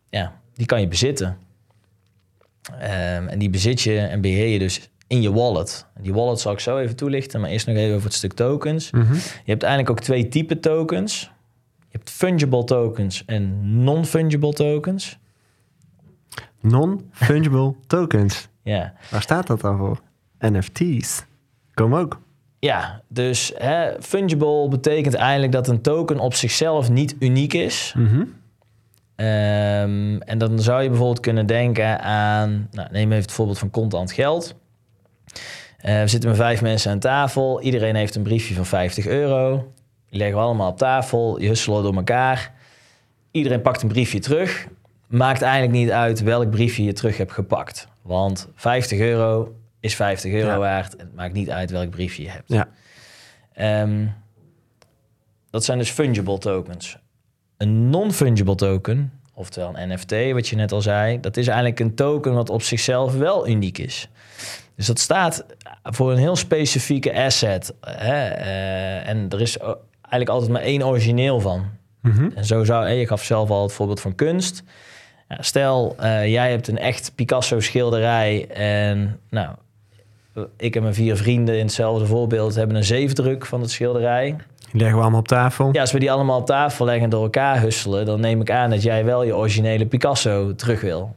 ja, 0.09 0.39
die 0.53 0.65
kan 0.65 0.81
je 0.81 0.87
bezitten. 0.87 1.37
Ehm, 2.79 3.27
en 3.27 3.39
die 3.39 3.49
bezit 3.49 3.81
je 3.81 3.97
en 3.97 4.21
beheer 4.21 4.47
je 4.47 4.59
dus 4.59 4.89
in 5.07 5.21
je 5.21 5.31
wallet. 5.31 5.85
Die 6.01 6.13
wallet 6.13 6.39
zal 6.39 6.51
ik 6.51 6.59
zo 6.59 6.77
even 6.77 6.95
toelichten, 6.95 7.41
maar 7.41 7.49
eerst 7.49 7.67
nog 7.67 7.75
even 7.75 7.93
over 7.95 8.07
het 8.07 8.17
stuk 8.17 8.33
tokens. 8.33 8.91
Mhm. 8.91 9.13
Je 9.13 9.51
hebt 9.51 9.63
eigenlijk 9.63 9.89
ook 9.89 10.05
twee 10.05 10.27
typen 10.27 10.59
tokens. 10.59 11.31
Je 11.77 11.97
hebt 11.97 12.09
fungible 12.09 12.63
tokens 12.63 13.25
en 13.25 13.59
non-fungible 13.83 14.53
tokens. 14.53 15.17
Non-fungible 16.63 17.75
tokens. 17.87 18.47
Ja, 18.63 18.93
Waar 19.09 19.21
staat 19.21 19.47
dat 19.47 19.61
dan 19.61 19.77
voor? 19.77 19.99
NFT's. 20.39 21.25
Komen 21.73 21.99
ook. 21.99 22.21
ja 22.59 23.01
dus 23.07 23.53
hè, 23.57 24.01
fungible 24.01 24.67
betekent 24.67 25.13
eigenlijk 25.13 25.51
dat 25.51 25.67
een 25.67 25.81
token 25.81 26.19
op 26.19 26.33
zichzelf 26.33 26.89
niet 26.89 27.15
uniek 27.19 27.53
is. 27.53 27.93
Mhm. 27.97 28.23
Ehm, 29.15 30.17
en 30.17 30.37
dan 30.37 30.59
zou 30.59 30.81
je 30.83 30.89
bijvoorbeeld 30.89 31.19
kunnen 31.19 31.45
denken 31.45 32.01
aan, 32.01 32.67
nou, 32.71 32.87
neem 32.91 33.11
even 33.11 33.21
het 33.23 33.31
voorbeeld 33.31 33.59
van 33.59 33.69
contant 33.69 34.11
geld. 34.11 34.55
Eh, 35.77 35.99
we 35.99 36.07
zitten 36.07 36.29
met 36.29 36.39
vijf 36.39 36.61
mensen 36.61 36.91
aan 36.91 36.99
tafel. 36.99 37.61
Iedereen 37.61 37.95
heeft 37.95 38.15
een 38.15 38.23
briefje 38.23 38.53
van 38.55 38.65
50 38.65 39.07
euro. 39.07 39.71
Die 40.09 40.17
leggen 40.19 40.37
we 40.37 40.43
allemaal 40.43 40.69
op 40.69 40.77
tafel. 40.77 41.33
Die 41.33 41.47
husselen 41.47 41.83
door 41.83 41.95
elkaar. 41.95 42.51
Iedereen 43.31 43.61
pakt 43.61 43.81
een 43.81 43.87
briefje 43.87 44.19
terug. 44.19 44.67
Maakt 45.13 45.41
eigenlijk 45.41 45.73
niet 45.73 45.91
uit 45.91 46.21
welk 46.21 46.49
briefje 46.49 46.83
je 46.83 46.93
terug 46.93 47.17
hebt 47.17 47.31
gepakt. 47.31 47.87
Want 48.01 48.49
50 48.55 48.99
euro 48.99 49.55
is 49.79 49.95
50 49.95 50.31
euro 50.33 50.47
Ja. 50.49 50.57
waard. 50.57 50.95
En 50.95 51.05
het 51.05 51.15
maakt 51.15 51.33
niet 51.33 51.49
uit 51.49 51.71
welk 51.71 51.89
briefje 51.89 52.23
je 52.23 52.29
hebt. 52.29 52.43
Ja. 52.49 52.67
Ehm, 53.53 54.05
dat 55.49 55.63
zijn 55.63 55.77
dus 55.77 55.89
fungible 55.89 56.37
tokens. 56.37 56.97
Een 57.57 57.89
non-fungible 57.89 58.55
token, 58.55 59.11
oftewel 59.33 59.77
een 59.77 59.89
NFT, 59.93 60.31
wat 60.31 60.47
je 60.47 60.55
net 60.55 60.71
al 60.71 60.81
zei, 60.81 61.19
dat 61.19 61.37
is 61.37 61.47
eigenlijk 61.47 61.79
een 61.79 61.95
token 61.95 62.33
wat 62.33 62.49
op 62.49 62.61
zichzelf 62.61 63.13
wel 63.17 63.47
uniek 63.47 63.77
is. 63.77 64.09
Dus 64.75 64.85
dat 64.85 64.99
staat 64.99 65.45
voor 65.83 66.11
een 66.11 66.17
heel 66.17 66.35
specifieke 66.35 67.13
asset. 67.23 67.73
Hè? 67.81 68.27
eh, 68.27 69.07
en 69.09 69.29
er 69.29 69.41
is 69.41 69.57
eigenlijk 69.57 70.29
altijd 70.29 70.51
maar 70.51 70.61
één 70.61 70.83
origineel 70.85 71.39
van. 71.39 71.65
Mhm. 72.01 72.29
En 72.35 72.45
zo 72.45 72.63
zou, 72.63 72.89
je 72.89 73.07
gaf 73.07 73.23
zelf 73.23 73.49
al 73.49 73.63
het 73.63 73.73
voorbeeld 73.73 74.01
van 74.01 74.15
kunst. 74.15 74.63
Ja, 75.37 75.41
stel, 75.41 75.95
eh, 75.99 76.27
jij 76.27 76.49
hebt 76.49 76.67
een 76.67 76.77
echt 76.77 77.11
Picasso 77.15 77.59
schilderij 77.59 78.47
en 78.53 79.19
nou, 79.29 79.55
ik 80.57 80.75
en 80.75 80.81
mijn 80.81 80.93
vier 80.93 81.15
vrienden 81.17 81.55
in 81.57 81.65
hetzelfde 81.65 82.05
voorbeeld 82.05 82.55
hebben 82.55 82.75
een 82.75 82.83
zeefdruk 82.83 83.45
van 83.45 83.61
het 83.61 83.71
schilderij. 83.71 84.35
Die 84.71 84.79
leggen 84.81 84.95
we 84.97 85.01
allemaal 85.01 85.19
op 85.19 85.27
tafel. 85.27 85.69
Ja, 85.71 85.81
als 85.81 85.91
we 85.91 85.99
die 85.99 86.11
allemaal 86.11 86.39
op 86.39 86.45
tafel 86.45 86.85
leggen 86.85 87.03
en 87.03 87.09
door 87.09 87.23
elkaar 87.23 87.61
husselen, 87.61 88.05
dan 88.05 88.19
neem 88.19 88.41
ik 88.41 88.51
aan 88.51 88.69
dat 88.69 88.83
jij 88.83 89.05
wel 89.05 89.23
je 89.23 89.35
originele 89.35 89.85
Picasso 89.85 90.55
terug 90.55 90.81
wil. 90.81 91.15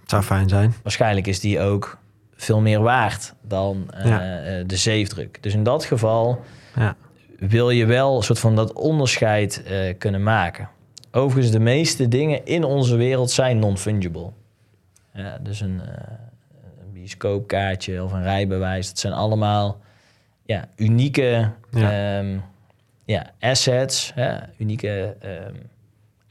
Het 0.00 0.10
zou 0.10 0.22
fijn 0.22 0.48
zijn. 0.48 0.74
Waarschijnlijk 0.82 1.26
is 1.26 1.40
die 1.40 1.60
ook 1.60 1.98
veel 2.36 2.60
meer 2.60 2.80
waard 2.80 3.34
dan 3.42 3.86
eh, 3.90 4.04
Ja. 4.06 4.20
eh, 4.42 4.64
de 4.66 4.76
zeefdruk. 4.76 5.38
Dus 5.42 5.54
in 5.54 5.62
dat 5.62 5.84
geval 5.84 6.40
Ja. 6.76 6.96
wil 7.38 7.70
je 7.70 7.86
wel 7.86 8.16
een 8.16 8.22
soort 8.22 8.38
van 8.38 8.56
dat 8.56 8.72
onderscheid 8.72 9.62
kunnen 9.98 10.22
maken. 10.22 10.68
Overigens, 11.16 11.52
de 11.52 11.60
meeste 11.60 12.08
dingen 12.08 12.46
in 12.46 12.64
onze 12.64 12.96
wereld 12.96 13.30
zijn 13.30 13.58
non-fungible. 13.58 14.30
Ja, 15.12 15.38
dus 15.42 15.60
een, 15.60 15.80
eh, 15.80 16.12
een 16.80 16.92
bioscoopkaartje 16.92 18.02
of 18.02 18.12
een 18.12 18.22
rijbewijs, 18.22 18.88
dat 18.88 18.98
zijn 18.98 19.12
allemaal 19.12 19.80
ja, 20.44 20.68
unieke 20.76 21.50
Ja. 21.70 22.18
ehm, 22.18 22.38
ja, 23.04 23.30
assets, 23.40 24.12
ja, 24.16 24.48
unieke 24.58 25.16
ehm, 25.20 25.54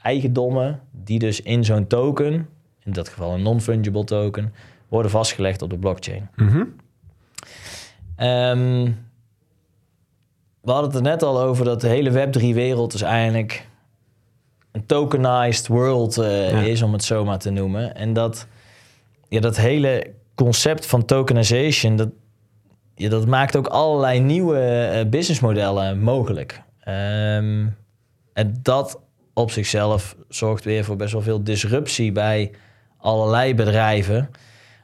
eigendommen, 0.02 0.80
die 0.92 1.20
dus 1.20 1.42
in 1.42 1.64
zo'n 1.66 1.88
token, 1.88 2.50
in 2.84 2.92
dat 2.92 3.10
geval 3.10 3.34
een 3.34 3.42
non-fungible 3.42 4.04
token, 4.04 4.54
worden 4.88 5.12
vastgelegd 5.12 5.62
op 5.62 5.70
de 5.70 5.78
blockchain. 5.78 6.30
Mhm. 6.36 6.64
Ehm, 8.16 8.92
we 10.62 10.72
hadden 10.72 10.86
het 10.90 10.96
er 10.96 11.02
net 11.02 11.24
al 11.24 11.42
over 11.42 11.66
dat 11.66 11.82
de 11.82 11.88
hele 11.88 12.12
Web3-wereld 12.12 12.92
dus 12.92 13.02
eigenlijk 13.02 13.68
een 14.74 14.86
tokenized 14.86 15.68
world 15.68 16.18
eh, 16.18 16.52
Ja. 16.52 16.60
is, 16.60 16.82
om 16.82 16.94
het 16.94 17.04
zo 17.04 17.26
maar 17.26 17.40
te 17.40 17.50
noemen. 17.50 17.96
En 17.96 18.14
dat, 18.14 18.48
ja, 19.30 19.40
dat 19.40 19.58
hele 19.58 20.12
concept 20.36 20.86
van 20.86 21.06
tokenization, 21.06 21.96
dat, 21.96 22.10
ja, 22.96 23.10
dat 23.10 23.28
maakt 23.28 23.56
ook 23.56 23.68
allerlei 23.68 24.20
nieuwe 24.20 24.60
eh, 24.60 25.10
businessmodellen 25.10 26.00
mogelijk. 26.00 26.62
Ehm, 26.80 27.66
en 28.34 28.60
dat 28.62 29.00
op 29.34 29.52
zichzelf 29.52 30.16
zorgt 30.30 30.64
weer 30.64 30.84
voor 30.84 30.96
best 30.96 31.14
wel 31.14 31.22
veel 31.22 31.44
disruptie 31.44 32.12
bij 32.12 32.52
allerlei 32.98 33.56
bedrijven 33.56 34.30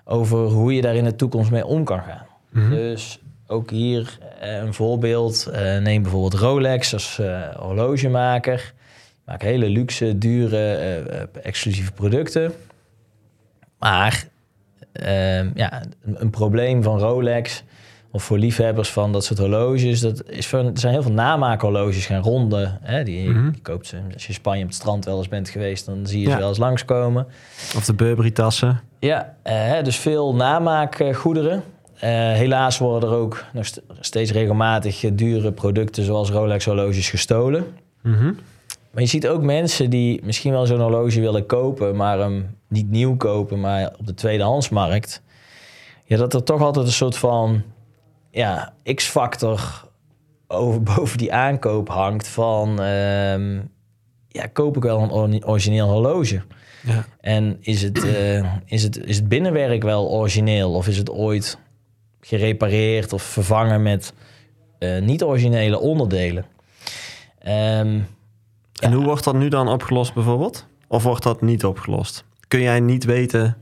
over 0.05 0.37
hoe 0.37 0.73
je 0.73 0.81
daar 0.81 0.95
in 0.95 1.03
de 1.03 1.15
toekomst 1.15 1.51
mee 1.51 1.65
om 1.65 1.83
kan 1.83 2.01
gaan. 2.01 2.25
Mhm. 2.49 2.69
Dus 2.69 3.19
ook 3.47 3.69
hier 3.69 4.17
eh, 4.39 4.55
een 4.55 4.73
voorbeeld. 4.73 5.49
Neem 5.81 6.01
bijvoorbeeld 6.01 6.41
Rolex 6.41 6.93
als 6.93 7.19
horlogemaker. 7.57 8.73
Maakt 9.29 9.41
hele 9.41 9.69
luxe, 9.69 10.17
dure, 10.17 10.57
eh, 10.57 10.97
eh, 11.21 11.27
exclusieve 11.43 11.91
producten. 11.91 12.51
Maar 13.79 14.27
ehm, 14.91 15.49
ja, 15.55 15.81
een, 16.15 16.29
probleem 16.29 16.83
van 16.83 16.99
Rolex 16.99 17.63
of 18.11 18.23
voor 18.23 18.37
liefhebbers 18.37 18.89
van 18.91 19.11
dat 19.11 19.25
soort 19.25 19.39
horloges, 19.39 19.99
dat 19.99 20.23
is 20.29 20.47
van, 20.47 20.65
er 20.65 20.79
zijn 20.79 20.93
heel 20.93 21.01
veel 21.01 21.11
namaakhorloges 21.11 22.05
gaan 22.05 22.21
ronden. 22.21 22.77
Hè? 22.81 23.03
Die, 23.03 23.29
Mhm. 23.29 23.51
die 23.51 23.61
koopt 23.61 23.87
ze, 23.87 23.97
als 24.13 24.21
je 24.21 24.27
in 24.27 24.33
Spanje 24.33 24.61
op 24.61 24.67
het 24.67 24.77
strand 24.77 25.05
wel 25.05 25.17
eens 25.17 25.27
bent 25.27 25.49
geweest, 25.49 25.85
dan 25.85 26.07
zie 26.07 26.21
je 26.21 26.29
ze 26.31 26.37
wel 26.37 26.47
eens 26.49 26.57
langskomen. 26.57 27.25
Of 27.75 27.85
de 27.85 27.93
Burberry-tassen. 27.93 28.81
Ja, 28.99 29.35
eh, 29.43 29.83
dus 29.83 29.95
veel 29.97 30.35
namaakgoederen. 30.35 31.63
Helaas 32.33 32.77
worden 32.77 33.09
er 33.09 33.15
ook 33.15 33.45
nog 33.53 33.65
st- 33.65 33.81
steeds 33.99 34.31
regelmatig 34.31 35.05
dure 35.13 35.51
producten 35.51 36.03
zoals 36.03 36.29
Rolex 36.29 36.65
horloges 36.65 37.09
gestolen. 37.09 37.65
Mhm. 38.01 38.31
Maar 38.91 39.03
je 39.03 39.09
ziet 39.09 39.27
ook 39.27 39.41
mensen 39.41 39.89
die 39.89 40.21
misschien 40.23 40.51
wel 40.51 40.65
zo'n 40.65 40.79
horloge 40.81 41.19
willen 41.19 41.45
kopen, 41.45 41.95
maar 41.95 42.19
hem 42.19 42.57
niet 42.67 42.89
nieuw 42.89 43.15
kopen, 43.17 43.59
maar 43.59 43.93
op 43.99 44.07
de 44.07 44.13
tweedehandsmarkt. 44.13 45.21
Ja, 46.05 46.17
dat 46.17 46.33
er 46.33 46.43
toch 46.43 46.61
altijd 46.61 46.85
een 46.85 46.91
soort 46.91 47.17
van 47.17 47.63
ja, 48.31 48.73
X-factor 48.95 49.87
over, 50.47 50.83
boven 50.95 51.17
die 51.17 51.33
aankoop 51.33 51.89
hangt 51.89 52.27
van 52.27 52.81
ehm, 52.81 53.59
ja, 54.27 54.45
koop 54.53 54.77
ik 54.77 54.83
wel 54.83 55.01
een 55.01 55.11
ori- 55.11 55.43
origineel 55.45 55.87
horloge? 55.87 56.41
Ja. 56.83 57.05
En 57.21 57.57
is 57.59 57.81
het, 57.81 58.05
eh, 58.05 58.53
is, 58.65 58.83
het, 58.83 58.97
is 59.05 59.15
het 59.15 59.27
binnenwerk 59.27 59.83
wel 59.83 60.09
origineel? 60.09 60.73
Of 60.73 60.87
is 60.87 60.97
het 60.97 61.09
ooit 61.09 61.57
gerepareerd 62.21 63.13
of 63.13 63.21
vervangen 63.23 63.81
met 63.81 64.13
eh, 64.79 65.01
niet-originele 65.01 65.79
onderdelen? 65.79 66.45
Ehm, 67.39 67.99
En 68.79 68.93
hoe 68.93 69.03
wordt 69.03 69.23
dat 69.23 69.35
nu 69.35 69.47
dan 69.47 69.67
opgelost 69.67 70.13
bijvoorbeeld? 70.13 70.65
Of 70.87 71.03
wordt 71.03 71.23
dat 71.23 71.41
niet 71.41 71.65
opgelost? 71.65 72.23
Kun 72.47 72.61
jij 72.61 72.79
niet 72.79 73.03
weten 73.03 73.57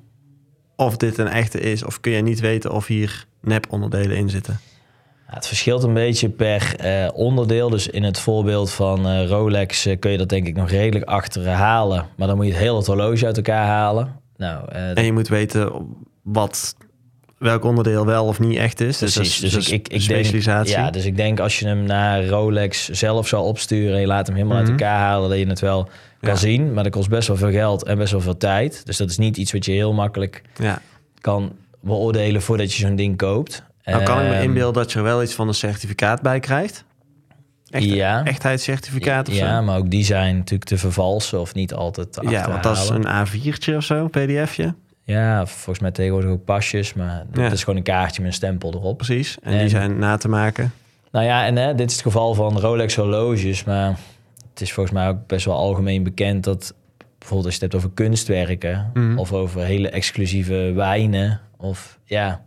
of 0.76 0.98
dit 0.98 1.18
een 1.18 1.28
echte 1.28 1.60
is? 1.60 1.84
Of 1.84 2.00
kun 2.00 2.12
jij 2.12 2.22
niet 2.22 2.40
weten 2.40 2.72
of 2.72 2.88
hier 2.88 3.26
nep-onderdelen 3.42 4.18
in 4.18 4.30
zitten? 4.30 4.60
ja, 5.28 5.34
het 5.34 5.48
verschilt 5.48 5.84
een 5.84 5.94
beetje 5.94 6.30
per 6.30 6.76
eh, 6.76 7.10
onderdeel. 7.14 7.70
Dus 7.70 7.88
in 7.88 8.04
het 8.04 8.20
voorbeeld 8.20 8.72
van 8.72 9.08
eh, 9.08 9.28
Rolex 9.28 9.86
eh, 9.86 10.00
kun 10.00 10.12
je 10.12 10.18
dat 10.18 10.30
denk 10.30 10.48
ik 10.48 10.56
nog 10.56 10.70
redelijk 10.70 11.06
achterhalen. 11.06 12.06
Maar 12.16 12.28
dan 12.28 12.36
moet 12.36 12.46
je 12.46 12.52
het 12.52 12.62
hele 12.62 12.84
horloge 12.84 13.26
uit 13.26 13.38
elkaar 13.38 13.66
halen. 13.66 14.16
Nou, 14.38 14.72
En 14.72 15.06
je 15.06 15.14
moet 15.14 15.28
weten 15.28 15.72
wat, 16.22 16.76
welk 17.38 17.64
onderdeel 17.64 18.06
wel 18.06 18.26
of 18.26 18.40
niet 18.40 18.58
echt 18.58 18.80
is. 18.82 18.98
Precies, 18.98 19.14
dat 19.16 19.26
is- 19.26 19.40
dus 19.40 19.52
dat 19.52 19.62
ik, 19.62 19.68
is 19.68 19.74
ik, 19.74 19.88
ik 19.88 20.02
specialisatie. 20.02 20.74
Denk, 20.74 20.86
ja, 20.86 20.92
dus 20.92 21.06
ik 21.06 21.16
denk 21.18 21.40
als 21.40 21.60
je 21.60 21.66
hem 21.68 21.84
naar 21.84 22.26
Rolex 22.26 22.90
zelf 22.90 23.28
zou 23.28 23.46
opsturen 23.46 23.94
en 23.94 24.00
je 24.02 24.08
laat 24.08 24.28
hem 24.28 24.36
helemaal 24.36 24.58
Mhm. 24.62 24.70
uit 24.72 24.82
elkaar 24.82 25.00
halen, 25.00 25.30
dat 25.30 25.40
je 25.40 25.48
het 25.48 25.60
wel 25.60 25.84
kan 26.20 26.30
Ja. 26.30 26.36
zien. 26.36 26.74
Maar 26.74 26.84
dat 26.84 26.92
kost 26.94 27.10
best 27.10 27.28
wel 27.28 27.38
veel 27.38 27.52
geld 27.52 27.84
en 27.84 27.98
best 27.98 28.12
wel 28.12 28.22
veel 28.22 28.38
tijd. 28.38 28.86
Dus 28.86 28.98
dat 28.98 29.10
is 29.10 29.18
niet 29.18 29.38
iets 29.38 29.52
wat 29.52 29.66
je 29.66 29.72
heel 29.72 29.94
makkelijk 29.94 30.42
ja. 30.56 30.82
kan 31.22 31.52
beoordelen 31.82 32.42
voordat 32.42 32.74
je 32.74 32.86
zo'n 32.88 32.96
ding 32.96 33.18
koopt. 33.18 33.64
Nou 33.84 34.04
kan 34.04 34.20
ik 34.22 34.28
me 34.28 34.34
Ehm, 34.34 34.44
inbeelden 34.44 34.84
dat 34.84 34.92
je 34.92 34.98
er 34.98 35.04
wel 35.04 35.24
iets 35.24 35.34
van 35.34 35.48
een 35.48 35.54
certificaat 35.54 36.22
bij 36.22 36.40
krijgt. 36.40 36.84
Echt, 37.70 37.84
Ja. 37.86 38.24
Echtheidscertificaat 38.26 39.28
of 39.28 39.34
zo? 39.34 39.46
Ja, 39.46 39.62
maar 39.62 39.78
ook 39.78 39.90
die 39.90 40.04
zijn 40.06 40.36
natuurlijk 40.38 40.70
te 40.70 40.78
vervalsen 40.78 41.40
of 41.40 41.54
niet 41.54 41.74
altijd 41.74 42.14
te 42.14 42.30
Ja, 42.30 42.50
want 42.50 42.64
dat 42.64 42.78
is 42.78 42.90
een 42.90 43.06
A4'tje 43.08 43.76
of 43.76 43.84
zo, 43.84 43.96
een 44.04 44.10
pdf'je. 44.10 44.74
Ja, 45.08 45.46
volgens 45.46 45.80
mij 45.80 45.92
tegenwoordig 45.92 46.30
ook 46.30 46.44
pasjes, 46.46 46.94
maar 46.94 47.26
Ja. 47.34 47.42
dat 47.44 47.52
is 47.52 47.60
gewoon 47.64 47.76
een 47.78 47.84
kaartje 47.84 48.22
met 48.22 48.30
een 48.32 48.38
stempel 48.38 48.74
erop. 48.74 48.98
Precies. 48.98 49.38
En, 49.42 49.54
En- 49.54 49.60
die 49.60 49.70
zijn 49.70 50.00
na 50.00 50.18
te 50.18 50.28
maken. 50.28 50.74
Nou 51.12 51.26
ja, 51.26 51.46
en 51.46 51.56
hè, 51.56 51.76
dit 51.76 51.88
is 51.90 51.94
het 51.96 52.04
geval 52.06 52.34
van 52.34 52.60
Rolex 52.60 52.96
horloges, 52.96 53.64
maar 53.64 53.98
het 54.50 54.62
is 54.62 54.74
volgens 54.74 54.96
mij 54.96 55.08
ook 55.08 55.28
best 55.28 55.46
wel 55.46 55.56
algemeen 55.56 56.04
bekend 56.04 56.44
dat 56.44 56.74
bijvoorbeeld 57.18 57.46
als 57.50 57.56
je 57.60 57.64
het 57.64 57.72
hebt 57.72 57.84
over 57.84 57.96
kunstwerken 57.96 58.92
Mhm. 58.94 59.18
of 59.18 59.34
over 59.34 59.62
hele 59.62 59.90
exclusieve 59.90 60.72
wijnen 60.76 61.40
of 61.58 62.00
ja. 62.06 62.42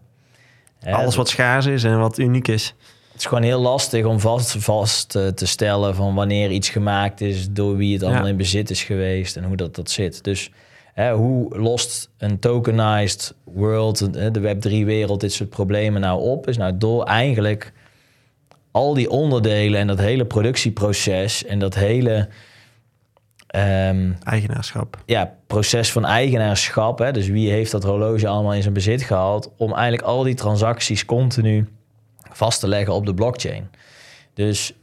hè, 0.80 0.92
Alles 0.92 1.16
wat 1.16 1.28
schaars 1.28 1.66
is 1.66 1.84
en 1.84 1.98
wat 1.98 2.18
uniek 2.18 2.48
is. 2.48 2.74
Het 3.12 3.20
is 3.20 3.26
gewoon 3.26 3.42
heel 3.44 3.60
lastig 3.60 4.04
om 4.04 4.20
vast, 4.20 4.56
vast 4.58 5.16
eh, 5.16 5.26
te 5.26 5.46
stellen 5.46 5.94
van 5.94 6.14
wanneer 6.14 6.50
iets 6.50 6.68
gemaakt 6.68 7.20
is, 7.20 7.50
door 7.50 7.76
wie 7.76 7.92
het 7.92 8.02
allemaal 8.02 8.22
Ja. 8.24 8.28
in 8.28 8.36
bezit 8.36 8.70
is 8.70 8.82
geweest 8.82 9.36
en 9.36 9.44
hoe 9.44 9.56
dat, 9.56 9.74
dat 9.74 9.90
zit. 9.90 10.24
Dus 10.24 10.50
hè, 11.00 11.12
hoe 11.14 11.58
lost 11.58 12.10
een 12.18 12.38
tokenized 12.38 13.34
world, 13.44 14.12
de 14.12 14.40
Web3-wereld, 14.40 15.20
dit 15.20 15.32
soort 15.32 15.50
problemen 15.50 16.00
nou 16.00 16.20
op? 16.20 16.48
Is 16.48 16.56
nou 16.56 16.76
door 16.76 17.04
eigenlijk 17.04 17.72
al 18.70 18.94
die 18.94 19.10
onderdelen 19.10 19.80
en 19.80 19.86
dat 19.86 19.98
hele 19.98 20.24
productieproces 20.24 21.44
en 21.44 21.58
dat 21.58 21.74
hele 21.74 22.28
ehm, 23.46 24.12
Eigenaarschap. 24.22 25.02
ja, 25.06 25.34
proces 25.46 25.92
van 25.92 26.04
eigenaarschap. 26.04 26.98
Hè? 26.98 27.12
Dus 27.12 27.28
wie 27.28 27.50
heeft 27.50 27.70
dat 27.70 27.82
horloge 27.82 28.28
allemaal 28.28 28.54
in 28.54 28.62
zijn 28.62 28.74
bezit 28.74 29.02
gehad? 29.02 29.50
Om 29.56 29.72
eigenlijk 29.72 30.02
al 30.02 30.22
die 30.22 30.34
transacties 30.34 31.04
continu 31.04 31.68
vast 32.32 32.60
te 32.60 32.68
leggen 32.68 32.94
op 32.94 33.06
de 33.06 33.14
blockchain. 33.14 33.70
Dus 34.34 34.74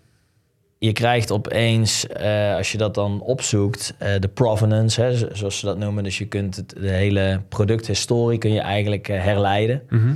je 0.80 0.92
krijgt 0.92 1.32
opeens, 1.32 2.08
eh, 2.08 2.56
als 2.56 2.72
je 2.72 2.78
dat 2.78 2.94
dan 2.96 3.22
opzoekt, 3.22 3.94
eh, 3.98 4.10
de 4.20 4.28
provenance, 4.28 5.02
hè, 5.02 5.18
zo- 5.18 5.28
zoals 5.34 5.60
ze 5.60 5.66
dat 5.66 5.78
noemen. 5.78 6.04
Dus 6.04 6.18
je 6.18 6.26
kunt 6.28 6.56
het, 6.56 6.70
de 6.70 6.90
hele 6.90 7.42
producthistorie 7.50 8.38
kun 8.40 8.52
je 8.52 8.60
eigenlijk 8.60 9.08
eh, 9.10 9.24
herleiden. 9.24 9.82
Mhm. 9.90 10.14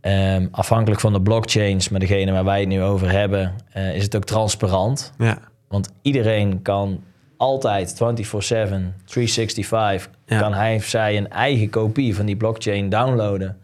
Ehm, 0.00 0.46
afhankelijk 0.50 1.00
van 1.00 1.12
de 1.12 1.20
blockchains, 1.22 1.88
maar 1.88 2.00
degene 2.00 2.32
waar 2.32 2.44
wij 2.44 2.60
het 2.60 2.68
nu 2.68 2.82
over 2.82 3.10
hebben, 3.10 3.54
is 3.94 4.02
het 4.02 4.16
ook 4.16 4.24
transparant. 4.24 5.12
Ja. 5.18 5.38
Want 5.68 5.92
iedereen 6.02 6.62
kan 6.62 7.02
altijd 7.36 7.94
24/7, 7.94 8.94
365, 9.04 10.10
Ja. 10.26 10.38
kan 10.40 10.54
hij 10.54 10.74
of 10.76 10.84
zij 10.84 11.16
een 11.16 11.28
eigen 11.30 11.70
kopie 11.70 12.16
van 12.16 12.26
die 12.26 12.36
blockchain 12.36 12.88
downloaden 12.88 13.58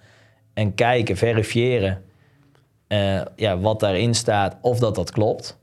en 0.55 0.75
kijken, 0.75 1.17
verifiëren 1.17 2.03
ja, 3.37 3.59
wat 3.59 3.81
daarin 3.81 4.15
staat, 4.15 4.57
of 4.61 4.79
dat 4.79 4.95
dat 4.95 5.11
klopt. 5.11 5.59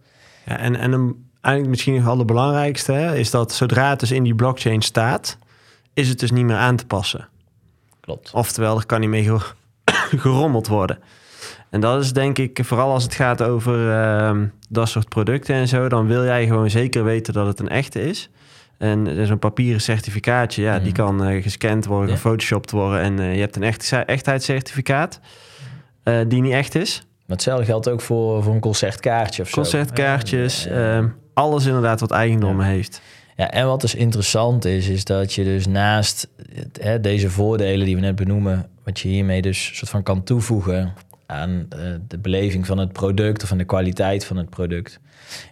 Ja 0.46 0.58
en, 0.58 0.76
en 0.76 0.92
een, 0.92 1.28
eigenlijk 1.42 1.76
misschien 1.76 1.96
nog 1.96 2.04
wel 2.04 2.18
de 2.18 2.26
belangrijkste 2.26 2.92
hè, 2.92 3.16
is 3.16 3.32
dat 3.32 3.54
zodra 3.54 3.90
het 3.90 4.00
dus 4.00 4.12
in 4.12 4.24
die 4.24 4.36
blockchain 4.36 4.82
staat, 4.82 5.38
is 5.94 6.10
het 6.10 6.20
dus 6.20 6.32
niet 6.32 6.46
meer 6.46 6.56
aan 6.58 6.76
te 6.76 6.86
passen. 6.86 7.28
Klopt. 8.00 8.32
Oftewel, 8.34 8.78
er 8.78 8.86
kan 8.86 9.00
niet 9.00 9.10
mee 9.10 9.24
ger- 9.24 9.56
gerommeld 10.24 10.68
worden. 10.68 11.00
En 11.70 11.82
dat 11.82 12.04
is 12.04 12.14
denk 12.14 12.38
ik, 12.38 12.60
vooral 12.64 12.92
als 12.92 13.04
het 13.04 13.14
gaat 13.16 13.42
over 13.42 13.92
ehm, 13.92 14.46
dat 14.70 14.90
soort 14.90 15.10
producten 15.10 15.56
en 15.56 15.68
zo, 15.68 15.90
dan 15.90 16.08
wil 16.08 16.24
jij 16.24 16.46
gewoon 16.48 16.70
zeker 16.70 17.04
weten 17.04 17.34
dat 17.34 17.48
het 17.48 17.60
een 17.60 17.70
echte 17.70 18.02
is. 18.02 18.30
En 18.78 19.28
zo'n 19.28 19.40
papieren 19.40 19.82
certificaatje, 19.82 20.62
ja, 20.62 20.80
die 20.80 20.92
Mhm. 20.94 20.96
kan 21.02 21.24
eh, 21.24 21.44
gescand 21.44 21.86
worden, 21.86 22.10
Ja. 22.10 22.16
gefotoshopt 22.16 22.72
worden 22.72 23.00
en 23.02 23.20
eh, 23.20 23.34
je 23.34 23.40
hebt 23.40 23.56
een 23.56 23.64
echt, 23.64 23.92
echtheidscertificaat 24.06 25.20
eh, 26.04 26.20
die 26.28 26.42
niet 26.42 26.52
echt 26.54 26.76
is. 26.76 27.08
Maar 27.26 27.36
hetzelfde 27.36 27.66
geldt 27.66 27.90
ook 27.90 28.02
voor, 28.02 28.44
voor 28.44 28.54
een 28.54 28.60
concertkaartje 28.60 29.42
of 29.42 29.50
zo. 29.50 29.56
Concertkaartjes, 29.56 30.68
Eh, 30.68 30.98
ehm, 30.98 31.08
alles 31.34 31.66
inderdaad 31.66 32.00
wat 32.00 32.12
eigendommen 32.12 32.66
heeft. 32.66 33.02
Ja, 33.36 33.52
en 33.52 33.66
wat 33.66 33.82
dus 33.82 33.96
interessant 33.96 34.66
is, 34.66 34.88
is 34.88 35.04
dat 35.04 35.34
je 35.34 35.44
dus 35.44 35.68
naast 35.68 36.28
hè, 36.82 37.00
deze 37.00 37.30
voordelen 37.30 37.86
die 37.86 37.96
we 37.96 38.02
net 38.02 38.16
benoemen, 38.16 38.70
wat 38.84 39.00
je 39.00 39.08
hiermee 39.08 39.42
dus 39.42 39.78
soort 39.78 39.90
van 39.90 40.04
kan 40.04 40.24
toevoegen 40.24 40.94
aan 41.26 41.66
eh, 41.70 41.80
de 42.08 42.18
beleving 42.18 42.66
van 42.66 42.78
het 42.78 42.92
product 42.92 43.44
of 43.44 43.52
aan 43.52 43.58
de 43.58 43.64
kwaliteit 43.66 44.26
van 44.26 44.38
het 44.38 44.50
product, 44.50 45.00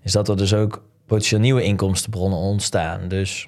is 0.03 0.11
dat 0.11 0.29
er 0.29 0.37
dus 0.37 0.53
ook 0.53 0.83
potentieel 1.05 1.41
nieuwe 1.41 1.63
inkomstenbronnen 1.63 2.39
ontstaan. 2.39 3.07
Dus 3.07 3.47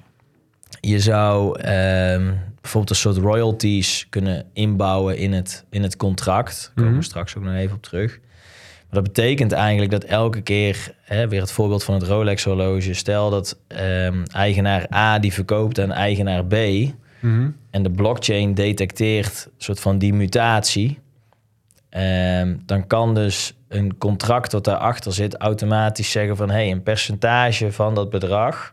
je 0.80 1.00
zou 1.00 1.60
ehm, 1.60 2.32
bijvoorbeeld 2.72 2.90
een 2.90 3.12
soort 3.12 3.16
royalties 3.16 4.06
kunnen 4.10 4.44
inbouwen 4.52 5.16
in 5.18 5.32
het, 5.32 5.64
in 5.70 5.82
het 5.82 5.96
contract. 5.96 6.62
Daar 6.64 6.72
komen 6.74 6.90
Mhm. 6.90 6.98
we 7.00 7.04
straks 7.06 7.36
ook 7.36 7.44
nog 7.44 7.54
even 7.54 7.76
op 7.76 7.82
terug. 7.82 8.18
Maar 8.90 9.02
dat 9.02 9.12
betekent 9.12 9.52
eigenlijk 9.52 9.90
dat 9.90 10.04
elke 10.04 10.40
keer, 10.40 10.94
hè, 11.02 11.28
weer 11.28 11.40
het 11.40 11.52
voorbeeld 11.52 11.84
van 11.84 11.94
het 11.94 12.02
Rolex 12.02 12.44
horloge, 12.44 12.94
stel 12.94 13.30
dat 13.30 13.58
ehm, 13.66 14.22
eigenaar 14.32 14.86
A 14.94 15.18
die 15.18 15.32
verkoopt 15.32 15.80
aan 15.80 15.92
eigenaar 15.92 16.44
B 16.44 16.54
en 17.70 17.82
de 17.82 17.90
blockchain 17.90 18.54
detecteert 18.54 19.44
een 19.46 19.52
soort 19.64 19.80
van 19.80 19.98
die 19.98 20.12
mutatie, 20.14 20.98
ehm, 21.88 22.56
dan 22.66 22.86
kan 22.86 23.14
dus 23.14 23.54
een 23.68 23.98
contract 23.98 24.52
wat 24.52 24.64
daarachter 24.64 25.12
zit 25.12 25.36
automatisch 25.36 26.10
zeggen 26.10 26.36
van 26.36 26.48
hé, 26.48 26.54
hey, 26.54 26.70
een 26.70 26.82
percentage 26.82 27.72
van 27.72 27.94
dat 27.94 28.10
bedrag, 28.10 28.72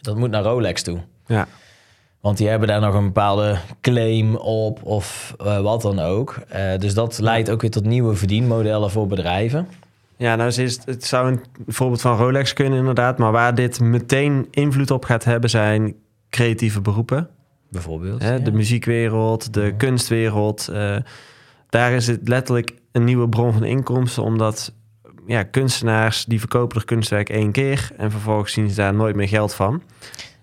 dat 0.00 0.16
moet 0.16 0.30
naar 0.30 0.42
Rolex 0.42 0.82
toe. 0.82 1.00
Ja. 1.26 1.46
Want 2.26 2.38
die 2.38 2.48
hebben 2.48 2.68
daar 2.68 2.80
nog 2.80 2.94
een 2.94 3.04
bepaalde 3.04 3.58
claim 3.80 4.36
op 4.36 4.82
of 4.82 5.34
eh, 5.38 5.60
wat 5.60 5.82
dan 5.82 5.98
ook. 5.98 6.38
Eh, 6.48 6.78
dus 6.78 6.94
dat 6.94 7.18
leidt 7.18 7.50
ook 7.50 7.60
weer 7.60 7.70
tot 7.70 7.84
nieuwe 7.84 8.14
verdienmodellen 8.14 8.90
voor 8.90 9.06
bedrijven. 9.06 9.68
Ja, 10.16 10.36
nou, 10.36 10.52
is, 10.52 10.80
het 10.84 11.04
zou 11.04 11.32
een 11.32 11.40
voorbeeld 11.66 12.00
van 12.00 12.16
Rolex 12.16 12.52
kunnen 12.52 12.78
inderdaad. 12.78 13.18
Maar 13.18 13.32
waar 13.32 13.54
dit 13.54 13.80
meteen 13.80 14.46
invloed 14.50 14.90
op 14.90 15.04
gaat 15.04 15.24
hebben 15.24 15.50
zijn 15.50 15.94
creatieve 16.30 16.80
beroepen. 16.80 17.28
Bijvoorbeeld. 17.70 18.22
Hè? 18.22 18.42
De 18.42 18.52
muziekwereld, 18.52 19.54
de 19.54 19.74
kunstwereld. 19.76 20.68
eh, 20.68 20.96
daar 21.68 21.92
is 21.92 22.06
het 22.06 22.28
letterlijk 22.28 22.74
een 22.92 23.04
nieuwe 23.04 23.28
bron 23.28 23.52
van 23.52 23.64
inkomsten. 23.64 24.22
Omdat 24.22 24.72
ja, 25.26 25.42
kunstenaars 25.42 26.24
die 26.24 26.38
verkopen 26.38 26.78
er 26.78 26.84
kunstwerk 26.84 27.28
één 27.28 27.52
keer. 27.52 27.90
En 27.96 28.10
vervolgens 28.10 28.52
zien 28.52 28.68
ze 28.68 28.76
daar 28.76 28.94
nooit 28.94 29.16
meer 29.16 29.28
geld 29.28 29.54
van. 29.54 29.82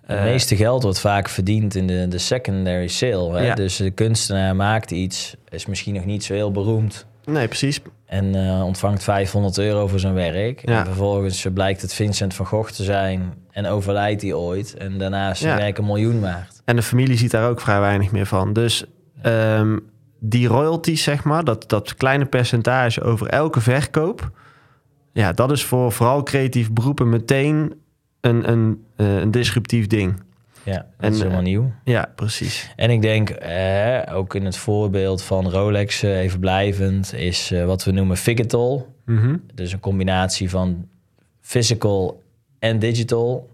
Het 0.05 0.17
Eh, 0.17 0.23
meeste 0.23 0.55
geld 0.55 0.83
wordt 0.83 0.99
vaak 0.99 1.29
verdiend 1.29 1.75
in 1.75 1.87
de, 1.87 2.07
de 2.07 2.17
secondary 2.17 2.87
sale. 2.87 3.33
Hè? 3.37 3.45
Ja. 3.45 3.55
Dus 3.55 3.75
de 3.75 3.91
kunstenaar 3.91 4.55
maakt 4.55 4.91
iets, 4.91 5.35
is 5.49 5.65
misschien 5.65 5.93
nog 5.93 6.05
niet 6.05 6.23
zo 6.23 6.33
heel 6.33 6.51
beroemd. 6.51 7.05
Nee, 7.25 7.47
precies. 7.47 7.81
En 8.05 8.35
eh, 8.35 8.63
ontvangt 8.65 9.03
500 9.03 9.57
euro 9.57 9.87
voor 9.87 9.99
zijn 9.99 10.13
werk. 10.13 10.69
Ja. 10.69 10.79
En 10.79 10.85
vervolgens 10.85 11.45
blijkt 11.53 11.81
het 11.81 11.93
Vincent 11.93 12.33
van 12.33 12.45
Gogh 12.45 12.71
te 12.71 12.83
zijn. 12.83 13.33
En 13.51 13.65
overlijdt 13.67 14.21
hij 14.21 14.33
ooit. 14.33 14.73
En 14.77 14.97
daarna 14.97 15.29
is 15.29 15.39
zijn 15.39 15.53
Ja. 15.57 15.59
werk 15.63 15.77
een 15.77 15.85
miljoen 15.85 16.21
waard. 16.21 16.61
En 16.65 16.75
de 16.75 16.81
familie 16.81 17.17
ziet 17.17 17.31
daar 17.31 17.49
ook 17.49 17.61
vrij 17.61 17.79
weinig 17.79 18.11
meer 18.11 18.25
van. 18.25 18.53
Dus 18.53 18.83
ehm, 19.21 19.77
die 20.19 20.47
royalties, 20.47 21.03
zeg 21.03 21.23
maar, 21.23 21.43
dat, 21.43 21.69
dat 21.69 21.95
kleine 21.95 22.25
percentage 22.25 23.01
over 23.01 23.27
elke 23.27 23.61
verkoop. 23.61 24.31
Ja, 25.13 25.31
dat 25.31 25.51
is 25.51 25.63
voor 25.63 25.91
vooral 25.91 26.23
creatief 26.23 26.71
beroepen 26.71 27.09
meteen 27.09 27.73
een, 28.23 28.49
een, 28.51 28.83
eh, 28.95 29.17
een 29.17 29.31
disruptief 29.31 29.87
ding. 29.87 30.21
Ja, 30.63 30.73
dat 30.73 30.85
En, 30.97 31.11
is 31.11 31.17
helemaal 31.17 31.39
eh, 31.39 31.45
nieuw. 31.45 31.71
Ja, 31.83 32.11
precies. 32.15 32.71
En 32.75 32.89
ik 32.89 33.01
denk, 33.01 33.29
eh, 33.29 34.15
ook 34.15 34.35
in 34.35 34.45
het 34.45 34.57
voorbeeld 34.57 35.23
van 35.23 35.49
Rolex, 35.49 36.03
eh, 36.03 36.19
even 36.19 36.39
blijvend, 36.39 37.13
is 37.13 37.51
eh, 37.51 37.65
wat 37.65 37.83
we 37.83 37.91
noemen 37.91 38.17
Figital. 38.17 38.93
Mhm. 39.05 39.35
Dus 39.53 39.73
een 39.73 39.79
combinatie 39.79 40.49
van 40.49 40.87
physical 41.41 42.23
en 42.59 42.79
digital. 42.79 43.49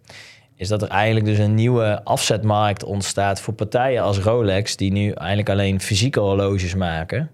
Is 0.56 0.68
dat 0.68 0.82
er 0.82 0.88
eigenlijk 0.88 1.26
dus 1.26 1.38
een 1.38 1.54
nieuwe 1.56 2.04
afzetmarkt 2.04 2.84
ontstaat 2.84 3.42
voor 3.42 3.54
partijen 3.54 4.02
als 4.04 4.20
Rolex, 4.20 4.76
die 4.76 4.92
nu 4.92 5.12
eigenlijk 5.12 5.50
alleen 5.50 5.82
fysieke 5.82 6.20
horloges 6.20 6.76
maken. 6.76 7.32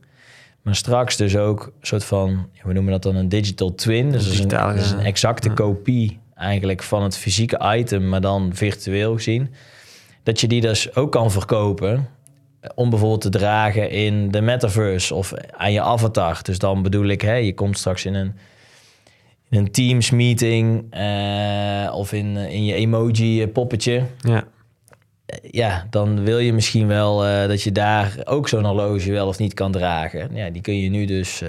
Maar 0.61 0.75
straks 0.75 1.17
dus 1.17 1.37
ook 1.37 1.65
een 1.65 1.87
soort 1.87 2.03
van, 2.03 2.49
we 2.63 2.73
noemen 2.73 2.91
dat 2.91 3.03
dan 3.03 3.15
een 3.15 3.29
digital 3.29 3.75
twin. 3.75 4.11
Dus 4.11 4.23
dat 4.23 4.33
is 4.33 4.39
een, 4.39 4.47
Digitale, 4.47 4.73
dat 4.75 4.83
is 4.83 4.91
een 4.91 4.99
ja. 4.99 5.03
exacte 5.05 5.47
Ja. 5.47 5.53
kopie 5.53 6.19
eigenlijk 6.35 6.83
van 6.83 7.03
het 7.03 7.17
fysieke 7.17 7.75
item, 7.77 8.09
maar 8.09 8.21
dan 8.21 8.51
virtueel 8.53 9.13
gezien. 9.13 9.53
Dat 10.23 10.41
je 10.41 10.47
die 10.47 10.61
dus 10.61 10.95
ook 10.95 11.11
kan 11.11 11.31
verkopen 11.31 12.09
eh, 12.59 12.69
om 12.75 12.89
bijvoorbeeld 12.89 13.21
te 13.21 13.29
dragen 13.29 13.89
in 13.89 14.31
de 14.31 14.41
metaverse 14.41 15.15
of 15.15 15.33
aan 15.51 15.71
je 15.71 15.81
avatar. 15.81 16.39
Dus 16.41 16.59
dan 16.59 16.81
bedoel 16.81 17.07
ik, 17.07 17.21
hè, 17.21 17.33
je 17.33 17.53
komt 17.53 17.77
straks 17.77 18.05
in 18.05 18.13
een, 18.13 18.35
in 19.49 19.57
een 19.59 19.71
Teams 19.71 20.11
meeting 20.11 20.85
eh, 20.89 21.93
of 21.95 22.13
in, 22.13 22.37
eh, 22.37 22.53
in 22.53 22.65
je 22.65 22.73
emoji 22.73 23.47
poppetje. 23.47 24.03
Ja. 24.19 24.43
Ja, 25.41 25.87
dan 25.89 26.23
wil 26.23 26.39
je 26.39 26.53
misschien 26.53 26.87
wel 26.87 27.17
dat 27.47 27.61
je 27.61 27.71
daar 27.71 28.17
ook 28.23 28.47
zo'n 28.47 28.65
horloge 28.65 29.11
wel 29.11 29.27
of 29.27 29.37
niet 29.37 29.53
kan 29.53 29.71
dragen. 29.71 30.35
Ja, 30.35 30.49
die 30.49 30.61
kun 30.61 30.79
je 30.79 30.89
nu 30.89 31.05
dus 31.05 31.43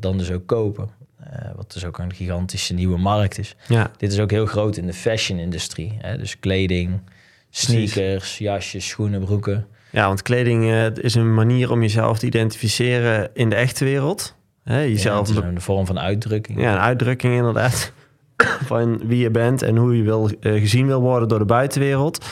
dan 0.00 0.18
dus 0.18 0.30
ook 0.30 0.46
kopen. 0.46 1.01
Eh, 1.32 1.50
wat 1.56 1.72
dus 1.72 1.84
ook 1.84 1.98
een 1.98 2.14
gigantische 2.14 2.74
nieuwe 2.74 2.98
markt 2.98 3.38
is. 3.38 3.56
ja. 3.68 3.90
Dit 3.96 4.12
is 4.12 4.18
ook 4.18 4.30
heel 4.30 4.46
groot 4.46 4.76
in 4.76 4.86
de 4.86 4.92
fashion-industrie. 4.92 5.98
Dus 6.18 6.38
kleding, 6.38 7.00
sneakers, 7.50 8.38
jasjes, 8.38 8.88
schoenen, 8.88 9.20
broeken. 9.20 9.66
Ja, 9.90 10.06
want 10.06 10.22
kleding 10.22 10.70
eh, 10.70 10.86
is 10.94 11.14
een 11.14 11.34
manier 11.34 11.70
om 11.70 11.80
jezelf 11.80 12.18
te 12.18 12.26
identificeren 12.26 13.30
in 13.34 13.48
de 13.48 13.54
echte 13.54 13.84
wereld. 13.84 14.36
Hè, 14.64 14.80
Ja, 14.80 14.86
jezelf 14.86 15.30
is 15.30 15.36
een 15.36 15.60
vorm 15.60 15.86
van 15.86 15.98
uitdrukking. 15.98 16.60
Ja, 16.60 16.72
een 16.72 16.80
uitdrukking 16.80 17.34
inderdaad. 17.34 17.92
van 18.66 19.06
wie 19.06 19.18
je 19.18 19.30
bent 19.30 19.62
en 19.62 19.76
hoe 19.76 19.96
je 19.96 20.02
wil, 20.02 20.30
eh, 20.40 20.52
gezien 20.52 20.86
wil 20.86 21.00
worden 21.00 21.28
door 21.28 21.38
de 21.38 21.44
buitenwereld. 21.44 22.24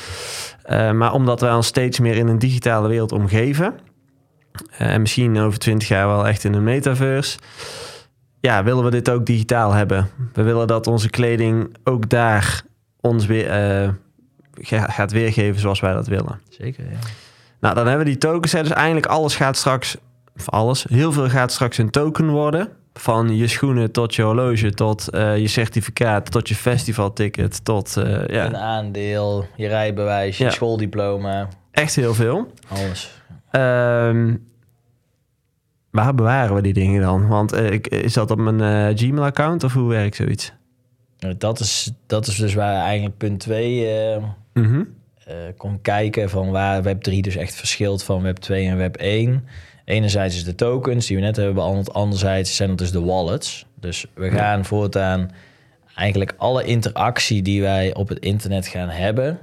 Maar 0.68 1.12
omdat 1.12 1.40
wij 1.40 1.52
ons 1.52 1.66
steeds 1.66 1.98
meer 1.98 2.16
in 2.16 2.28
een 2.28 2.38
digitale 2.38 2.88
wereld 2.88 3.12
omgeven. 3.12 3.74
en 4.78 5.00
misschien 5.00 5.38
over 5.38 5.58
twintig 5.58 5.88
jaar 5.88 6.06
wel 6.06 6.26
echt 6.28 6.44
in 6.44 6.54
een 6.54 6.64
metaverse. 6.64 7.38
Ja, 8.40 8.64
willen 8.64 8.84
we 8.84 8.90
dit 8.90 9.10
ook 9.10 9.26
digitaal 9.26 9.72
hebben. 9.72 10.08
We 10.32 10.42
willen 10.42 10.66
dat 10.66 10.86
onze 10.86 11.10
kleding 11.10 11.76
ook 11.84 12.08
daar 12.08 12.62
ons 13.00 13.26
weer 13.26 13.50
eh, 13.50 13.88
ga- 14.54 14.88
gaat 14.90 15.12
weergeven 15.12 15.60
zoals 15.60 15.80
wij 15.80 15.92
dat 15.92 16.06
willen. 16.06 16.40
Zeker, 16.48 16.84
ja. 16.90 16.98
Nou, 17.60 17.74
dan 17.74 17.86
hebben 17.86 18.04
we 18.04 18.10
die 18.10 18.20
tokens. 18.20 18.52
Hè. 18.52 18.62
Dus 18.62 18.70
eigenlijk 18.72 19.06
alles 19.06 19.36
gaat 19.36 19.56
straks, 19.56 19.96
of 20.36 20.48
alles, 20.48 20.86
heel 20.88 21.12
veel 21.12 21.28
gaat 21.28 21.52
straks 21.52 21.78
een 21.78 21.90
token 21.90 22.28
worden. 22.28 22.68
Van 22.94 23.36
je 23.36 23.46
schoenen 23.46 23.90
tot 23.92 24.14
je 24.14 24.22
horloge, 24.22 24.70
tot 24.74 25.08
eh, 25.10 25.36
je 25.38 25.48
certificaat, 25.48 26.30
tot 26.30 26.48
je 26.48 26.54
festivalticket, 26.54 27.64
tot 27.64 27.96
eh, 27.96 28.04
Een 28.04 28.34
ja, 28.34 28.52
aandeel, 28.52 29.46
je 29.56 29.68
rijbewijs, 29.68 30.38
je 30.38 30.44
Ja. 30.44 30.50
schooldiploma, 30.50 31.48
echt 31.70 31.94
heel 31.96 32.14
veel. 32.14 32.52
alles. 32.68 33.22
Ehm, 33.50 34.34
waar 35.90 36.14
bewaren 36.14 36.54
we 36.54 36.62
die 36.62 36.72
dingen 36.72 37.02
dan? 37.02 37.28
Want 37.28 37.52
eh, 37.52 37.78
is 37.88 38.12
dat 38.12 38.30
op 38.30 38.38
mijn 38.38 38.60
eh, 38.60 38.96
Gmail-account 38.96 39.64
of 39.64 39.72
hoe 39.72 39.88
werkt 39.88 40.16
zoiets? 40.16 40.52
Nou, 41.18 41.34
Dat 41.38 41.60
is, 41.60 41.92
dat 42.06 42.26
is 42.26 42.36
dus 42.36 42.54
waar 42.54 42.84
eigenlijk 42.84 43.16
punt 43.16 43.40
2 43.40 43.86
eh 43.86 44.22
Mhm. 44.52 44.82
komt 45.56 45.82
kijken 45.82 46.30
van 46.30 46.50
waar 46.50 46.82
Web 46.82 47.02
3 47.02 47.22
dus 47.22 47.36
echt 47.36 47.54
verschilt 47.54 48.02
van 48.02 48.22
Web 48.22 48.36
2 48.36 48.66
en 48.66 48.76
Web 48.76 48.96
1. 48.96 49.44
Enerzijds 49.84 50.36
is 50.36 50.44
de 50.44 50.54
tokens 50.54 51.06
die 51.06 51.16
we 51.16 51.22
net 51.22 51.36
hebben 51.36 51.54
behandeld, 51.54 51.92
anderzijds 51.92 52.56
zijn 52.56 52.68
het 52.68 52.78
dus 52.78 52.92
de 52.92 53.00
wallets. 53.00 53.66
Dus 53.74 54.06
we 54.14 54.30
gaan 54.30 54.64
voortaan 54.64 55.30
eigenlijk 55.94 56.34
alle 56.36 56.64
interactie 56.64 57.42
die 57.42 57.60
wij 57.60 57.94
op 57.94 58.08
het 58.08 58.18
internet 58.18 58.66
gaan 58.66 58.88
hebben, 58.88 59.38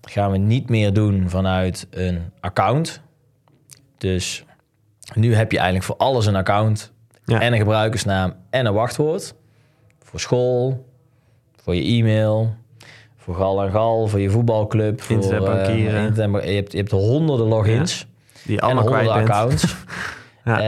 gaan 0.00 0.30
we 0.30 0.38
niet 0.38 0.68
meer 0.68 0.92
doen 0.92 1.30
vanuit 1.30 1.86
een 1.90 2.18
account. 2.40 3.00
Dus 3.98 4.44
nu 5.14 5.34
heb 5.34 5.50
je 5.52 5.56
eigenlijk 5.58 5.86
voor 5.86 5.96
alles 5.96 6.26
een 6.26 6.36
account 6.36 6.92
Ja. 7.24 7.40
en 7.40 7.52
een 7.52 7.58
gebruikersnaam 7.58 8.34
en 8.50 8.66
een 8.66 8.72
wachtwoord. 8.74 9.34
Voor 10.02 10.20
school, 10.20 10.86
voor 11.62 11.74
je 11.74 11.82
e-mail, 11.82 12.54
voor 13.16 13.34
gal 13.34 13.62
en 13.64 13.70
gal, 13.70 14.06
voor 14.08 14.20
je 14.20 14.30
voetbalclub, 14.30 15.00
voor 15.02 15.16
Internetbankieren. 15.16 15.98
eh, 16.00 16.04
internet- 16.04 16.44
je, 16.44 16.50
hebt, 16.54 16.72
je 16.72 16.78
hebt 16.78 16.90
honderden 16.90 17.46
logins 17.46 18.06
Die 18.44 18.60
en 18.60 18.76
honderden 18.76 19.12
accounts. 19.12 19.74
Ja. 20.44 20.58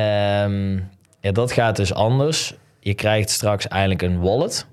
Ehm, 0.44 0.76
ja, 1.20 1.32
dat 1.32 1.52
gaat 1.52 1.76
dus 1.76 1.94
anders. 1.94 2.54
Je 2.80 2.94
krijgt 2.94 3.30
straks 3.30 3.68
eigenlijk 3.68 4.02
een 4.02 4.20
wallet. 4.20 4.66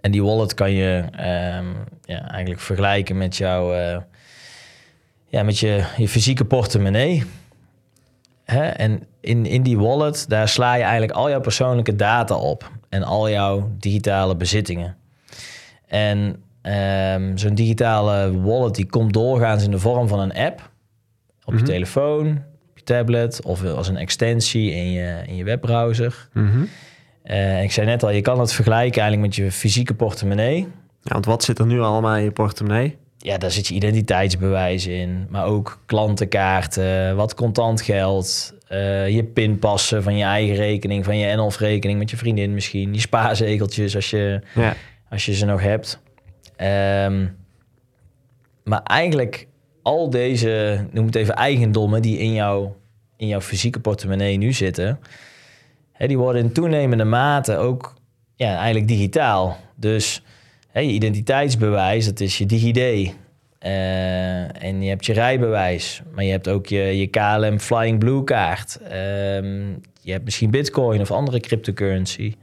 En 0.00 0.10
die 0.10 0.22
wallet 0.22 0.54
kan 0.54 0.72
je 0.72 1.04
ehm, 1.12 1.64
ja, 2.04 2.28
eigenlijk 2.30 2.60
vergelijken 2.60 3.16
met 3.16 3.36
jouw 3.36 3.72
eh, 3.72 3.98
ja, 5.26 5.42
met 5.42 5.58
je, 5.58 5.84
je 5.96 6.08
fysieke 6.08 6.44
portemonnee. 6.44 7.24
Hè? 8.50 8.64
En 8.66 9.02
in, 9.20 9.46
in 9.46 9.62
die 9.62 9.78
wallet, 9.78 10.24
daar 10.28 10.48
sla 10.48 10.74
je 10.74 10.82
eigenlijk 10.82 11.12
al 11.12 11.28
jouw 11.30 11.40
persoonlijke 11.40 11.96
data 11.96 12.34
op. 12.34 12.70
En 12.88 13.02
al 13.02 13.30
jouw 13.30 13.70
digitale 13.78 14.36
bezittingen. 14.36 14.96
En 15.86 16.42
ehm, 16.62 17.36
zo'n 17.36 17.54
digitale 17.54 18.40
wallet 18.40 18.74
die 18.74 18.86
komt 18.86 19.12
doorgaans 19.12 19.64
in 19.64 19.70
de 19.70 19.78
vorm 19.78 20.08
van 20.08 20.20
een 20.20 20.34
app. 20.34 20.70
Op 21.44 21.52
je 21.52 21.58
Mhm. 21.60 21.64
telefoon, 21.64 22.26
op 22.70 22.78
je 22.78 22.82
tablet 22.84 23.42
of 23.44 23.64
als 23.64 23.88
een 23.88 23.96
extensie 23.96 24.70
in 24.72 24.90
je, 24.90 25.22
in 25.26 25.36
je 25.36 25.44
webbrowser. 25.44 26.28
Mhm. 26.32 26.62
Eh, 27.22 27.62
ik 27.62 27.72
zei 27.72 27.86
net 27.86 28.02
al, 28.02 28.10
je 28.10 28.20
kan 28.20 28.40
het 28.40 28.52
vergelijken 28.52 29.02
eigenlijk 29.02 29.36
met 29.36 29.44
je 29.44 29.52
fysieke 29.52 29.94
portemonnee. 29.94 30.56
Ja, 31.02 31.12
want 31.12 31.24
wat 31.24 31.44
zit 31.44 31.58
er 31.58 31.66
nu 31.66 31.80
allemaal 31.80 32.16
in 32.16 32.22
je 32.22 32.30
portemonnee? 32.30 32.98
Ja, 33.22 33.38
daar 33.38 33.50
zit 33.50 33.66
je 33.66 33.74
identiteitsbewijs 33.74 34.86
in, 34.86 35.26
maar 35.30 35.44
ook 35.44 35.82
klantenkaarten, 35.86 37.16
wat 37.16 37.34
contant 37.34 37.82
geld, 37.82 38.54
eh, 38.68 39.08
je 39.08 39.24
pinpassen 39.24 40.02
van 40.02 40.16
je 40.16 40.24
eigen 40.24 40.54
rekening, 40.54 41.04
van 41.04 41.18
je 41.18 41.36
NOF-rekening 41.36 41.98
met 41.98 42.10
je 42.10 42.16
vriendin 42.16 42.54
misschien, 42.54 42.94
je 42.94 43.00
spaarzegeltjes 43.00 43.94
als 43.94 44.10
je, 44.10 44.40
Ja. 44.54 44.74
als 45.10 45.26
je 45.26 45.34
ze 45.34 45.44
nog 45.44 45.60
hebt. 45.62 46.00
Ehm, 46.56 47.26
maar 48.64 48.82
eigenlijk 48.82 49.46
al 49.82 50.10
deze, 50.10 50.84
noem 50.90 51.06
het 51.06 51.14
even 51.14 51.34
eigendommen 51.34 52.02
die 52.02 52.18
in, 52.18 52.32
jouw 52.32 52.76
in 53.16 53.26
jouw 53.26 53.40
fysieke 53.40 53.80
portemonnee 53.80 54.36
nu 54.36 54.52
zitten, 54.52 54.98
hè, 55.92 56.06
die 56.06 56.18
worden 56.18 56.42
in 56.42 56.52
toenemende 56.52 57.04
mate 57.04 57.56
ook 57.56 57.94
ja, 58.34 58.56
eigenlijk 58.56 58.88
digitaal. 58.88 59.56
Dus 59.76 60.22
hè, 60.70 60.80
je 60.80 60.90
identiteitsbewijs, 60.92 62.04
dat 62.06 62.20
is 62.20 62.38
je 62.38 62.46
DigiD. 62.46 63.12
Eh, 63.58 64.62
en 64.64 64.82
je 64.82 64.88
hebt 64.88 65.06
je 65.06 65.12
rijbewijs, 65.12 66.02
maar 66.14 66.24
je 66.24 66.30
hebt 66.30 66.48
ook 66.48 66.66
je, 66.66 66.98
je 66.98 67.06
KLM 67.06 67.58
Flying 67.58 67.98
Blue 67.98 68.24
kaart. 68.24 68.78
Ehm, 68.82 69.68
je 70.02 70.12
hebt 70.12 70.24
misschien 70.24 70.50
Bitcoin 70.50 71.00
of 71.00 71.10
andere 71.10 71.40
cryptocurrency. 71.40 72.34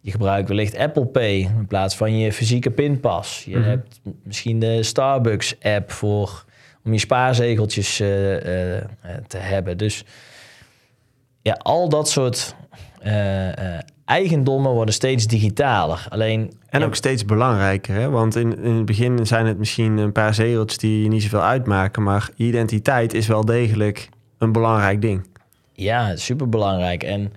Je 0.00 0.10
gebruikt 0.10 0.48
wellicht 0.48 0.76
Apple 0.76 1.06
Pay 1.06 1.36
in 1.38 1.66
plaats 1.68 1.96
van 1.96 2.18
je 2.18 2.32
fysieke 2.32 2.70
pinpas. 2.70 3.44
Je 3.46 3.58
Mhm. 3.58 3.68
hebt 3.68 4.00
misschien 4.24 4.58
de 4.58 4.82
Starbucks 4.82 5.54
app 5.62 5.90
voor 5.90 6.44
om 6.84 6.92
je 6.92 6.98
spaarzegeltjes 6.98 8.00
eh, 8.00 8.76
eh, 8.76 8.84
te 9.26 9.38
hebben. 9.38 9.78
Dus 9.78 10.04
ja, 11.42 11.52
al 11.52 11.88
dat 11.88 12.08
soort 12.10 12.54
eigendommen 14.12 14.72
worden 14.72 14.94
steeds 14.94 15.26
digitaler. 15.26 16.06
Alleen 16.08 16.52
En 16.68 16.80
ja, 16.80 16.86
ook 16.86 16.94
steeds 16.94 17.24
belangrijker, 17.24 17.94
hè? 17.94 18.10
want 18.10 18.36
in, 18.36 18.62
in 18.62 18.74
het 18.74 18.84
begin 18.84 19.26
zijn 19.26 19.46
het 19.46 19.58
misschien 19.58 19.98
een 19.98 20.12
paar 20.12 20.34
zegeltjes 20.34 20.78
die 20.78 21.08
niet 21.08 21.22
zoveel 21.22 21.42
uitmaken, 21.42 22.02
maar 22.02 22.30
identiteit 22.36 23.14
is 23.14 23.26
wel 23.26 23.44
degelijk 23.44 24.08
een 24.38 24.52
belangrijk 24.52 25.00
ding. 25.00 25.26
Ja, 25.72 26.16
superbelangrijk. 26.16 27.02
En 27.02 27.32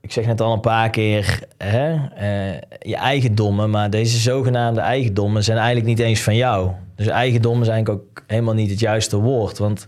ik 0.00 0.12
zeg 0.12 0.26
net 0.26 0.40
al 0.40 0.52
een 0.52 0.60
paar 0.60 0.90
keer, 0.90 1.40
hè, 1.58 1.94
eh, 1.94 2.60
je 2.80 2.96
eigendommen, 2.96 3.70
maar 3.70 3.90
deze 3.90 4.18
zogenaamde 4.18 4.80
eigendommen 4.80 5.44
zijn 5.44 5.58
eigenlijk 5.58 5.86
niet 5.86 5.98
eens 5.98 6.22
van 6.22 6.36
jou. 6.36 6.70
Dus 6.96 7.06
eigendom 7.06 7.62
is 7.62 7.68
eigenlijk 7.68 8.00
ook 8.00 8.22
helemaal 8.26 8.54
niet 8.54 8.70
het 8.70 8.80
juiste 8.80 9.16
woord, 9.16 9.58
want 9.58 9.86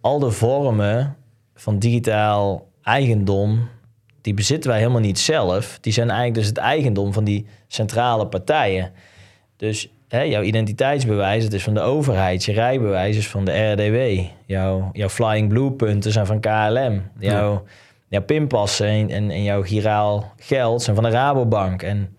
al 0.00 0.18
de 0.18 0.30
vormen 0.30 1.16
van 1.54 1.78
digitaal 1.78 2.68
eigendom, 2.82 3.68
die 4.22 4.34
bezitten 4.34 4.70
wij 4.70 4.78
helemaal 4.78 5.00
niet 5.00 5.18
zelf. 5.18 5.78
Die 5.80 5.92
zijn 5.92 6.08
eigenlijk 6.08 6.38
dus 6.38 6.46
het 6.46 6.56
eigendom 6.58 7.12
van 7.12 7.24
die 7.24 7.46
centrale 7.68 8.26
partijen. 8.26 8.92
Dus 9.56 9.88
hè, 10.08 10.20
jouw 10.20 10.42
identiteitsbewijs, 10.42 11.44
dat 11.44 11.52
is 11.52 11.62
van 11.62 11.74
de 11.74 11.80
overheid. 11.80 12.44
Je 12.44 12.52
rijbewijs 12.52 13.16
is 13.16 13.28
van 13.28 13.44
de 13.44 13.70
RDW. 13.72 14.24
Jouw, 14.46 14.90
jouw 14.92 15.08
Flying 15.08 15.48
Blue 15.48 15.70
punten 15.72 16.12
zijn 16.12 16.26
van 16.26 16.40
KLM. 16.40 17.02
Jouw, 17.18 17.64
jouw 18.08 18.22
pinpassen 18.22 18.86
en, 18.86 19.10
en, 19.10 19.30
en 19.30 19.42
jouw 19.42 19.62
giraal 19.62 20.32
geld 20.38 20.82
zijn 20.82 20.96
van 20.96 21.04
de 21.04 21.10
Rabobank. 21.10 21.82
En 21.82 22.16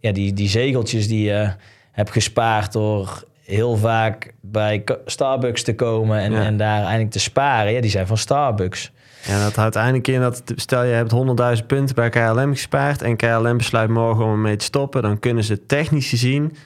ja, 0.00 0.12
die, 0.12 0.32
die 0.32 0.48
zegeltjes 0.48 1.08
die 1.08 1.24
je 1.24 1.52
hebt 1.92 2.10
gespaard 2.10 2.72
door 2.72 3.24
heel 3.44 3.76
vaak 3.76 4.34
bij 4.40 4.84
Starbucks 5.04 5.62
te 5.62 5.74
komen 5.74 6.18
en, 6.18 6.32
Ja. 6.32 6.42
en 6.42 6.56
daar 6.56 6.78
eigenlijk 6.78 7.10
te 7.10 7.18
sparen, 7.20 7.72
ja, 7.72 7.80
die 7.80 7.90
zijn 7.90 8.06
van 8.06 8.16
Starbucks. 8.16 8.92
En 9.26 9.40
dat 9.40 9.54
houdt 9.54 9.76
uiteindelijk 9.76 10.08
in 10.08 10.20
dat, 10.20 10.42
stel 10.56 10.84
je 10.84 10.92
hebt 10.92 11.12
100.000 11.60 11.66
punten 11.66 11.94
bij 11.94 12.08
KLM 12.08 12.52
gespaard 12.52 13.02
en 13.02 13.16
KLM 13.16 13.56
besluit 13.56 13.90
morgen 13.90 14.24
om 14.24 14.30
ermee 14.30 14.56
te 14.56 14.64
stoppen, 14.64 15.02
dan 15.02 15.18
kunnen 15.18 15.44
ze 15.44 15.66
technisch 15.66 16.08
gezien 16.08 16.56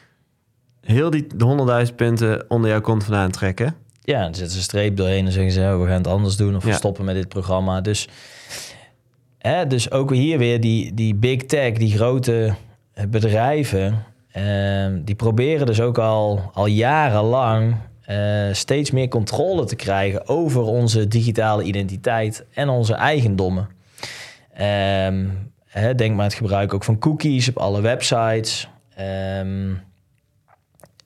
heel 0.80 1.10
die 1.10 1.26
de 1.36 1.86
100.000 1.88 1.94
punten 1.94 2.44
onder 2.50 2.70
jouw 2.70 2.80
kont 2.80 3.04
vandaan 3.04 3.30
trekken. 3.30 3.74
Ja, 4.02 4.22
dan 4.22 4.34
zetten 4.34 4.50
ze 4.52 4.56
een 4.56 4.62
streep 4.64 4.96
doorheen 4.96 5.26
en 5.26 5.32
zeggen 5.32 5.52
ze, 5.52 5.60
oh, 5.60 5.80
we 5.80 5.86
gaan 5.86 5.96
het 5.96 6.06
anders 6.06 6.36
doen 6.36 6.56
of 6.56 6.62
we 6.64 6.68
Ja. 6.70 6.76
stoppen 6.76 7.04
met 7.04 7.14
dit 7.14 7.28
programma. 7.28 7.80
Dus, 7.80 8.08
hè, 9.38 9.66
dus 9.66 9.90
ook 9.90 10.12
hier 10.12 10.38
weer 10.38 10.60
die, 10.60 10.94
die 10.94 11.14
big 11.14 11.42
tech, 11.42 11.72
die 11.72 11.96
grote 11.96 12.54
bedrijven, 13.08 14.04
ehm, 14.32 15.00
die 15.04 15.14
proberen 15.14 15.66
dus 15.66 15.80
ook 15.80 15.98
al, 15.98 16.50
al 16.54 16.66
jarenlang 16.66 17.76
eh, 18.06 18.52
steeds 18.52 18.90
meer 18.90 19.08
controle 19.08 19.64
te 19.64 19.76
krijgen 19.76 20.28
over 20.28 20.62
onze 20.62 21.08
digitale 21.08 21.62
identiteit 21.62 22.44
en 22.54 22.68
onze 22.68 22.94
eigendommen. 22.94 23.68
Ehm, 24.54 25.26
hè, 25.64 25.94
denk 25.94 26.10
maar 26.10 26.20
aan 26.20 26.28
het 26.28 26.34
gebruik 26.34 26.74
ook 26.74 26.84
van 26.84 26.98
cookies 26.98 27.48
op 27.48 27.58
alle 27.58 27.80
websites. 27.80 28.68
Ehm, 28.94 29.72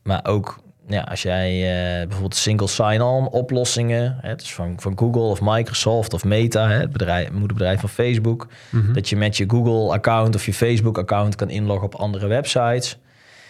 maar 0.03 0.21
ook 0.23 0.63
ja, 0.87 1.01
als 1.01 1.23
jij 1.23 1.51
eh, 1.51 2.01
bijvoorbeeld 2.01 2.37
single 2.37 2.67
sign-on 2.67 3.29
oplossingen, 3.29 4.19
hè, 4.21 4.35
dus 4.35 4.55
van, 4.55 4.75
van 4.81 4.99
Google 4.99 5.21
of 5.21 5.41
Microsoft 5.43 6.15
of 6.15 6.25
Meta, 6.25 6.69
hè, 6.69 6.79
het 6.79 6.93
bedrijf, 6.93 7.25
het 7.25 7.33
moederbedrijf 7.35 7.81
van 7.81 7.89
Facebook, 7.89 8.49
dat 8.93 9.09
je 9.09 9.17
met 9.17 9.37
je 9.37 9.45
Google-account 9.49 10.35
of 10.35 10.47
je 10.47 10.55
Facebook-account 10.55 11.35
kan 11.35 11.51
inloggen 11.51 11.87
op 11.87 11.95
andere 11.95 12.27
websites. 12.27 12.99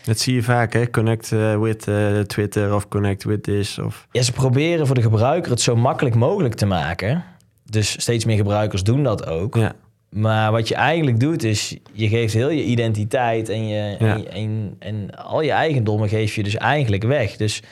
Dat 0.05 0.19
zie 0.19 0.35
je 0.35 0.43
vaak, 0.43 0.73
hè? 0.73 0.91
Connect 0.91 1.33
eh, 1.33 1.61
with 1.61 1.89
eh, 1.89 2.21
Twitter 2.21 2.75
of 2.75 2.89
connect 2.89 3.25
with 3.25 3.43
this. 3.43 3.79
Of... 3.79 4.07
Ja, 4.11 4.23
ze 4.23 4.33
proberen 4.33 4.87
voor 4.87 4.95
de 4.95 5.03
gebruiker 5.03 5.51
het 5.51 5.61
zo 5.61 5.77
makkelijk 5.77 6.15
mogelijk 6.15 6.55
te 6.55 6.67
maken. 6.67 7.25
Dus 7.65 8.01
steeds 8.01 8.25
meer 8.25 8.37
gebruikers 8.37 8.83
doen 8.83 9.03
dat 9.03 9.27
ook. 9.27 9.55
Ja. 9.57 9.73
Maar 10.11 10.53
wat 10.53 10.69
je 10.69 10.75
eigenlijk 10.75 11.21
doet 11.21 11.43
is, 11.43 11.77
je 11.93 12.09
geeft 12.09 12.35
heel 12.35 12.51
je 12.51 12.65
identiteit 12.65 13.49
en, 13.49 13.69
je, 13.69 13.97
Ja. 13.99 14.17
en, 14.17 14.31
en, 14.31 14.77
en 14.79 15.17
al 15.17 15.41
je 15.43 15.51
eigendommen 15.51 16.09
geef 16.09 16.35
je 16.35 16.43
dus 16.43 16.57
eigenlijk 16.57 17.03
weg. 17.03 17.37
Dus 17.37 17.63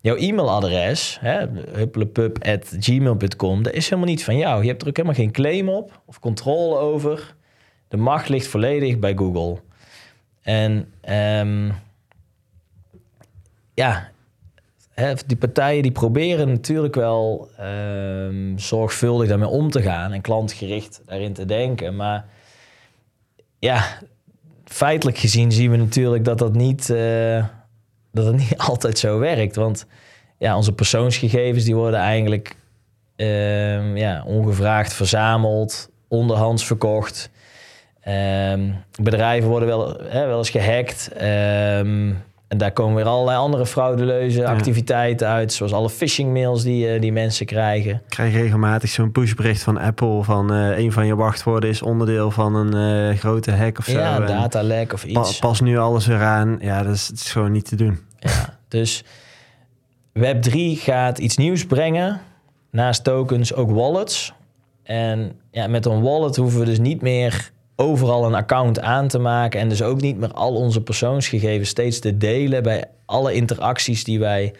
jouw 0.00 0.16
e-mailadres, 0.16 1.18
hè, 1.20 1.46
hupplepup.gmail.com, 1.72 3.62
dat 3.62 3.72
is 3.72 3.84
helemaal 3.84 4.10
niet 4.10 4.24
van 4.24 4.36
jou. 4.36 4.62
Je 4.62 4.68
hebt 4.68 4.82
er 4.82 4.88
ook 4.88 4.96
helemaal 4.96 5.18
geen 5.18 5.32
claim 5.32 5.68
op 5.68 6.00
of 6.06 6.18
controle 6.18 6.76
over. 6.78 7.34
De 7.88 7.96
macht 7.96 8.28
ligt 8.28 8.46
volledig 8.46 8.98
bij 8.98 9.14
Google. 9.16 9.58
En 10.42 10.92
ehm, 11.00 11.70
ja, 13.74 14.10
hè, 14.90 15.14
die 15.26 15.36
partijen 15.36 15.82
die 15.82 15.92
proberen 15.92 16.48
natuurlijk 16.48 16.94
wel 16.94 17.48
ehm, 17.56 18.58
zorgvuldig 18.58 19.28
daarmee 19.28 19.48
om 19.48 19.70
te 19.70 19.82
gaan 19.82 20.12
en 20.12 20.20
klantgericht 20.20 21.02
daarin 21.06 21.32
te 21.32 21.44
denken. 21.44 21.96
Maar 21.96 22.24
ja, 23.58 23.98
feitelijk 24.64 25.18
gezien 25.18 25.52
zien 25.52 25.70
we 25.70 25.76
natuurlijk 25.76 26.24
dat 26.24 26.38
dat 26.38 26.54
niet, 26.54 26.90
eh, 26.90 27.44
dat 28.12 28.26
het 28.26 28.36
niet 28.36 28.58
altijd 28.68 28.98
zo 28.98 29.18
werkt. 29.18 29.56
Want 29.56 29.86
ja, 30.38 30.56
onze 30.56 30.72
persoonsgegevens 30.72 31.64
die 31.64 31.74
worden 31.74 32.00
eigenlijk 32.00 32.56
ehm, 33.16 33.96
ja, 33.96 34.22
ongevraagd 34.26 34.92
verzameld, 34.92 35.90
onderhands 36.08 36.66
verkocht. 36.66 37.30
Ehm, 38.02 38.70
bedrijven 39.02 39.48
worden 39.48 39.68
wel, 39.68 39.96
hè, 40.08 40.26
wel 40.26 40.38
eens 40.38 40.50
gehackt. 40.50 41.10
Ehm, 41.12 42.12
en 42.48 42.58
daar 42.58 42.72
komen 42.72 42.94
weer 42.94 43.04
allerlei 43.04 43.38
andere 43.38 43.66
fraudeleuze 43.66 44.46
activiteiten 44.46 45.28
uit. 45.28 45.52
Zoals 45.52 45.72
alle 45.72 45.90
phishing 45.90 46.32
mails 46.32 46.62
die, 46.62 46.88
eh, 46.88 47.00
die 47.00 47.12
mensen 47.12 47.46
krijgen. 47.46 47.90
Ik 47.90 48.00
krijg 48.08 48.32
regelmatig 48.32 48.90
zo'n 48.90 49.12
pushbericht 49.12 49.62
van 49.62 49.78
Apple... 49.78 50.22
van 50.22 50.52
uh, 50.52 50.78
een 50.78 50.92
van 50.92 51.06
je 51.06 51.16
wachtwoorden 51.16 51.70
is 51.70 51.82
onderdeel 51.82 52.30
van 52.30 52.54
een 52.54 53.10
uh, 53.10 53.18
grote 53.18 53.52
hack 53.52 53.78
of 53.78 53.84
zo. 53.84 53.98
Ja, 53.98 54.20
datalek 54.20 54.92
of 54.92 55.04
iets. 55.04 55.38
pas 55.38 55.60
nu 55.60 55.78
alles 55.78 56.06
weer 56.06 56.22
aan. 56.22 56.58
Ja, 56.60 56.82
dat 56.82 56.94
is, 56.94 57.06
dat 57.06 57.16
is 57.16 57.32
gewoon 57.32 57.52
niet 57.52 57.68
te 57.68 57.76
doen. 57.76 58.00
Ja, 58.18 58.58
dus 58.68 59.04
Web3 60.18 60.52
gaat 60.74 61.18
iets 61.18 61.36
nieuws 61.36 61.66
brengen. 61.66 62.20
Naast 62.70 63.04
tokens 63.04 63.54
ook 63.54 63.70
wallets. 63.70 64.32
En 64.82 65.32
ja, 65.50 65.66
met 65.66 65.86
een 65.86 66.02
wallet 66.02 66.36
hoeven 66.36 66.60
we 66.60 66.64
dus 66.64 66.78
niet 66.78 67.02
meer 67.02 67.52
overal 67.82 68.24
een 68.24 68.34
account 68.34 68.80
aan 68.80 69.08
te 69.08 69.18
maken 69.18 69.60
en 69.60 69.68
dus 69.68 69.82
ook 69.82 70.00
niet 70.00 70.18
meer 70.18 70.32
al 70.32 70.54
onze 70.54 70.80
persoonsgegevens 70.80 71.68
steeds 71.68 71.98
te 71.98 72.16
delen 72.16 72.62
bij 72.62 72.84
alle 73.04 73.34
interacties 73.34 74.04
die 74.04 74.18
wij 74.18 74.54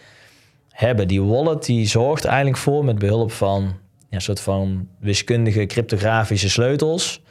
hebben. 0.69 1.07
Die 1.07 1.23
wallet 1.23 1.65
die 1.65 1.87
zorgt 1.87 2.25
eigenlijk 2.25 2.57
voor 2.57 2.85
met 2.85 2.99
behulp 2.99 3.31
van 3.31 3.63
ja, 4.09 4.15
een 4.15 4.21
soort 4.21 4.39
van 4.39 4.87
wiskundige 4.99 5.65
cryptografische 5.65 6.49
sleutels 6.49 7.21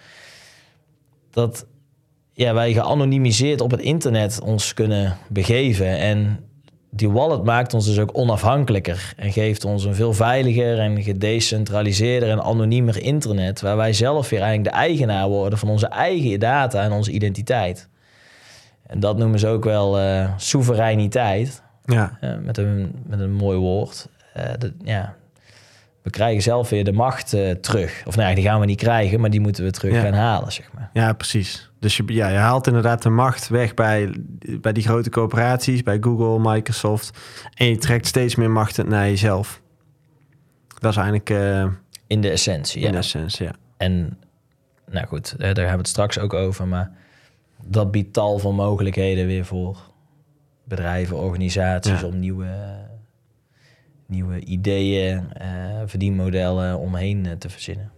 dat 1.30 1.66
ja, 2.32 2.54
wij 2.54 2.72
geanonimiseerd 2.72 3.60
op 3.60 3.70
het 3.70 3.80
internet 3.80 4.40
ons 4.40 4.74
kunnen 4.74 5.18
begeven 5.28 5.98
en 5.98 6.44
die 6.94 7.10
wallet 7.10 7.44
maakt 7.44 7.74
ons 7.74 7.86
dus 7.86 7.98
ook 7.98 8.10
onafhankelijker 8.12 9.12
en 9.16 9.32
geeft 9.32 9.64
ons 9.64 9.84
een 9.84 9.94
veel 9.94 10.12
veiliger 10.12 10.78
en 10.78 11.02
gedecentraliseerder 11.02 12.30
en 12.30 12.42
anoniemer 12.42 13.02
internet, 13.02 13.60
waar 13.60 13.76
wij 13.76 13.92
zelf 13.92 14.28
weer 14.28 14.40
eigenlijk 14.40 14.70
de 14.70 14.80
eigenaar 14.80 15.28
worden 15.28 15.58
van 15.58 15.68
onze 15.68 15.86
eigen 15.86 16.40
data 16.40 16.82
en 16.82 16.92
onze 16.92 17.10
identiteit. 17.10 17.88
En 18.86 19.00
dat 19.00 19.18
noemen 19.18 19.38
ze 19.38 19.46
ook 19.46 19.64
wel 19.64 20.00
uh, 20.00 20.32
soevereiniteit, 20.36 21.62
ja. 21.84 22.18
Uh, 22.20 22.30
met, 22.38 22.58
een, 22.58 22.94
met 23.06 23.20
een 23.20 23.32
mooi 23.32 23.58
woord. 23.58 24.08
Uh, 24.36 24.42
de, 24.58 24.72
ja, 24.84 25.14
we 26.02 26.10
krijgen 26.10 26.42
zelf 26.42 26.68
weer 26.68 26.84
de 26.84 26.92
macht 26.92 27.34
uh, 27.34 27.50
terug. 27.50 28.02
Of 28.06 28.16
nou, 28.16 28.34
die 28.34 28.44
gaan 28.44 28.60
we 28.60 28.66
niet 28.66 28.78
krijgen, 28.78 29.20
maar 29.20 29.30
die 29.30 29.40
moeten 29.40 29.64
we 29.64 29.70
terug 29.70 30.00
gaan 30.00 30.12
halen, 30.12 30.52
zeg 30.52 30.72
maar. 30.72 30.90
Ja, 30.92 31.12
precies. 31.12 31.70
Dus 31.78 31.96
je, 31.96 32.02
ja, 32.06 32.28
je 32.28 32.36
haalt 32.36 32.66
inderdaad 32.66 33.02
de 33.02 33.08
macht 33.08 33.48
weg 33.48 33.74
bij, 33.74 34.14
bij 34.60 34.72
die 34.72 34.82
grote 34.82 35.10
corporaties, 35.10 35.82
bij 35.82 35.98
Google, 36.00 36.52
Microsoft. 36.52 37.18
En 37.54 37.66
je 37.66 37.76
trekt 37.76 38.06
steeds 38.06 38.34
meer 38.34 38.50
macht 38.50 38.84
naar 38.84 39.06
jezelf. 39.06 39.60
Dat 40.78 40.90
is 40.90 40.96
eigenlijk... 40.96 41.30
Uh, 41.30 41.66
in 42.06 42.20
de 42.20 42.30
essentie, 42.30 42.82
In 42.82 42.92
de 42.92 42.98
essentie, 42.98 43.46
ja. 43.46 43.52
En, 43.76 44.18
nou 44.90 45.06
goed, 45.06 45.34
daar 45.38 45.46
hebben 45.46 45.70
we 45.70 45.76
het 45.76 45.88
straks 45.88 46.18
ook 46.18 46.34
over, 46.34 46.68
maar 46.68 46.90
dat 47.64 47.90
biedt 47.90 48.12
tal 48.12 48.38
van 48.38 48.54
mogelijkheden 48.54 49.26
weer 49.26 49.44
voor 49.44 49.78
bedrijven, 50.64 51.16
organisaties 51.16 52.02
om 52.02 52.18
nieuwe 52.18 52.48
nieuwe 54.12 54.44
ideeën, 54.44 55.28
uh, 55.42 55.46
verdienmodellen 55.86 56.78
omheen 56.78 57.24
uh, 57.24 57.32
te 57.32 57.48
verzinnen. 57.48 57.92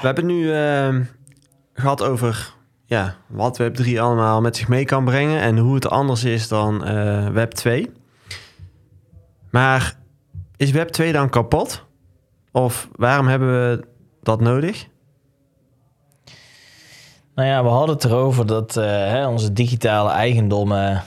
We 0.00 0.06
hebben 0.06 0.26
nu 0.26 0.42
uh, 0.42 0.96
gehad 1.72 2.02
over 2.02 2.54
ja, 2.84 3.16
wat 3.26 3.62
Web3 3.62 3.98
allemaal 3.98 4.40
met 4.40 4.56
zich 4.56 4.68
mee 4.68 4.84
kan 4.84 5.04
brengen 5.04 5.40
en 5.40 5.58
hoe 5.58 5.74
het 5.74 5.88
anders 5.88 6.24
is 6.24 6.48
dan 6.48 6.88
uh, 6.88 7.28
Web 7.28 7.50
2. 7.50 7.90
Maar 9.50 9.96
is 10.56 10.70
Web 10.70 10.88
2 10.88 11.12
dan 11.12 11.28
kapot? 11.30 11.84
Of 12.52 12.88
waarom 12.92 13.26
hebben 13.26 13.48
we 13.48 13.84
dat 14.22 14.40
nodig? 14.40 14.88
Nou 17.34 17.48
ja, 17.48 17.62
we 17.62 17.68
hadden 17.68 17.94
het 17.94 18.04
erover 18.04 18.46
dat 18.46 18.76
uh, 18.76 18.84
hè, 18.84 19.26
onze 19.26 19.52
digitale 19.52 20.10
eigendommen 20.10 21.02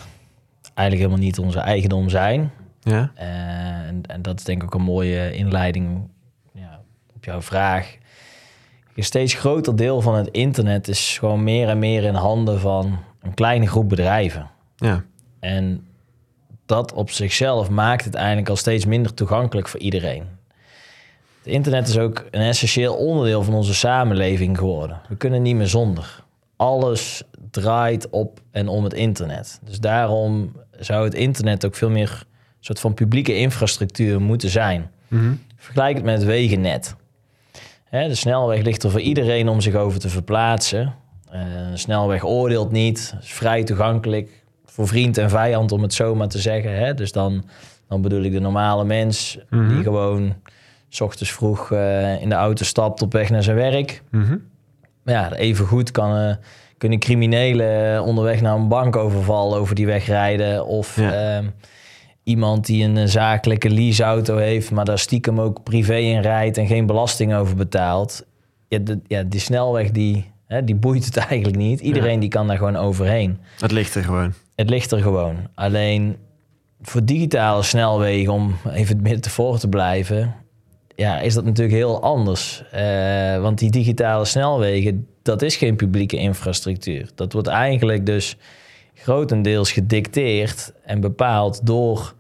eigenlijk 0.74 1.08
helemaal 1.08 1.26
niet 1.26 1.40
onze 1.40 1.60
eigendom 1.60 2.10
zijn. 2.10 2.52
Ja. 2.80 3.12
Uh, 3.18 3.88
en, 3.88 4.02
en, 4.08 4.22
dat 4.22 4.40
is 4.40 4.46
denk 4.46 4.62
ik 4.64 4.68
ook 4.68 4.80
een 4.80 4.86
mooie 4.86 5.36
inleiding 5.36 6.10
ja, 6.54 6.82
op 7.16 7.24
jouw 7.24 7.42
vraag. 7.42 7.98
Een 8.96 9.04
steeds 9.04 9.34
groter 9.34 9.76
deel 9.76 10.02
van 10.02 10.16
het 10.16 10.28
internet 10.28 10.88
is 10.88 11.18
gewoon 11.18 11.44
meer 11.44 11.70
en 11.70 11.80
meer 11.80 12.04
in 12.04 12.16
handen 12.16 12.60
van 12.60 13.00
een 13.22 13.34
kleine 13.34 13.68
groep 13.68 13.90
bedrijven. 13.90 14.50
Ja. 14.76 15.04
En 15.40 15.88
dat 16.66 16.94
op 16.94 17.10
zichzelf 17.10 17.70
maakt 17.70 18.06
het 18.06 18.16
eigenlijk 18.16 18.50
al 18.50 18.56
steeds 18.56 18.86
minder 18.86 19.14
toegankelijk 19.14 19.68
voor 19.68 19.80
iedereen. 19.80 20.24
Het 21.44 21.54
internet 21.54 21.88
is 21.88 21.98
ook 21.98 22.26
een 22.32 22.42
essentieel 22.42 22.96
onderdeel 22.96 23.44
van 23.44 23.54
onze 23.54 23.74
samenleving 23.74 24.58
geworden. 24.58 25.02
We 25.10 25.16
kunnen 25.16 25.42
niet 25.42 25.56
meer 25.56 25.68
zonder 25.68 26.24
alles 26.56 27.24
draait 27.52 28.10
op 28.10 28.40
en 28.52 28.68
om 28.68 28.84
het 28.84 28.94
internet. 28.94 29.60
Dus 29.66 29.80
daarom 29.80 30.52
zou 30.80 31.04
het 31.04 31.14
internet 31.14 31.66
ook 31.66 31.76
veel 31.76 31.90
meer 31.90 32.10
een 32.10 32.58
soort 32.60 32.80
van 32.80 32.94
publieke 32.94 33.36
infrastructuur 33.36 34.22
moeten 34.22 34.50
zijn. 34.50 34.92
Mm 35.08 35.42
Vergelijk 35.58 35.96
het 35.96 36.04
met 36.06 36.18
het 36.18 36.26
wegennet. 36.26 36.96
de 37.90 38.16
snelweg 38.16 38.62
ligt 38.62 38.84
er 38.84 38.92
voor 38.92 39.00
iedereen 39.02 39.48
om 39.50 39.62
zich 39.62 39.76
over 39.76 40.00
te 40.00 40.10
verplaatsen. 40.10 40.96
Uh, 41.34 41.42
een 41.72 41.78
snelweg 41.78 42.24
oordeelt 42.26 42.72
niet, 42.72 43.16
is 43.22 43.34
vrij 43.34 43.64
toegankelijk 43.64 44.44
voor 44.66 44.88
vriend 44.88 45.18
en 45.18 45.30
vijand, 45.30 45.72
om 45.72 45.82
het 45.82 45.94
zo 45.94 46.16
maar 46.16 46.28
te 46.28 46.40
zeggen. 46.40 46.76
Hè? 46.78 46.94
Dus 46.94 47.12
dan, 47.12 47.44
dan 47.88 48.02
bedoel 48.02 48.22
ik 48.22 48.32
de 48.32 48.40
normale 48.40 48.84
mens 48.86 49.38
Mhm. 49.50 49.68
die 49.74 49.84
gewoon 49.84 50.34
s 50.96 51.02
ochtends 51.02 51.32
vroeg 51.32 51.70
uh, 51.72 52.22
in 52.22 52.30
de 52.30 52.36
auto 52.36 52.64
stapt 52.64 53.02
op 53.02 53.14
weg 53.14 53.30
naar 53.30 53.44
zijn 53.44 53.56
werk. 53.56 54.04
Mhm. 54.12 54.38
Maar 55.04 55.14
ja, 55.14 55.34
even 55.34 55.66
goed 55.66 55.92
kan, 55.92 56.18
uh, 56.20 56.36
kunnen 56.78 57.00
criminelen 57.00 58.04
onderweg 58.04 58.42
naar 58.42 58.56
een 58.56 58.68
bankoverval 58.68 59.56
over 59.56 59.76
die 59.76 59.86
weg 59.86 60.06
rijden. 60.06 60.66
Of 60.66 60.96
Ja. 60.96 61.12
ehm, 61.38 61.46
iemand 62.24 62.66
die 62.66 62.84
een 62.84 63.10
zakelijke 63.10 63.70
leaseauto 63.70 64.38
heeft, 64.38 64.72
maar 64.72 64.86
daar 64.86 65.00
stiekem 65.00 65.40
ook 65.42 65.64
privé 65.64 65.96
in 65.96 66.22
rijdt 66.22 66.58
en 66.58 66.68
geen 66.68 66.86
belasting 66.86 67.36
over 67.36 67.56
betaalt. 67.56 68.26
Ja, 68.68 68.78
de, 68.80 69.00
ja 69.08 69.24
die 69.24 69.40
snelweg 69.40 69.92
die, 69.92 70.32
hè, 70.48 70.64
die 70.64 70.76
boeit 70.76 71.06
het 71.06 71.18
eigenlijk 71.28 71.58
niet. 71.58 71.80
Iedereen 71.80 72.14
Ja. 72.14 72.20
die 72.20 72.30
kan 72.30 72.48
daar 72.48 72.58
gewoon 72.58 72.76
overheen. 72.78 73.38
Het 73.60 73.72
ligt 73.72 73.96
er 73.96 74.04
gewoon. 74.04 74.34
Het 74.56 74.70
ligt 74.70 74.92
er 74.92 75.00
gewoon. 75.02 75.36
Alleen 75.56 76.18
voor 76.82 77.06
digitale 77.06 77.64
snelwegen, 77.64 78.34
om 78.34 78.56
even 78.74 78.94
het 78.96 79.04
midden 79.04 79.22
te 79.22 79.30
voor 79.30 79.58
te 79.60 79.68
blijven, 79.70 80.36
ja, 80.96 81.20
is 81.20 81.34
dat 81.34 81.46
natuurlijk 81.46 81.76
heel 81.76 82.02
anders. 82.02 82.64
Eh, 82.72 83.42
want 83.42 83.60
die 83.60 83.72
digitale 83.72 84.26
snelwegen, 84.26 85.08
dat 85.22 85.42
is 85.42 85.56
geen 85.56 85.76
publieke 85.76 86.18
infrastructuur. 86.18 87.10
Dat 87.16 87.34
wordt 87.34 87.48
eigenlijk 87.48 88.06
dus 88.06 88.38
grotendeels 88.94 89.72
gedicteerd 89.72 90.74
en 90.84 91.00
bepaald 91.00 91.66
door 91.66 92.14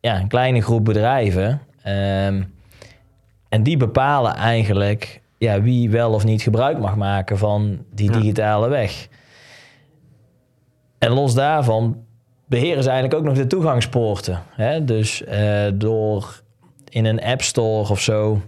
ja, 0.00 0.20
een 0.20 0.28
kleine 0.28 0.60
groep 0.62 0.84
bedrijven. 0.84 1.60
Ehm, 1.82 2.42
en 3.48 3.62
die 3.62 3.76
bepalen 3.76 4.34
eigenlijk 4.34 5.20
ja, 5.38 5.62
wie 5.62 5.90
wel 5.90 6.12
of 6.12 6.24
niet 6.24 6.42
gebruik 6.42 6.78
mag 6.78 6.96
maken 6.96 7.38
van 7.38 7.84
die 7.92 8.12
Ja. 8.12 8.18
digitale 8.18 8.68
weg. 8.68 9.08
En 10.98 11.10
los 11.10 11.34
daarvan 11.34 12.04
beheren 12.46 12.82
ze 12.82 12.90
eigenlijk 12.90 13.20
ook 13.20 13.26
nog 13.26 13.36
de 13.36 13.46
toegangspoorten. 13.46 14.42
Hè? 14.50 14.84
Dus 14.84 15.24
eh, 15.24 15.66
door 15.74 16.42
in 16.94 17.04
een 17.04 17.22
app 17.22 17.42
store 17.42 17.90
of 17.90 18.00
zo 18.00 18.40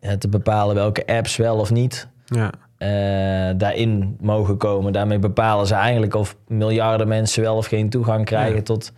eh, 0.00 0.12
te 0.12 0.28
bepalen 0.28 0.74
welke 0.74 1.06
apps 1.06 1.36
wel 1.36 1.56
of 1.58 1.70
niet 1.70 2.08
Ja. 2.24 2.50
eh, 2.78 3.54
daarin 3.58 4.16
mogen 4.20 4.56
komen. 4.56 4.92
Daarmee 4.92 5.18
bepalen 5.18 5.66
ze 5.66 5.74
eigenlijk 5.74 6.14
of 6.14 6.36
miljarden 6.48 7.08
mensen 7.08 7.42
wel 7.42 7.56
of 7.56 7.66
geen 7.66 7.90
toegang 7.90 8.24
krijgen 8.24 8.56
Ja. 8.56 8.62
tot, 8.62 8.92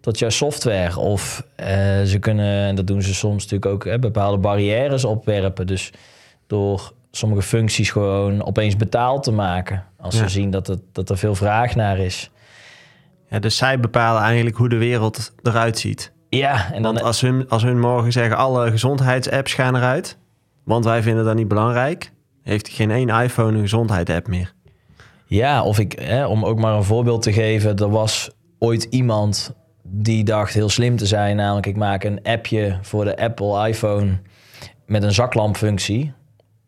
tot 0.00 0.18
jouw 0.18 0.30
software. 0.30 0.98
Of 0.98 1.44
eh, 1.56 1.66
ze 2.02 2.16
kunnen, 2.20 2.66
en 2.66 2.74
dat 2.74 2.86
doen 2.86 3.02
ze 3.02 3.14
soms 3.14 3.42
natuurlijk 3.42 3.72
ook, 3.72 3.84
hè, 3.84 3.98
bepaalde 3.98 4.38
barrières 4.38 5.04
opwerpen. 5.04 5.66
Dus 5.66 5.90
door 6.46 6.92
sommige 7.10 7.42
functies 7.42 7.90
gewoon 7.90 8.44
opeens 8.44 8.76
betaald 8.76 9.22
te 9.22 9.32
maken. 9.32 9.84
Als 10.00 10.14
Ja. 10.14 10.22
ze 10.22 10.28
zien 10.28 10.50
dat, 10.50 10.66
het, 10.66 10.80
dat 10.92 11.10
er 11.10 11.18
veel 11.18 11.34
vraag 11.34 11.74
naar 11.74 11.98
is. 11.98 12.30
ja, 13.30 13.38
dus 13.38 13.56
zij 13.56 13.80
bepalen 13.80 14.22
eigenlijk 14.22 14.56
hoe 14.56 14.68
de 14.68 14.76
wereld 14.76 15.32
eruit 15.42 15.78
ziet. 15.78 16.12
Ja, 16.28 16.72
en 16.72 16.82
dan 16.82 16.92
Want 16.94 17.06
als 17.06 17.20
hun, 17.20 17.48
als 17.48 17.62
hun 17.62 17.80
morgen 17.80 18.12
zeggen 18.12 18.36
alle 18.36 18.70
gezondheidsapps 18.70 19.54
gaan 19.54 19.76
eruit, 19.76 20.18
want 20.64 20.84
wij 20.84 21.02
vinden 21.02 21.24
dat 21.24 21.34
niet 21.34 21.48
belangrijk, 21.48 22.12
heeft 22.42 22.68
geen 22.68 22.90
één 22.90 23.08
iPhone 23.08 23.56
een 23.56 23.62
gezondheidsapp 23.62 24.28
meer. 24.28 24.52
Ja, 25.26 25.62
of 25.62 25.78
ik, 25.78 25.98
hè, 25.98 26.26
om 26.26 26.44
ook 26.44 26.58
maar 26.58 26.74
een 26.74 26.84
voorbeeld 26.84 27.22
te 27.22 27.32
geven, 27.32 27.76
er 27.76 27.90
was 27.90 28.30
ooit 28.58 28.84
iemand 28.84 29.54
die 29.82 30.24
dacht 30.24 30.54
heel 30.54 30.68
slim 30.68 30.96
te 30.96 31.06
zijn. 31.06 31.36
Namelijk, 31.36 31.66
ik 31.66 31.76
maak 31.76 32.04
een 32.04 32.22
appje 32.22 32.78
voor 32.82 33.04
de 33.04 33.16
Apple 33.16 33.68
iPhone 33.68 34.18
met 34.86 35.02
een 35.02 35.12
zaklampfunctie. 35.12 36.12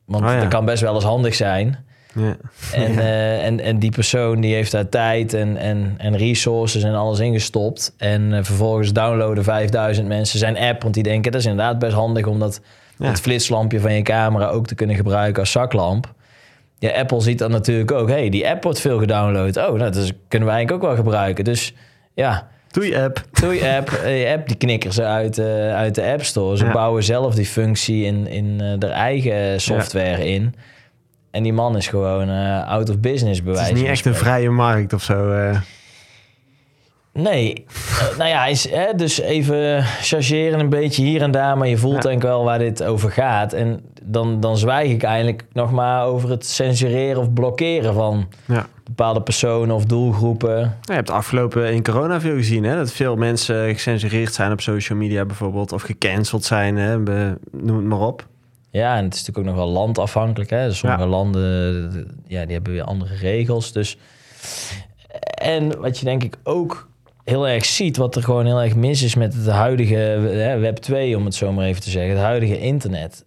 Want 0.05 0.25
Oh 0.25 0.31
ja. 0.31 0.41
dat 0.41 0.49
kan 0.49 0.65
best 0.65 0.83
wel 0.83 0.95
eens 0.95 1.05
handig 1.05 1.35
zijn. 1.35 1.85
Ja. 2.15 2.37
En, 2.73 2.99
eh, 2.99 3.45
en, 3.47 3.61
en 3.61 3.79
die 3.79 3.91
persoon 3.91 4.41
die 4.41 4.55
heeft 4.55 4.73
daar 4.73 4.89
tijd 4.89 5.35
en, 5.35 5.57
en, 5.57 5.95
en 5.99 6.17
resources 6.17 6.83
en 6.83 6.95
alles 6.95 7.19
ingestopt. 7.19 7.95
En 7.99 8.33
eh, 8.33 8.39
vervolgens 8.45 8.93
downloaden 8.93 9.45
5000 9.45 10.09
mensen 10.09 10.39
zijn 10.39 10.57
app. 10.59 10.83
Want 10.83 10.95
die 10.95 11.03
denken 11.03 11.33
dat 11.33 11.41
is 11.41 11.47
inderdaad 11.47 11.79
best 11.79 11.93
handig 11.95 12.27
om 12.27 12.39
dat 12.39 12.61
Ja. 12.99 13.07
het 13.09 13.21
flitslampje 13.21 13.81
van 13.81 13.93
je 13.95 14.03
camera 14.03 14.47
ook 14.49 14.67
te 14.67 14.75
kunnen 14.75 14.97
gebruiken 14.97 15.41
als 15.41 15.51
zaklamp. 15.51 16.13
Ja, 16.79 16.91
Apple 16.91 17.21
ziet 17.21 17.39
dan 17.39 17.51
natuurlijk 17.51 17.93
ook. 17.93 18.09
hey, 18.09 18.29
die 18.29 18.49
app 18.49 18.63
wordt 18.63 18.81
veel 18.81 18.99
gedownload. 18.99 19.57
Oh, 19.57 19.63
nou, 19.65 19.79
dat 19.79 19.97
is- 19.97 20.13
kunnen 20.29 20.49
we 20.49 20.55
eigenlijk 20.55 20.73
ook 20.85 20.89
wel 20.91 20.99
gebruiken. 21.05 21.45
Dus 21.45 21.75
ja, 22.15 22.49
Doei 22.71 22.97
app. 22.97 23.25
doe 23.41 23.55
je 23.55 23.75
app. 23.77 23.89
eh, 24.05 24.21
Je 24.23 24.35
app 24.35 24.47
die 24.49 24.57
knikken 24.57 24.93
ze 24.93 25.05
uit, 25.05 25.39
eh, 25.39 25.75
uit 25.75 25.95
de 25.95 26.03
App 26.13 26.25
Store. 26.25 26.57
Ze 26.57 26.65
Ja. 26.65 26.73
bouwen 26.73 27.03
zelf 27.05 27.35
die 27.35 27.47
functie 27.47 28.05
in, 28.05 28.27
in 28.27 28.61
haar 28.81 28.91
eigen 28.91 29.61
software 29.61 30.25
in. 30.27 30.55
En 31.31 31.43
die 31.43 31.53
man 31.53 31.77
is 31.77 31.89
gewoon 31.89 32.29
eh, 32.29 32.69
out 32.69 32.91
of 32.91 32.99
business 32.99 33.43
bewijs. 33.43 33.67
Het 33.67 33.77
is 33.77 33.81
niet 33.83 33.91
echt 33.91 34.05
een 34.05 34.15
vrije 34.15 34.51
markt 34.51 34.93
of 34.93 35.03
zo. 35.03 35.31
eh. 35.31 35.61
Nee, 37.13 37.65
Eh, 38.11 38.19
nou 38.19 38.31
ja, 38.31 38.47
is, 38.47 38.71
hè, 38.71 38.95
dus 38.97 39.21
even 39.21 39.83
chargeren 39.85 40.61
een 40.61 40.69
beetje 40.69 41.03
hier 41.05 41.23
en 41.23 41.31
daar, 41.31 41.59
maar 41.59 41.69
je 41.69 41.77
voelt 41.77 41.95
Ja. 41.95 42.01
denk 42.01 42.15
ik 42.17 42.23
wel 42.23 42.45
waar 42.45 42.59
dit 42.59 42.83
over 42.83 43.11
gaat. 43.11 43.53
En 43.53 43.81
dan, 44.03 44.41
dan 44.41 44.59
zwijg 44.59 44.91
ik 44.91 45.03
eigenlijk 45.03 45.45
nog 45.53 45.73
maar 45.73 46.05
over 46.05 46.31
het 46.31 46.47
censureren 46.47 47.21
of 47.21 47.33
blokkeren 47.33 47.95
van 47.95 48.29
ja. 48.47 48.67
bepaalde 48.85 49.23
personen 49.23 49.75
of 49.75 49.85
doelgroepen. 49.85 50.77
Je 50.81 50.93
hebt 50.93 51.11
afgelopen 51.11 51.73
in 51.73 51.83
corona 51.83 52.21
veel 52.21 52.35
gezien, 52.37 52.65
hè? 52.65 52.77
Dat 52.77 52.93
veel 52.93 53.17
mensen 53.17 53.75
gecensureerd 53.75 54.35
zijn 54.35 54.53
op 54.53 54.61
social 54.61 54.99
media 54.99 55.25
bijvoorbeeld. 55.25 55.73
Of 55.73 55.83
gecanceld 55.83 56.45
zijn, 56.45 56.77
hè? 56.77 56.99
Noem 57.51 57.77
het 57.77 57.85
maar 57.85 58.01
op. 58.01 58.27
Ja, 58.71 58.97
en 58.97 59.05
het 59.05 59.15
is 59.15 59.19
natuurlijk 59.27 59.49
ook 59.49 59.55
nog 59.55 59.65
wel 59.65 59.73
landafhankelijk. 59.75 60.51
Hè? 60.51 60.67
Dus 60.67 60.79
sommige 60.79 61.03
Ja. 61.03 61.09
landen 61.09 62.23
ja, 62.27 62.45
die 62.45 62.53
hebben 62.55 62.73
weer 62.73 62.83
andere 62.85 63.15
regels. 63.15 63.73
Dus... 63.73 63.97
En 65.35 65.81
wat 65.81 65.99
je 65.99 66.05
denk 66.05 66.23
ik 66.23 66.37
ook 66.43 66.89
heel 67.25 67.49
erg 67.49 67.65
ziet, 67.65 67.97
wat 67.97 68.17
er 68.17 68.23
gewoon 68.23 68.47
heel 68.47 68.63
erg 68.63 68.77
mis 68.77 69.03
is 69.03 69.15
met 69.15 69.35
het 69.35 69.47
huidige 69.47 69.95
hè, 69.95 70.59
Web 70.59 70.77
2, 70.77 71.17
om 71.17 71.25
het 71.25 71.35
zo 71.35 71.53
maar 71.53 71.67
even 71.67 71.83
te 71.83 71.91
zeggen, 71.91 72.13
het 72.13 72.23
huidige 72.23 72.61
internet, 72.61 73.25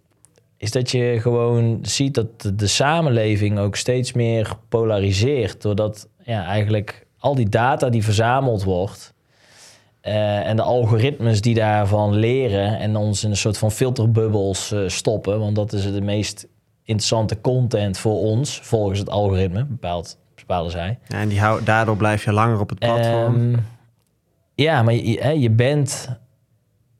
is 0.56 0.70
dat 0.70 0.90
je 0.90 1.16
gewoon 1.20 1.78
ziet 1.82 2.14
dat 2.14 2.40
de, 2.40 2.54
de 2.54 2.66
samenleving 2.66 3.58
ook 3.58 3.76
steeds 3.76 4.12
meer 4.12 4.52
polariseert. 4.68 5.62
Doordat 5.62 6.08
ja, 6.22 6.44
eigenlijk 6.44 7.06
al 7.18 7.34
die 7.34 7.48
data 7.48 7.88
die 7.88 8.04
verzameld 8.04 8.62
wordt. 8.62 9.13
Eh, 10.04 10.46
en 10.48 10.56
de 10.56 10.62
algoritmes 10.62 11.40
die 11.40 11.54
daarvan 11.54 12.14
leren 12.14 12.78
en 12.78 12.96
ons 12.96 13.24
in 13.24 13.30
een 13.30 13.36
soort 13.36 13.58
van 13.58 13.70
filterbubbels 13.70 14.72
eh, 14.72 14.80
stoppen. 14.86 15.40
Want 15.40 15.56
dat 15.56 15.72
is 15.72 15.92
de 15.92 16.00
meest 16.00 16.46
interessante 16.82 17.40
content 17.40 17.98
voor 17.98 18.18
ons, 18.18 18.60
volgens 18.62 18.98
het 18.98 19.10
algoritme, 19.10 19.64
bepaald, 19.64 20.18
bepalen 20.34 20.70
zij. 20.70 20.98
Ja, 21.08 21.18
en 21.20 21.28
die 21.28 21.40
hou, 21.40 21.64
daardoor 21.64 21.96
blijf 21.96 22.24
je 22.24 22.32
langer 22.32 22.60
op 22.60 22.68
het 22.68 22.78
platform. 22.78 23.52
Ehm, 23.52 23.60
ja, 24.54 24.82
maar 24.82 24.94
je, 24.94 25.40
je 25.40 25.50
bent... 25.50 26.08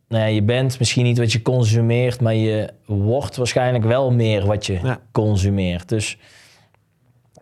Nou 0.09 0.23
ja, 0.27 0.29
je 0.29 0.43
bent 0.43 0.79
misschien 0.79 1.05
niet 1.05 1.19
wat 1.19 1.33
je 1.33 1.43
consumeert, 1.43 2.21
maar 2.21 2.35
je 2.35 2.71
wordt 2.87 3.37
waarschijnlijk 3.37 3.85
wel 3.85 4.11
meer 4.13 4.47
wat 4.47 4.67
je 4.67 4.79
Ja. 4.83 5.01
consumeert. 5.13 5.89
Dus 5.89 6.19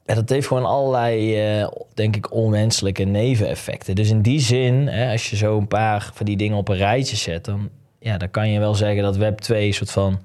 ja, 0.07 0.15
dat 0.15 0.29
heeft 0.29 0.47
gewoon 0.47 0.65
allerlei, 0.65 1.41
eh, 1.41 1.69
denk 1.95 2.17
ik, 2.17 2.33
onwenselijke 2.35 3.05
neveneffecten. 3.05 3.95
Dus 3.95 4.11
in 4.11 4.23
die 4.23 4.41
zin, 4.41 4.87
hè, 4.87 5.13
als 5.13 5.31
je 5.31 5.37
zo 5.37 5.59
een 5.59 5.69
paar 5.69 6.11
van 6.15 6.27
die 6.27 6.37
dingen 6.37 6.57
op 6.57 6.69
een 6.69 6.77
rijtje 6.77 7.17
zet, 7.17 7.45
dan, 7.45 7.69
ja, 7.99 8.19
dan 8.19 8.31
kan 8.31 8.51
je 8.51 8.59
wel 8.59 8.75
zeggen 8.75 9.03
dat 9.03 9.17
Web 9.17 9.39
2 9.39 9.67
een 9.67 9.75
soort 9.75 9.91
van, 9.91 10.21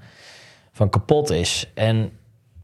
van 0.71 0.89
kapot 0.89 1.30
is. 1.30 1.71
En 1.73 2.11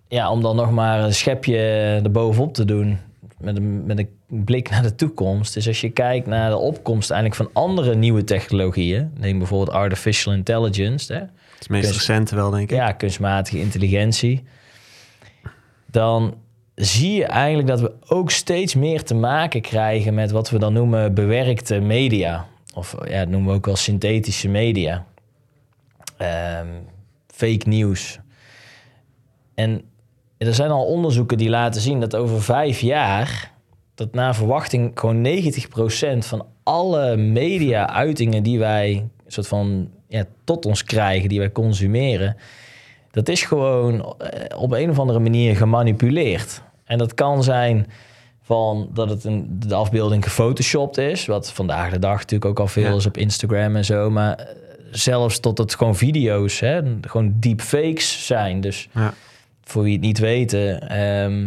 ja, 0.07 0.31
om 0.31 0.41
dan 0.41 0.55
nog 0.55 0.71
maar 0.71 0.99
een 0.99 1.13
schepje 1.13 1.57
erbovenop 2.03 2.53
te 2.53 2.65
doen 2.65 2.99
met 3.39 3.57
een, 3.57 3.85
met 3.85 3.97
een 3.97 4.43
blik 4.43 4.69
naar 4.69 4.81
de 4.81 4.95
toekomst, 4.95 5.55
is 5.55 5.67
als 5.67 5.81
je 5.81 5.89
kijkt 5.89 6.27
naar 6.27 6.49
de 6.49 6.57
opkomst 6.57 7.11
eigenlijk 7.11 7.41
van 7.41 7.63
andere 7.63 7.95
nieuwe 7.95 8.23
technologieën, 8.23 9.11
neem 9.19 9.37
bijvoorbeeld 9.37 9.77
artificial 9.77 10.33
intelligence, 10.33 11.13
hè, 11.13 11.19
Het 11.19 11.29
is 11.59 11.67
meest 11.67 11.91
recente 11.91 12.35
wel, 12.35 12.49
denk 12.49 12.71
ik. 12.71 12.77
ja, 12.77 12.91
kunstmatige 12.91 13.59
intelligentie, 13.59 14.43
dan 15.91 16.35
zie 16.75 17.13
je 17.13 17.25
eigenlijk 17.25 17.67
dat 17.67 17.81
we 17.81 17.93
ook 18.07 18.31
steeds 18.31 18.75
meer 18.75 19.03
te 19.03 19.15
maken 19.15 19.61
krijgen 19.61 20.13
met 20.13 20.31
wat 20.31 20.49
we 20.49 20.59
dan 20.59 20.73
noemen 20.73 21.13
bewerkte 21.13 21.79
media. 21.79 22.47
Of 22.73 22.95
ja, 23.05 23.19
dat 23.19 23.29
noemen 23.29 23.49
we 23.49 23.57
ook 23.57 23.65
wel 23.65 23.75
synthetische 23.75 24.47
media. 24.47 25.05
Ehm, 26.17 26.67
fake 27.27 27.67
nieuws. 27.67 28.19
En 29.55 29.81
er 30.37 30.53
zijn 30.53 30.71
al 30.71 30.85
onderzoeken 30.85 31.37
die 31.37 31.49
laten 31.49 31.81
zien 31.81 31.99
dat 31.99 32.15
over 32.15 32.41
vijf 32.41 32.79
jaar, 32.79 33.51
dat 33.95 34.13
naar 34.13 34.35
verwachting 34.35 34.91
gewoon 34.95 35.21
90% 35.21 36.25
van 36.25 36.45
alle 36.63 37.17
media-uitingen 37.17 38.43
die 38.43 38.59
wij 38.59 39.07
soort 39.33 39.47
van 39.47 39.89
ja, 40.07 40.25
tot 40.43 40.65
ons 40.65 40.83
krijgen, 40.83 41.29
die 41.29 41.39
wij 41.39 41.51
consumeren, 41.51 42.37
dat 43.13 43.29
is 43.29 43.41
gewoon 43.41 44.15
eh, 44.17 44.57
op 44.59 44.71
een 44.71 44.89
of 44.89 44.99
andere 44.99 45.19
manier 45.19 45.55
gemanipuleerd. 45.55 46.61
En 46.85 46.97
dat 46.97 47.13
kan 47.13 47.43
zijn 47.43 47.87
van 48.41 48.89
dat 48.93 49.09
het 49.09 49.23
een, 49.23 49.47
de 49.67 49.75
afbeelding 49.75 50.23
gefotoshopt 50.23 50.97
is, 50.97 51.25
wat 51.25 51.51
vandaag 51.51 51.91
de 51.91 51.99
dag 51.99 52.15
natuurlijk 52.15 52.45
ook 52.45 52.59
al 52.59 52.67
veel 52.67 52.83
Ja. 52.89 52.95
is 52.95 53.05
op 53.05 53.17
Instagram 53.17 53.75
en 53.75 53.85
zo, 53.85 54.09
maar 54.09 54.35
eh, 54.35 54.45
zelfs 54.91 55.39
tot 55.39 55.57
het 55.57 55.75
gewoon 55.75 55.95
video's, 55.95 56.59
hè, 56.59 56.81
gewoon 57.01 57.33
deepfakes 57.39 58.25
zijn. 58.25 58.61
Dus 58.61 58.87
Ja. 58.93 59.13
voor 59.63 59.83
wie 59.83 59.93
het 59.93 60.01
niet 60.01 60.19
weten, 60.19 60.89
ehm, 60.89 61.45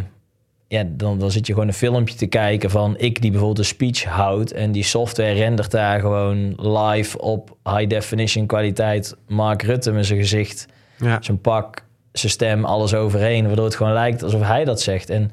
ja, 0.68 0.84
dan, 0.88 1.18
dan 1.18 1.30
zit 1.30 1.46
je 1.46 1.52
gewoon 1.52 1.68
een 1.68 1.74
filmpje 1.74 2.14
te 2.16 2.26
kijken 2.26 2.70
van 2.70 2.94
ik 2.98 3.20
die 3.20 3.30
bijvoorbeeld 3.30 3.58
een 3.58 3.64
speech 3.74 4.04
houdt 4.04 4.52
en 4.52 4.72
die 4.72 4.82
software 4.82 5.32
rendert 5.32 5.70
daar 5.70 6.00
gewoon 6.00 6.54
live 6.56 7.20
op 7.20 7.56
high 7.64 7.86
definition 7.88 8.46
kwaliteit 8.46 9.16
Mark 9.28 9.62
Rutte 9.62 9.92
met 9.92 10.06
zijn 10.06 10.18
gezicht, 10.18 10.66
Ja. 10.98 11.18
zijn 11.20 11.40
pak, 11.40 11.84
zijn 12.12 12.32
stem, 12.32 12.64
alles 12.64 12.94
overheen, 12.94 13.46
waardoor 13.46 13.64
het 13.64 13.74
gewoon 13.76 13.92
lijkt 13.92 14.22
alsof 14.22 14.42
hij 14.42 14.64
dat 14.64 14.80
zegt. 14.80 15.10
En 15.10 15.30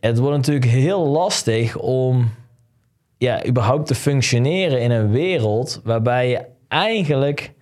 het 0.00 0.18
wordt 0.18 0.36
natuurlijk 0.36 0.66
heel 0.66 1.06
lastig 1.06 1.76
om 1.76 2.30
ja, 3.18 3.46
überhaupt 3.46 3.86
te 3.86 3.94
functioneren 3.94 4.80
in 4.80 4.90
een 4.90 5.10
wereld 5.10 5.80
waarbij 5.84 6.28
je 6.28 6.40
eigenlijk 6.68 7.52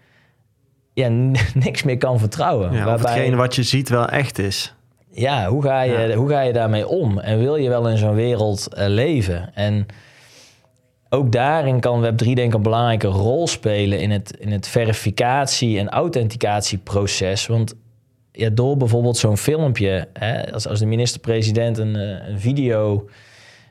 ja, 0.92 1.09
niks 1.64 1.82
meer 1.82 1.99
kan 1.99 2.18
vertrouwen. 2.18 2.72
Ja, 2.72 2.84
waarbij, 2.84 3.12
hetgene 3.12 3.36
wat 3.36 3.55
je 3.55 3.62
ziet 3.62 3.88
wel 3.88 4.09
echt 4.09 4.38
is. 4.38 4.74
ja, 5.11 5.49
hoe 5.49 5.62
ga, 5.62 5.80
je, 5.82 5.92
Ja. 5.99 6.14
hoe 6.14 6.28
ga 6.28 6.40
je 6.40 6.53
daarmee 6.53 6.88
om? 6.88 7.18
En 7.18 7.38
wil 7.38 7.57
je 7.57 7.68
wel 7.68 7.88
in 7.88 7.97
zo'n 7.97 8.14
wereld 8.14 8.74
eh, 8.74 8.86
leven? 8.88 9.55
En 9.55 9.86
ook 11.14 11.32
daarin 11.32 11.80
kan 11.80 12.04
Web3 12.04 12.16
denk 12.16 12.38
ik 12.38 12.54
een 12.54 12.62
belangrijke 12.62 13.06
rol 13.06 13.46
spelen 13.46 14.00
in 14.00 14.10
het, 14.10 14.36
in 14.38 14.52
het 14.52 14.68
verificatie- 14.68 15.78
en 15.78 15.88
authenticatieproces. 15.88 17.46
Want 17.46 17.74
ja, 18.32 18.50
door 18.50 18.76
bijvoorbeeld 18.76 19.16
zo'n 19.16 19.36
filmpje, 19.36 20.08
hè, 20.12 20.52
als, 20.52 20.68
als 20.68 20.78
de 20.78 20.86
minister-president 20.86 21.78
een, 21.78 21.96
eh, 21.96 22.28
een 22.28 22.40
video 22.40 23.08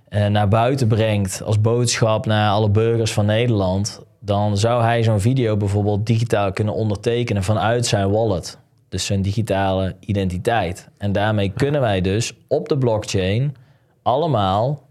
eh, 0.10 0.26
naar 0.26 0.48
buiten 0.48 0.88
brengt 0.88 1.44
als 1.44 1.62
boodschap 1.62 2.26
naar 2.26 2.52
alle 2.52 2.70
burgers 2.70 3.14
van 3.14 3.26
Nederland, 3.26 4.02
dan 4.20 4.58
zou 4.58 4.84
hij 4.84 5.04
zo'n 5.04 5.20
video 5.20 5.58
bijvoorbeeld 5.58 6.06
digitaal 6.06 6.52
kunnen 6.52 6.74
ondertekenen 6.74 7.44
vanuit 7.44 7.86
zijn 7.86 8.12
wallet. 8.12 8.58
Dus 8.90 9.06
zijn 9.06 9.22
digitale 9.22 9.96
identiteit. 10.00 10.90
En 10.98 11.12
daarmee 11.12 11.50
kunnen 11.50 11.82
wij 11.82 12.02
dus 12.02 12.34
op 12.48 12.70
de 12.70 12.78
blockchain 12.78 13.56
allemaal 14.02 14.82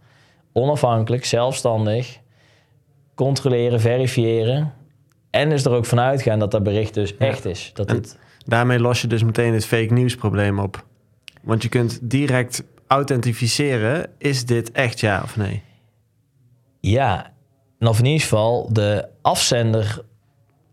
onafhankelijk, 0.53 1.24
zelfstandig 1.24 2.20
controleren, 3.15 3.81
verifiëren. 3.81 4.73
En 5.31 5.49
dus 5.51 5.65
er 5.65 5.73
ook 5.73 5.87
vanuit 5.87 6.23
gaan 6.23 6.39
dat 6.39 6.51
dat 6.51 6.63
bericht 6.63 6.95
dus 6.95 7.11
Ja. 7.19 7.27
echt 7.27 7.45
is. 7.45 7.71
Dat 7.75 7.89
En- 7.89 7.95
het, 7.97 8.19
Daarmee 8.47 8.79
los 8.81 9.01
je 9.01 9.07
dus 9.07 9.23
meteen 9.25 9.53
het 9.55 9.67
fake 9.67 9.93
nieuws 9.93 10.15
probleem 10.17 10.59
op. 10.59 10.85
Want 11.43 11.63
je 11.63 11.69
kunt 11.69 11.99
direct 12.03 12.63
authentificeren, 12.87 14.07
is 14.19 14.47
dit 14.47 14.73
echt 14.73 15.01
ja 15.01 15.21
of 15.25 15.37
nee? 15.37 15.63
Ja, 16.81 17.33
en 17.79 17.87
of 17.87 17.99
in 17.99 18.05
ieder 18.05 18.21
geval 18.21 18.73
de 18.73 19.09
afzender 19.23 20.03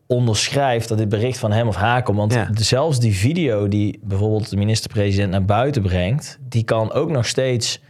onderschrijft 0.08 0.90
dat 0.90 0.98
dit 0.98 1.10
bericht 1.10 1.38
van 1.40 1.52
hem 1.52 1.68
of 1.68 1.76
haar 1.76 2.04
komt. 2.04 2.18
Want 2.18 2.34
Ja. 2.34 2.50
zelfs 2.54 3.00
die 3.00 3.16
video 3.16 3.68
die 3.68 4.00
bijvoorbeeld 4.04 4.50
de 4.50 4.58
minister-president 4.58 5.32
naar 5.32 5.46
buiten 5.46 5.82
brengt, 5.82 6.38
die 6.42 6.64
kan 6.64 6.92
ook 6.92 7.10
nog 7.10 7.26
steeds 7.26 7.82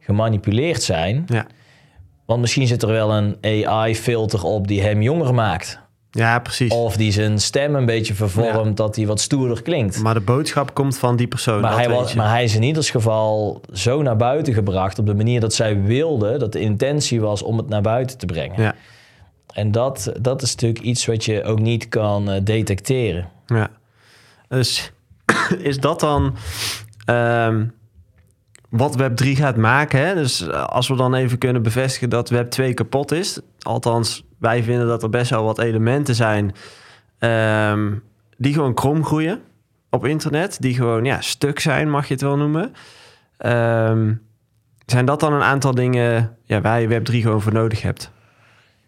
gemanipuleerd 0.00 0.82
zijn. 0.82 1.24
Ja. 1.26 1.46
Want 2.26 2.40
misschien 2.40 2.66
zit 2.66 2.82
er 2.82 2.88
wel 2.88 3.12
een 3.12 3.36
AI-filter 3.66 4.44
op 4.44 4.68
die 4.68 4.82
hem 4.82 5.02
jonger 5.02 5.34
maakt. 5.34 5.80
Ja, 6.10 6.38
precies. 6.38 6.72
Of 6.72 6.96
die 6.96 7.12
zijn 7.12 7.40
stem 7.40 7.74
een 7.74 7.86
beetje 7.86 8.14
vervormt, 8.14 8.76
dat 8.76 8.96
hij 8.96 9.06
wat 9.06 9.20
stoerder 9.20 9.62
klinkt. 9.62 10.02
Maar 10.02 10.14
de 10.14 10.20
boodschap 10.20 10.74
komt 10.74 10.98
van 10.98 11.16
die 11.16 11.26
persoon. 11.26 11.60
Maar 11.60 11.70
dat 11.70 11.80
hij, 11.80 11.88
was, 11.88 12.14
maar 12.14 12.28
hij 12.28 12.44
is 12.44 12.54
in 12.54 12.62
ieder 12.62 12.84
geval 12.84 13.60
zo 13.72 14.02
naar 14.02 14.16
buiten 14.16 14.54
gebracht 14.54 14.98
op 14.98 15.06
de 15.06 15.14
manier 15.14 15.40
dat 15.40 15.54
zij 15.54 15.82
wilde, 15.82 16.38
dat 16.38 16.52
de 16.52 16.60
intentie 16.60 17.20
was 17.20 17.42
om 17.42 17.56
het 17.56 17.68
naar 17.68 17.82
buiten 17.82 18.18
te 18.18 18.26
brengen. 18.26 18.62
Ja, 18.62 18.74
En 19.52 19.72
dat, 19.72 20.12
dat 20.20 20.42
is 20.42 20.50
natuurlijk 20.50 20.84
iets 20.84 21.06
wat 21.06 21.24
je 21.24 21.44
ook 21.44 21.60
niet 21.60 21.88
kan 21.88 22.30
eh, 22.30 22.40
detecteren. 22.44 23.28
ja. 23.46 23.70
Dus 24.48 24.92
is 25.58 25.80
dat 25.80 26.00
dan 26.00 26.36
ehm, 27.04 27.64
wat 28.76 29.02
Web3 29.02 29.28
gaat 29.28 29.56
maken? 29.56 30.06
Hè? 30.06 30.14
Dus 30.14 30.48
eh, 30.48 30.64
als 30.64 30.88
we 30.88 30.96
dan 30.96 31.14
even 31.14 31.38
kunnen 31.38 31.62
bevestigen 31.62 32.10
dat 32.10 32.32
Web2 32.32 32.74
kapot 32.74 33.12
is. 33.12 33.40
Althans, 33.58 34.24
wij 34.38 34.62
vinden 34.62 34.86
dat 34.86 35.02
er 35.02 35.10
best 35.10 35.30
wel 35.30 35.44
wat 35.44 35.58
elementen 35.58 36.14
zijn 36.14 36.54
ehm, 37.18 37.92
die 38.36 38.52
gewoon 38.52 38.74
krom 38.74 39.04
groeien 39.04 39.40
op 39.90 40.06
internet. 40.06 40.60
Die 40.60 40.74
gewoon 40.74 41.04
ja, 41.04 41.20
stuk 41.20 41.60
zijn, 41.60 41.90
mag 41.90 42.06
je 42.06 42.12
het 42.12 42.22
wel 42.22 42.36
noemen. 42.36 42.72
Ehm, 43.36 44.14
zijn 44.86 45.04
dat 45.04 45.20
dan 45.20 45.32
een 45.32 45.42
aantal 45.42 45.74
dingen 45.74 46.36
ja, 46.44 46.60
waar 46.60 46.80
je 46.80 47.00
Web3 47.00 47.12
gewoon 47.12 47.42
voor 47.42 47.52
nodig 47.52 47.82
hebt? 47.82 48.10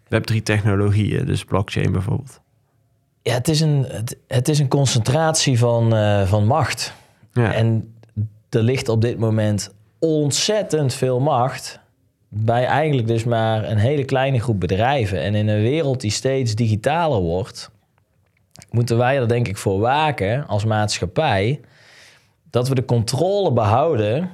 Web3 0.05 0.43
technologieën, 0.43 1.25
dus 1.25 1.43
blockchain 1.43 1.91
bijvoorbeeld. 1.91 2.41
Ja, 3.21 3.33
het 3.33 3.47
is 3.47 3.61
een, 3.61 3.85
het, 3.87 4.17
het 4.27 4.47
is 4.47 4.59
een 4.59 4.67
concentratie 4.67 5.57
van, 5.57 5.95
eh, 5.95 6.27
van 6.27 6.45
macht. 6.45 6.93
Ja, 7.31 7.53
En 7.53 7.93
er 8.49 8.63
ligt 8.63 8.89
op 8.89 9.01
dit 9.01 9.19
moment 9.19 9.73
ontzettend 9.99 10.93
veel 10.93 11.19
macht 11.19 11.79
bij 12.27 12.65
eigenlijk 12.65 13.07
dus 13.07 13.23
maar 13.23 13.69
een 13.69 13.77
hele 13.77 14.05
kleine 14.05 14.39
groep 14.39 14.59
bedrijven. 14.59 15.21
En 15.21 15.35
in 15.35 15.47
een 15.47 15.61
wereld 15.61 16.01
die 16.01 16.11
steeds 16.11 16.55
digitaler 16.55 17.19
wordt, 17.19 17.69
moeten 18.71 18.97
wij 18.97 19.17
er 19.17 19.27
denk 19.27 19.47
ik 19.47 19.57
voor 19.57 19.79
waken 19.79 20.47
als 20.47 20.65
maatschappij 20.65 21.59
dat 22.49 22.67
we 22.67 22.75
de 22.75 22.85
controle 22.85 23.51
behouden 23.51 24.29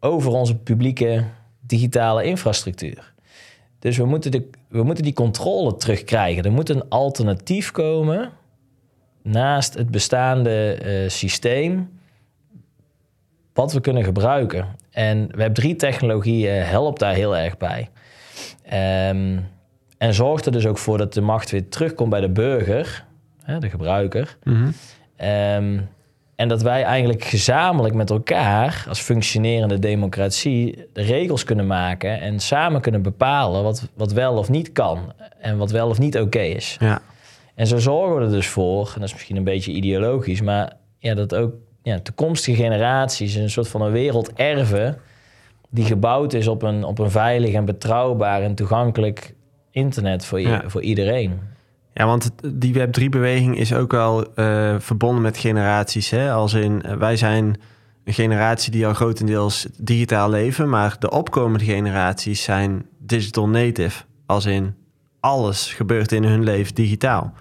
over 0.00 0.32
onze 0.32 0.56
publieke 0.56 1.24
digitale 1.60 2.24
infrastructuur. 2.24 3.14
Dus 3.78 3.96
we 3.96 4.04
moeten, 4.04 4.30
de, 4.30 4.50
we 4.68 4.82
moeten 4.82 5.04
die 5.04 5.12
controle 5.12 5.76
terugkrijgen. 5.76 6.44
Er 6.44 6.52
moet 6.52 6.68
een 6.68 6.88
alternatief 6.88 7.70
komen 7.70 8.32
naast 9.22 9.74
het 9.74 9.90
bestaande 9.90 10.72
eh, 10.72 11.08
systeem 11.08 11.90
wat 13.52 13.72
we 13.72 13.80
kunnen 13.80 14.04
gebruiken. 14.04 14.76
En 14.96 15.30
Web3-technologie 15.36 16.48
eh, 16.48 16.70
helpt 16.70 16.98
daar 16.98 17.14
heel 17.14 17.36
erg 17.36 17.56
bij. 17.56 17.88
Ehm, 18.62 19.38
en 19.98 20.14
zorgt 20.14 20.46
er 20.46 20.52
dus 20.52 20.66
ook 20.66 20.78
voor 20.78 20.98
dat 20.98 21.12
de 21.12 21.20
macht 21.20 21.50
weer 21.50 21.68
terugkomt 21.68 22.10
bij 22.10 22.20
de 22.20 22.28
burger, 22.28 23.04
hè, 23.42 23.58
de 23.58 23.68
gebruiker. 23.68 24.36
Mhm. 24.42 24.70
Ehm, 25.16 25.78
en 26.36 26.48
dat 26.48 26.62
wij 26.62 26.82
eigenlijk 26.82 27.24
gezamenlijk 27.24 27.94
met 27.94 28.10
elkaar, 28.10 28.84
als 28.88 29.00
functionerende 29.00 29.78
democratie, 29.78 30.88
de 30.92 31.02
regels 31.02 31.44
kunnen 31.44 31.66
maken 31.66 32.20
en 32.20 32.40
samen 32.40 32.80
kunnen 32.80 33.02
bepalen 33.02 33.62
wat, 33.62 33.88
wat 33.94 34.12
wel 34.12 34.36
of 34.36 34.48
niet 34.48 34.72
kan 34.72 35.12
en 35.40 35.56
wat 35.56 35.70
wel 35.70 35.88
of 35.88 35.98
niet 35.98 36.18
oké 36.18 36.40
is. 36.40 36.76
ja. 36.80 37.00
En 37.54 37.66
zo 37.66 37.78
zorgen 37.78 38.16
we 38.16 38.24
er 38.24 38.30
dus 38.30 38.46
voor, 38.46 38.86
en 38.86 39.00
dat 39.00 39.08
is 39.08 39.12
misschien 39.12 39.36
een 39.36 39.44
beetje 39.44 39.72
ideologisch, 39.72 40.40
maar 40.40 40.72
ja, 40.98 41.14
dat 41.14 41.34
ook 41.34 41.54
ja, 41.86 42.00
toekomstige 42.00 42.62
generaties 42.62 43.34
een 43.34 43.50
soort 43.50 43.68
van 43.68 43.82
een 43.82 43.92
wereld 43.92 44.32
erven 44.32 44.98
die 45.70 45.84
gebouwd 45.84 46.32
is 46.32 46.46
op 46.48 46.62
een, 46.62 46.84
op 46.84 46.98
een 46.98 47.10
veilig 47.10 47.52
en 47.52 47.64
betrouwbaar 47.64 48.42
en 48.42 48.54
toegankelijk 48.54 49.34
internet 49.70 50.24
voor, 50.24 50.40
Ja. 50.40 50.62
voor 50.66 50.82
iedereen. 50.82 51.38
Ja, 51.94 52.06
want 52.06 52.30
die 52.54 52.74
Web3-beweging 52.74 53.58
is 53.58 53.72
ook 53.72 53.92
wel 53.92 54.34
eh, 54.34 54.74
verbonden 54.78 55.22
met 55.22 55.38
generaties. 55.38 56.10
Hè? 56.10 56.32
Als 56.32 56.54
in, 56.54 56.82
eh, 56.82 56.96
wij 56.96 57.16
zijn 57.16 57.60
een 58.04 58.12
generatie 58.12 58.72
die 58.72 58.86
al 58.86 58.94
grotendeels 58.94 59.66
digitaal 59.78 60.30
leven, 60.30 60.68
maar 60.68 60.96
de 60.98 61.10
opkomende 61.10 61.64
generaties 61.64 62.42
zijn 62.42 62.86
digital 62.98 63.48
native. 63.48 64.04
Als 64.26 64.46
in, 64.46 64.74
alles 65.20 65.74
gebeurt 65.74 66.12
in 66.12 66.24
hun 66.24 66.44
leven 66.44 66.74
digitaal. 66.74 67.32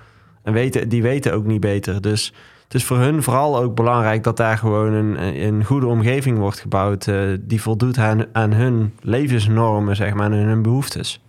En 0.44 0.54
weten, 0.54 0.90
die 0.90 1.02
weten 1.02 1.34
ook 1.34 1.46
niet 1.46 1.60
beter. 1.60 2.02
Dus 2.02 2.34
het 2.66 2.74
is 2.74 2.84
voor 2.84 2.98
hun 2.98 3.24
vooral 3.24 3.58
ook 3.58 3.76
belangrijk 3.76 4.24
dat 4.24 4.38
daar 4.38 4.58
gewoon 4.58 4.94
een, 4.94 5.44
een 5.46 5.64
goede 5.64 5.88
omgeving 5.88 6.38
wordt 6.38 6.60
gebouwd... 6.60 7.08
eh, 7.08 7.18
die 7.40 7.62
voldoet 7.62 7.98
aan, 7.98 8.26
aan 8.32 8.54
hun 8.54 8.94
levensnormen, 9.02 9.96
zeg 9.96 10.14
maar, 10.14 10.32
en 10.32 10.38
hun 10.38 10.62
behoeftes. 10.62 11.22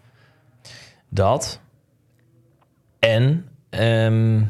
Dat. 1.08 1.60
En 2.98 3.48
ehm, 3.70 4.42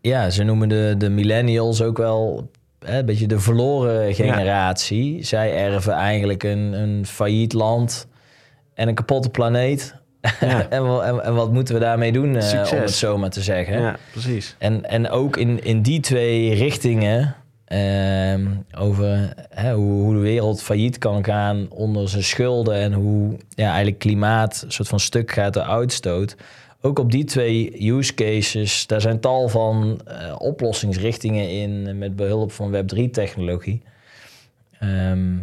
ja, 0.00 0.30
ze 0.30 0.42
noemen 0.42 0.68
de, 0.68 0.94
de 0.98 1.10
millennials 1.10 1.82
ook 1.82 1.96
wel 1.96 2.50
hè, 2.78 2.98
een 2.98 3.06
beetje 3.06 3.26
de 3.26 3.40
verloren 3.40 4.14
generatie. 4.14 5.22
Zij 5.22 5.56
erven 5.56 5.92
eigenlijk 5.92 6.42
een, 6.42 6.72
een 6.72 7.06
failliet 7.06 7.52
land 7.52 8.06
en 8.74 8.88
een 8.88 8.94
kapotte 8.94 9.30
planeet. 9.30 9.94
Ja. 10.40 10.68
en, 10.70 10.84
en, 11.02 11.24
en 11.24 11.34
wat 11.34 11.52
moeten 11.52 11.74
we 11.74 11.80
daarmee 11.80 12.12
doen, 12.12 12.36
eh, 12.36 12.72
om 12.72 12.78
het 12.78 12.90
zo 12.90 13.18
maar 13.18 13.30
te 13.30 13.42
zeggen. 13.42 13.80
Ja, 13.80 13.96
precies. 14.12 14.56
En, 14.58 14.84
en 14.84 15.10
ook 15.10 15.36
in, 15.36 15.64
in 15.64 15.82
die 15.82 16.00
twee 16.00 16.54
richtingen, 16.54 17.34
ehm, 17.64 18.46
over 18.78 19.34
hoe, 19.74 19.74
hoe 19.74 20.14
de 20.14 20.20
wereld 20.20 20.62
failliet 20.62 20.98
kan 20.98 21.24
gaan 21.24 21.66
onder 21.70 22.08
zijn 22.08 22.22
schulden 22.22 22.74
en 22.74 22.92
hoe 22.92 23.36
ja, 23.48 23.66
eigenlijk 23.66 23.98
klimaat 23.98 24.62
een 24.64 24.72
soort 24.72 24.88
van 24.88 25.00
stuk 25.00 25.30
gaat 25.30 25.54
de 25.54 25.64
uitstoot. 25.64 26.36
Ook 26.80 26.98
op 26.98 27.10
die 27.10 27.24
twee 27.24 27.88
use 27.90 28.14
cases, 28.14 28.86
daar 28.86 29.00
zijn 29.00 29.20
tal 29.20 29.48
van 29.48 30.00
eh, 30.06 30.34
oplossingsrichtingen 30.38 31.50
in 31.50 31.98
met 31.98 32.16
behulp 32.16 32.52
van 32.52 32.74
Web3-technologie. 32.74 33.82
Ehm, 34.78 35.34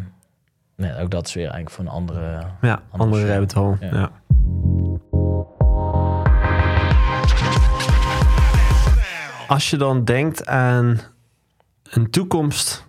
nee, 0.75 0.95
ook 1.01 1.11
dat 1.11 1.27
is 1.27 1.33
weer 1.33 1.43
eigenlijk 1.43 1.75
voor 1.75 1.85
een 1.85 1.91
andere. 1.91 2.45
Ja, 2.61 2.81
andere 2.89 3.21
show. 3.21 3.29
rabbit 3.29 3.53
hole. 3.53 3.77
Ja. 3.79 3.87
Ja. 3.91 4.11
Als 9.49 9.69
je 9.69 9.77
dan 9.77 10.05
denkt 10.05 10.45
aan 10.45 10.99
een 11.83 12.09
toekomst 12.09 12.85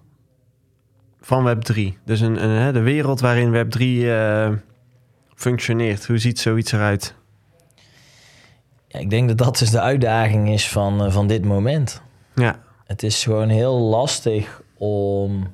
van 1.20 1.56
Web3, 1.56 1.80
dus 2.04 2.20
een, 2.20 2.44
een, 2.44 2.72
de 2.72 2.80
wereld 2.80 3.20
waarin 3.20 3.52
Web3 3.52 3.80
eh, 3.80 4.50
functioneert, 5.34 6.06
hoe 6.06 6.18
ziet 6.18 6.38
zoiets 6.38 6.72
eruit? 6.72 7.14
Ja, 8.86 8.98
ik 8.98 9.10
denk 9.10 9.28
dat 9.28 9.38
dat 9.38 9.58
dus 9.58 9.70
de 9.70 9.80
uitdaging 9.80 10.50
is 10.50 10.68
van, 10.68 11.04
eh, 11.04 11.12
van 11.12 11.26
dit 11.26 11.44
moment. 11.44 12.02
Ja, 12.34 12.62
Het 12.84 13.02
is 13.02 13.22
gewoon 13.22 13.48
heel 13.48 13.78
lastig 13.78 14.62
om 14.76 15.46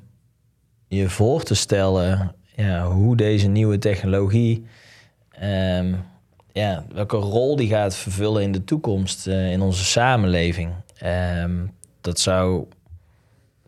je 0.89 1.09
voor 1.09 1.43
te 1.43 1.55
stellen 1.55 2.35
ja, 2.57 2.87
hoe 2.87 3.17
deze 3.17 3.49
nieuwe 3.49 3.79
technologie, 3.79 4.67
ehm, 5.31 5.95
ja, 6.53 6.85
welke 6.93 7.17
rol 7.17 7.57
die 7.57 7.69
gaat 7.69 7.97
vervullen 7.97 8.43
in 8.43 8.53
de 8.53 8.65
toekomst 8.65 9.27
eh, 9.27 9.53
in 9.53 9.61
onze 9.61 9.85
samenleving. 9.85 10.73
Ehm, 10.99 11.67
dat 12.01 12.21
zou 12.21 12.67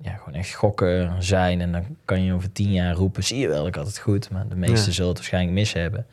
ja, 0.03 0.13
gewoon 0.13 0.35
echt 0.35 0.55
gokken 0.55 1.23
zijn. 1.23 1.61
En 1.61 1.73
dan 1.73 1.85
kan 2.05 2.23
je 2.23 2.33
over 2.33 2.53
tien 2.53 2.73
jaar 2.73 2.95
roepen, 2.95 3.25
zie 3.25 3.39
je 3.39 3.49
wel, 3.49 3.67
ik 3.67 3.75
had 3.75 3.87
het 3.87 3.99
goed. 3.99 4.31
Maar 4.31 4.49
de 4.49 4.57
meesten 4.57 4.87
Ja. 4.87 4.93
zullen 4.93 5.09
het 5.09 5.19
waarschijnlijk 5.19 5.55
mis 5.55 5.73
hebben. 5.73 6.07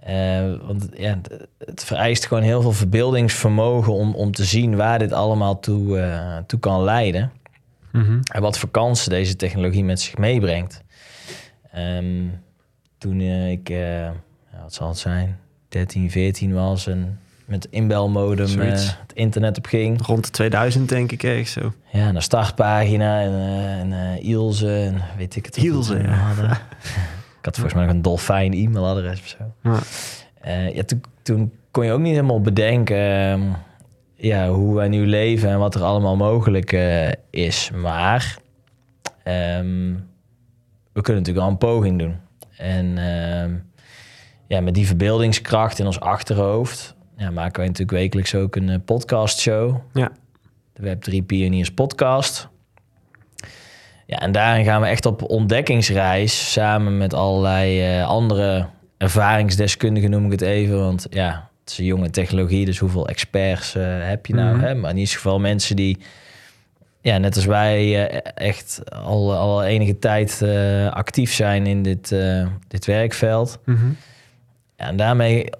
Eh, 0.00 0.54
want 0.66 0.88
ja, 0.96 1.18
het 1.58 1.84
vereist 1.84 2.26
gewoon 2.26 2.42
heel 2.42 2.62
veel 2.62 2.72
verbeeldingsvermogen 2.72 3.92
om, 3.92 4.14
om 4.14 4.32
te 4.32 4.44
zien 4.44 4.76
waar 4.76 4.98
dit 4.98 5.12
allemaal 5.12 5.60
toe, 5.60 5.98
eh, 5.98 6.36
toe 6.46 6.58
kan 6.58 6.82
leiden. 6.82 7.32
Mhm. 7.92 8.20
En 8.32 8.42
wat 8.42 8.58
voor 8.58 8.68
kansen 8.70 9.10
deze 9.10 9.36
technologie 9.36 9.84
met 9.84 10.00
zich 10.00 10.16
meebrengt. 10.18 10.82
Ehm, 11.72 12.26
toen 12.98 13.20
ik, 13.20 13.68
eh, 13.70 14.00
ja, 14.00 14.14
wat 14.62 14.74
zal 14.74 14.88
het 14.88 14.98
zijn, 14.98 15.38
13, 15.68 16.10
14 16.10 16.52
was 16.54 16.86
en 16.86 17.20
met 17.52 17.66
inbelmodem 17.70 18.46
Zoiets. 18.46 18.86
het 18.86 19.12
internet 19.14 19.58
op 19.58 19.66
ging. 19.66 20.06
rond 20.06 20.24
de 20.24 20.30
2000 20.30 20.88
denk 20.88 21.12
ik 21.12 21.22
ergens 21.22 21.52
zo. 21.52 21.72
Ja, 21.92 22.10
naar 22.10 22.22
startpagina 22.22 23.20
en, 23.20 23.32
eh 23.32 23.80
en 23.80 23.92
eh, 23.92 24.28
Ilse 24.28 24.74
en 24.74 25.02
weet 25.16 25.36
ik 25.36 25.46
het. 25.46 25.56
Ilse, 25.56 25.92
toen 25.92 26.02
ja. 26.02 26.12
hadden. 26.12 26.50
ik 27.38 27.44
had 27.44 27.54
volgens 27.54 27.74
mij 27.74 27.84
nog 27.84 27.94
een 27.94 28.02
dolfijn 28.02 28.52
e-mailadres 28.52 29.20
of 29.20 29.26
zo. 29.26 29.36
Ja. 29.62 29.78
Ja, 30.72 30.82
toen, 30.82 31.02
toen 31.22 31.52
kon 31.70 31.84
je 31.84 31.92
ook 31.92 32.00
niet 32.00 32.14
helemaal 32.14 32.40
bedenken 32.40 32.96
ehm, 32.96 33.42
ja, 34.14 34.48
hoe 34.48 34.74
wij 34.74 34.88
nu 34.88 35.06
leven 35.06 35.48
en 35.48 35.58
wat 35.58 35.74
er 35.74 35.82
allemaal 35.82 36.16
mogelijk 36.16 36.72
is. 37.30 37.70
Maar 37.74 38.38
ehm, 39.22 39.94
we 40.92 41.00
kunnen 41.00 41.22
natuurlijk 41.22 41.38
wel 41.38 41.48
een 41.48 41.58
poging 41.58 41.98
doen. 41.98 42.16
En 42.56 42.98
ehm, 42.98 43.54
ja, 44.46 44.60
met 44.60 44.74
die 44.74 44.86
verbeeldingskracht 44.86 45.78
in 45.78 45.86
ons 45.86 46.00
achterhoofd 46.00 46.94
ja, 47.22 47.30
maken 47.30 47.56
wij 47.56 47.66
natuurlijk 47.66 47.98
wekelijks 47.98 48.34
ook 48.34 48.56
een 48.56 48.68
eh, 48.68 48.78
podcastshow. 48.84 49.76
Ja. 49.92 50.12
De 50.72 50.96
Web3 50.96 51.26
Pioniers 51.26 51.70
podcast. 51.70 52.48
Ja, 54.06 54.18
en 54.18 54.32
daarin 54.32 54.64
gaan 54.64 54.80
we 54.80 54.86
echt 54.86 55.06
op 55.06 55.22
ontdekkingsreis 55.22 56.52
samen 56.52 56.98
met 56.98 57.14
allerlei 57.14 57.80
eh, 57.80 58.06
andere 58.06 58.66
ervaringsdeskundigen, 58.96 60.10
noem 60.10 60.24
ik 60.24 60.30
het 60.30 60.40
even. 60.40 60.78
Want 60.78 61.06
ja, 61.10 61.48
het 61.60 61.70
is 61.70 61.78
een 61.78 61.84
jonge 61.84 62.10
technologie, 62.10 62.64
dus 62.64 62.78
hoeveel 62.78 63.08
experts 63.08 63.74
eh, 63.74 63.84
heb 63.86 64.26
je 64.26 64.34
nou? 64.34 64.56
Mhm. 64.56 64.64
Hè? 64.64 64.74
Maar 64.74 64.90
in 64.90 64.96
ieder 64.96 65.14
geval 65.14 65.40
mensen 65.40 65.76
die, 65.76 65.98
ja, 67.00 67.18
net 67.18 67.36
als 67.36 67.44
wij, 67.44 68.10
echt 68.22 68.82
al, 68.90 69.34
al 69.34 69.64
enige 69.64 69.98
tijd 69.98 70.42
actief 70.90 71.32
zijn 71.32 71.66
in 71.66 71.82
dit, 71.82 72.14
dit 72.68 72.84
werkveld. 72.84 73.58
Mhm. 73.64 73.86
Ja, 74.76 74.86
en 74.86 74.96
daarmee 74.96 75.50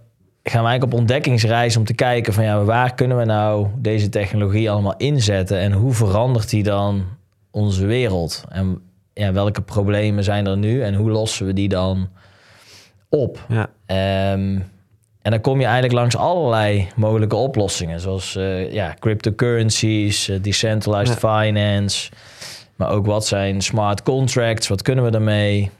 gaan 0.43 0.62
we 0.62 0.68
eigenlijk 0.68 0.93
op 0.93 0.99
ontdekkingsreis 0.99 1.76
om 1.76 1.84
te 1.84 1.95
kijken 1.95 2.32
van 2.32 2.45
ja, 2.45 2.64
waar 2.64 2.95
kunnen 2.95 3.16
we 3.16 3.24
nou 3.24 3.66
deze 3.76 4.09
technologie 4.09 4.70
allemaal 4.70 4.97
inzetten 4.97 5.59
en 5.59 5.72
hoe 5.72 5.93
verandert 5.93 6.51
die 6.51 6.62
dan 6.62 7.05
onze 7.51 7.86
wereld? 7.86 8.45
En 8.49 8.82
ja, 9.12 9.32
welke 9.32 9.62
problemen 9.62 10.24
zijn 10.24 10.47
er 10.47 10.57
nu 10.57 10.82
en 10.82 10.95
hoe 10.95 11.11
lossen 11.11 11.47
we 11.47 11.53
die 11.53 11.68
dan 11.68 12.09
op? 13.09 13.47
Ja. 13.49 13.70
Ehm, 13.86 14.59
en 15.22 15.30
dan 15.30 15.40
kom 15.40 15.59
je 15.59 15.64
eigenlijk 15.64 15.95
langs 15.95 16.16
allerlei 16.16 16.88
mogelijke 16.97 17.36
oplossingen, 17.36 18.01
zoals 18.01 18.36
eh, 18.36 18.72
ja, 18.72 18.95
cryptocurrencies, 18.99 20.28
eh, 20.28 20.43
decentralized 20.43 21.18
finance, 21.18 22.11
maar 22.76 22.90
ook 22.90 23.07
wat 23.07 23.26
zijn 23.26 23.61
smart 23.61 24.03
contracts, 24.03 24.68
wat 24.68 24.82
kunnen 24.82 25.05
we 25.05 25.11
daarmee? 25.11 25.70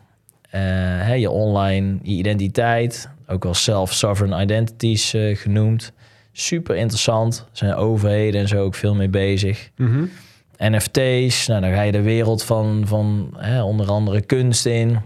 Eh, 0.51 0.61
hè, 1.01 1.15
je 1.15 1.31
online 1.31 1.99
identiteit, 2.03 3.09
ook 3.33 3.43
wel 3.43 3.55
self-sovereign 3.55 4.43
identities 4.43 5.15
eh, 5.15 5.37
genoemd. 5.37 5.93
Super 6.33 6.77
interessant, 6.77 7.39
er 7.39 7.57
zijn 7.57 7.75
overheden 7.75 8.41
en 8.41 8.49
zo 8.49 8.63
ook 8.63 8.75
veel 8.75 8.95
mee 8.95 9.09
bezig. 9.09 9.71
Mhm. 9.77 10.05
NFT's, 10.57 11.47
nou, 11.47 11.61
dan 11.61 11.73
ga 11.73 11.83
je 11.83 11.93
de 11.93 12.03
wereld 12.03 12.45
van, 12.45 12.83
van 12.87 13.35
hè, 13.37 13.63
onder 13.63 13.91
andere 13.91 14.21
kunst 14.21 14.67
in. 14.67 14.99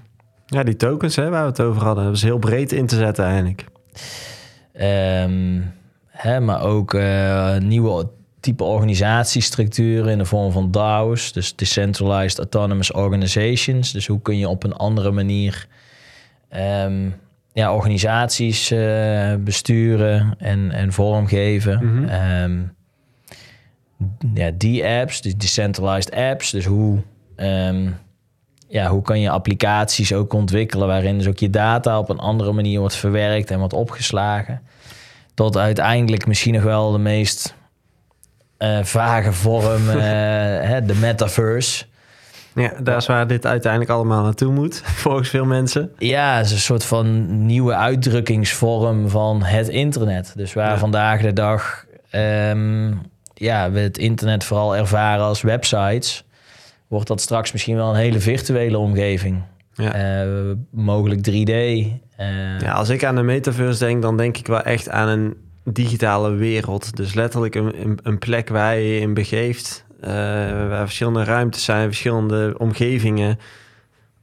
Ja, 0.47 0.62
die 0.62 0.77
tokens 0.77 1.16
hè, 1.16 1.29
waar 1.31 1.43
we 1.43 1.49
het 1.49 1.61
over 1.61 1.83
hadden. 1.83 2.05
Dat 2.05 2.14
is 2.14 2.22
heel 2.22 2.39
breed 2.39 2.72
in 2.72 2.87
te 2.87 2.97
zetten 2.97 3.24
eigenlijk. 3.24 3.64
Ehm, 4.72 5.61
hè, 6.07 6.41
maar 6.41 6.62
ook 6.62 6.95
eh, 6.95 7.57
nieuwe 7.57 8.09
type 8.41 8.64
organisatiestructuren 8.64 10.12
in 10.12 10.18
de 10.18 10.24
vorm 10.24 10.53
van 10.53 10.70
DAO's, 10.70 11.33
dus 11.33 11.57
Decentralized 11.57 12.39
Autonomous 12.39 12.93
Organizations. 12.93 13.93
Dus 13.93 14.07
hoe 14.07 14.22
kun 14.22 14.39
je 14.39 14.49
op 14.49 14.64
een 14.64 14.74
andere 14.74 15.11
manier 15.11 15.66
ehm, 16.49 17.11
ja, 17.57 17.75
organisaties 17.75 18.71
eh, 18.71 19.35
besturen 19.39 20.35
en, 20.39 20.73
en 20.73 20.93
vormgeven. 20.93 22.09
Ehm, 22.09 22.63
ja, 24.35 24.51
die 24.55 24.85
apps, 24.87 25.21
die 25.21 25.37
decentralized 25.37 26.15
apps, 26.15 26.51
dus 26.51 26.65
hoe, 26.65 27.03
ehm, 27.37 27.91
ja, 28.69 28.89
hoe 28.89 29.03
kan 29.03 29.21
je 29.21 29.31
applicaties 29.31 30.13
ook 30.13 30.33
ontwikkelen 30.33 30.87
waarin 30.87 31.19
dus 31.19 31.27
ook 31.27 31.39
je 31.39 31.51
data 31.51 31.99
op 31.99 32.09
een 32.09 32.19
andere 32.19 32.53
manier 32.53 32.81
wordt 32.81 32.97
verwerkt 32.97 33.51
en 33.51 33.59
wordt 33.59 33.75
opgeslagen. 33.75 34.63
Tot 35.35 35.57
uiteindelijk 35.57 36.27
misschien 36.27 36.55
nog 36.55 36.63
wel 36.63 36.93
de 36.93 36.99
meest 36.99 37.55
eh, 38.57 38.79
vage 38.83 39.33
vorm, 39.33 39.91
eh, 39.91 39.97
hè, 40.61 40.85
de 40.85 40.95
metaverse. 40.95 41.85
Ja, 42.57 42.73
daar 42.83 42.97
is 42.97 43.07
waar 43.07 43.27
dit 43.27 43.47
uiteindelijk 43.47 43.91
allemaal 43.91 44.23
naartoe 44.23 44.53
moet, 44.53 44.83
volgens 45.05 45.29
veel 45.29 45.45
mensen. 45.45 45.91
Ja, 45.99 46.37
het 46.37 46.47
is 46.47 46.53
een 46.53 46.59
soort 46.59 46.85
van 46.85 47.27
nieuwe 47.47 47.75
uitdrukkingsvorm 47.75 49.09
van 49.09 49.43
het 49.43 49.69
internet. 49.69 50.33
Dus 50.37 50.53
waar 50.53 50.71
Ja. 50.71 50.79
vandaag 50.79 51.21
de 51.21 51.33
dag 51.33 51.85
ehm, 52.11 52.93
ja, 53.35 53.71
we 53.71 53.79
het 53.81 53.99
internet 53.99 54.45
vooral 54.45 54.77
ervaren 54.77 55.25
als 55.25 55.43
websites, 55.43 56.25
wordt 56.89 57.07
dat 57.09 57.21
straks 57.21 57.53
misschien 57.53 57.77
wel 57.77 57.89
een 57.91 57.97
hele 57.97 58.21
virtuele 58.21 58.79
omgeving. 58.79 59.43
Ja. 59.75 59.93
Eh, 59.93 60.29
mogelijk 60.71 61.21
3D. 61.21 61.51
eh, 62.17 62.61
Ja, 62.61 62.73
als 62.73 62.89
ik 62.89 63.05
aan 63.05 63.15
de 63.15 63.23
metaverse 63.23 63.85
denk, 63.85 64.03
dan 64.03 64.17
denk 64.17 64.37
ik 64.37 64.47
wel 64.47 64.63
echt 64.63 64.89
aan 64.91 65.09
een 65.09 65.35
digitale 65.65 66.31
wereld. 66.31 66.97
Dus 66.97 67.15
letterlijk 67.15 67.55
een, 67.55 67.81
een, 67.83 67.99
een 68.03 68.19
plek 68.19 68.49
waar 68.49 68.77
je 68.77 68.95
je 68.95 69.01
in 69.01 69.15
begeeft. 69.15 69.85
Eh, 70.01 70.11
waar 70.68 70.84
verschillende 70.84 71.24
ruimtes 71.24 71.64
zijn, 71.64 71.86
verschillende 71.86 72.55
omgevingen. 72.59 73.38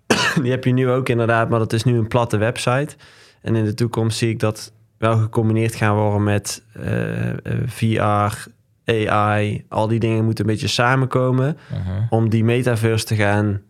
Die 0.41 0.51
heb 0.51 0.63
je 0.63 0.71
nu 0.71 0.89
ook 0.89 1.09
inderdaad, 1.09 1.49
maar 1.49 1.59
dat 1.59 1.73
is 1.73 1.83
nu 1.83 1.97
een 1.97 2.07
platte 2.07 2.37
website. 2.37 2.95
En 3.41 3.55
in 3.55 3.65
de 3.65 3.73
toekomst 3.73 4.17
zie 4.17 4.29
ik 4.29 4.39
dat 4.39 4.73
wel 4.97 5.17
gecombineerd 5.17 5.75
gaan 5.75 5.95
worden 5.95 6.23
met 6.23 6.63
eh, 6.73 7.29
eh, 7.29 7.35
VR, 7.65 8.49
AI. 8.85 9.65
Al 9.69 9.87
die 9.87 9.99
dingen 9.99 10.23
moeten 10.23 10.45
een 10.45 10.51
beetje 10.51 10.67
samenkomen 10.67 11.57
mhm. 11.71 12.05
om 12.09 12.29
die 12.29 12.43
metaverse 12.43 13.05
te 13.05 13.15
gaan 13.15 13.61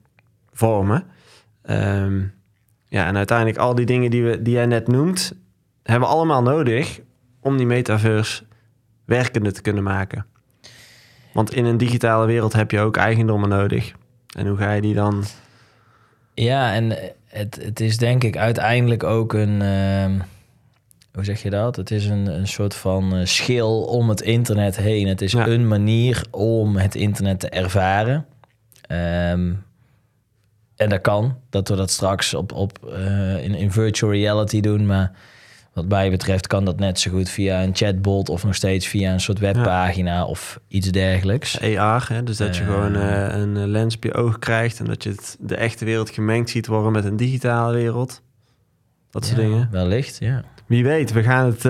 vormen. 0.52 1.04
Ehm, 1.62 2.22
ja, 2.88 3.06
en 3.06 3.18
uiteindelijk 3.18 3.58
al 3.58 3.76
die 3.76 3.86
dingen 3.86 4.12
die, 4.12 4.24
we, 4.24 4.42
die 4.42 4.54
jij 4.54 4.66
net 4.66 4.88
noemt, 4.88 5.34
hebben 5.84 6.08
we 6.08 6.14
allemaal 6.16 6.42
nodig 6.42 7.00
om 7.40 7.58
die 7.58 7.66
metaverse 7.66 8.44
werkende 9.06 9.52
te 9.52 9.62
kunnen 9.62 9.84
maken. 9.84 10.26
Want 11.34 11.54
in 11.54 11.66
een 11.66 11.78
digitale 11.78 12.26
wereld 12.26 12.54
heb 12.54 12.72
je 12.72 12.80
ook 12.80 12.98
eigendommen 12.98 13.50
nodig. 13.50 13.92
En 14.38 14.48
hoe 14.48 14.58
ga 14.58 14.72
je 14.74 14.82
die 14.82 14.94
dan... 14.94 15.24
Ja, 16.34 16.74
en 16.74 16.98
het, 17.28 17.60
het 17.64 17.80
is 17.80 17.98
denk 17.98 18.24
ik 18.24 18.38
uiteindelijk 18.38 19.04
ook 19.04 19.34
een. 19.34 19.62
ehm, 19.62 20.20
hoe 21.14 21.24
zeg 21.24 21.42
je 21.42 21.50
dat? 21.50 21.76
Het 21.76 21.92
is 21.92 22.06
een, 22.06 22.26
een 22.28 22.48
soort 22.48 22.76
van 22.76 23.16
eh, 23.16 23.26
schil 23.26 23.82
om 23.84 24.10
het 24.10 24.22
internet 24.22 24.78
heen. 24.78 25.08
Het 25.08 25.22
is 25.22 25.32
Ja. 25.32 25.48
een 25.48 25.68
manier 25.68 26.26
om 26.32 26.76
het 26.78 26.96
internet 26.96 27.40
te 27.40 27.50
ervaren. 27.50 28.26
Ehm, 28.88 29.54
en 30.76 30.90
dat 30.90 31.02
kan, 31.02 31.38
dat 31.50 31.68
we 31.68 31.76
dat 31.76 31.92
straks 31.92 32.34
op, 32.34 32.52
op, 32.52 32.86
eh, 32.94 33.44
in, 33.44 33.56
in 33.56 33.72
virtual 33.72 34.12
reality 34.12 34.60
doen. 34.62 34.86
Maar 34.86 35.12
wat 35.74 35.88
mij 35.88 36.10
betreft 36.10 36.48
kan 36.48 36.66
dat 36.66 36.80
net 36.80 37.00
zo 37.00 37.12
goed 37.12 37.30
via 37.30 37.64
een 37.64 37.76
chatbot 37.76 38.30
of 38.30 38.44
nog 38.44 38.56
steeds 38.56 38.88
via 38.88 39.14
een 39.14 39.20
soort 39.20 39.40
webpagina 39.40 40.26
of 40.26 40.60
iets 40.68 40.92
dergelijks. 40.92 41.62
AR, 41.62 42.06
hè? 42.08 42.24
dus 42.24 42.38
dat 42.38 42.56
je 42.56 42.62
Eh. 42.62 42.68
gewoon 42.68 42.96
eh, 42.96 43.40
een 43.42 43.58
eh, 43.58 43.64
lens 43.66 43.96
op 43.96 44.04
je 44.04 44.14
oog 44.14 44.40
krijgt... 44.40 44.80
en 44.80 44.86
dat 44.86 45.04
je 45.04 45.10
het, 45.10 45.38
de 45.40 45.56
echte 45.56 45.86
wereld 45.86 46.10
gemengd 46.10 46.50
ziet 46.50 46.68
worden 46.68 46.92
met 46.92 47.06
een 47.06 47.16
digitale 47.18 47.74
wereld. 47.74 48.22
Dat 49.10 49.26
soort 49.26 49.38
Ja, 49.38 49.44
dingen. 49.44 49.68
Wellicht, 49.72 50.18
ja. 50.20 50.44
Wie 50.66 50.84
weet, 50.84 51.12
we 51.12 51.24
gaan 51.24 51.46
het 51.46 51.66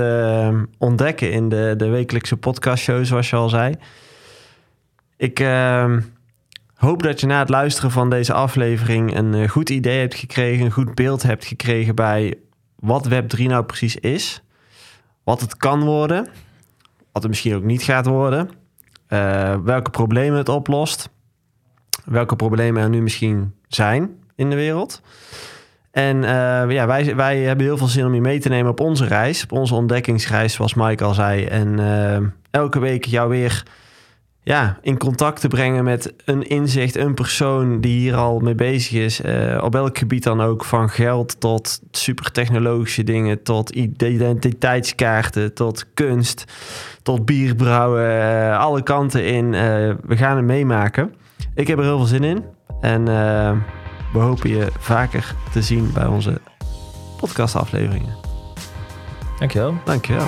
ontdekken 0.77 1.31
in 1.31 1.49
de, 1.49 1.73
de 1.77 1.87
wekelijkse 1.87 2.37
podcastshow, 2.37 3.05
zoals 3.05 3.29
je 3.29 3.35
al 3.35 3.49
zei. 3.49 3.75
Ik 5.17 5.39
eh, 5.39 5.93
hoop 6.73 7.03
dat 7.03 7.19
je 7.19 7.27
na 7.27 7.39
het 7.39 7.49
luisteren 7.49 7.91
van 7.91 8.09
deze 8.09 8.33
aflevering 8.33 9.15
een 9.15 9.49
goed 9.49 9.69
idee 9.69 9.99
hebt 9.99 10.15
gekregen, 10.15 10.65
een 10.65 10.71
goed 10.71 10.95
beeld 10.95 11.23
hebt 11.23 11.45
gekregen 11.45 11.95
bij 11.95 12.37
wat 12.83 13.09
Web3 13.09 13.43
nou 13.43 13.63
precies 13.63 13.95
is, 13.95 14.43
wat 15.23 15.41
het 15.41 15.57
kan 15.57 15.83
worden, 15.83 16.27
wat 17.11 17.21
het 17.21 17.27
misschien 17.27 17.55
ook 17.55 17.63
niet 17.63 17.83
gaat 17.83 18.05
worden, 18.05 18.49
eh, 19.07 19.55
welke 19.63 19.89
problemen 19.89 20.37
het 20.37 20.49
oplost, 20.49 21.09
welke 22.05 22.35
problemen 22.35 22.83
er 22.83 22.89
nu 22.89 23.01
misschien 23.01 23.53
zijn 23.67 24.09
in 24.35 24.49
de 24.49 24.55
wereld. 24.55 25.01
En 25.91 26.23
eh, 26.23 26.71
ja, 26.71 26.87
wij, 26.87 27.15
wij 27.15 27.39
hebben 27.39 27.65
heel 27.65 27.77
veel 27.77 27.87
zin 27.87 28.05
om 28.05 28.13
je 28.13 28.21
mee 28.21 28.39
te 28.39 28.49
nemen 28.49 28.71
op 28.71 28.79
onze 28.79 29.05
reis. 29.05 29.43
Op 29.43 29.51
onze 29.51 29.75
ontdekkingsreis, 29.75 30.53
zoals 30.53 30.73
Mike 30.73 31.03
al 31.03 31.13
zei. 31.13 31.45
En 31.45 31.79
eh, 31.79 32.27
elke 32.51 32.79
week 32.79 33.05
jou 33.05 33.29
weer 33.29 33.63
ja, 34.43 34.77
in 34.81 34.97
contact 34.97 35.41
te 35.41 35.47
brengen 35.47 35.83
met 35.83 36.13
een 36.25 36.47
inzicht, 36.47 36.95
een 36.95 37.13
persoon 37.13 37.81
die 37.81 37.99
hier 37.99 38.15
al 38.15 38.39
mee 38.39 38.55
bezig 38.55 38.91
is. 38.99 39.21
eh, 39.21 39.63
op 39.63 39.73
welk 39.73 39.97
gebied 39.97 40.23
dan 40.23 40.41
ook. 40.41 40.65
Van 40.65 40.89
geld 40.89 41.39
tot 41.39 41.79
supertechnologische 41.91 43.03
dingen, 43.03 43.43
tot 43.43 43.69
identiteitskaarten, 43.69 45.53
tot 45.53 45.85
kunst, 45.93 46.43
tot 47.03 47.25
bierbrouwen. 47.25 48.21
eh, 48.21 48.59
alle 48.59 48.83
kanten 48.83 49.25
in. 49.25 49.53
Eh, 49.53 49.61
we 50.03 50.17
gaan 50.17 50.35
het 50.37 50.45
meemaken. 50.45 51.13
Ik 51.55 51.67
heb 51.67 51.77
er 51.77 51.83
heel 51.83 51.97
veel 51.97 52.05
zin 52.05 52.23
in. 52.23 52.43
En 52.81 53.05
we 54.13 54.19
hopen 54.19 54.49
je 54.49 54.67
vaker 54.79 55.35
te 55.51 55.61
zien 55.61 55.91
bij 55.93 56.05
onze 56.05 56.41
podcastafleveringen. 57.17 58.15
Dankjewel. 59.39 59.73
Dankjewel. 59.85 60.27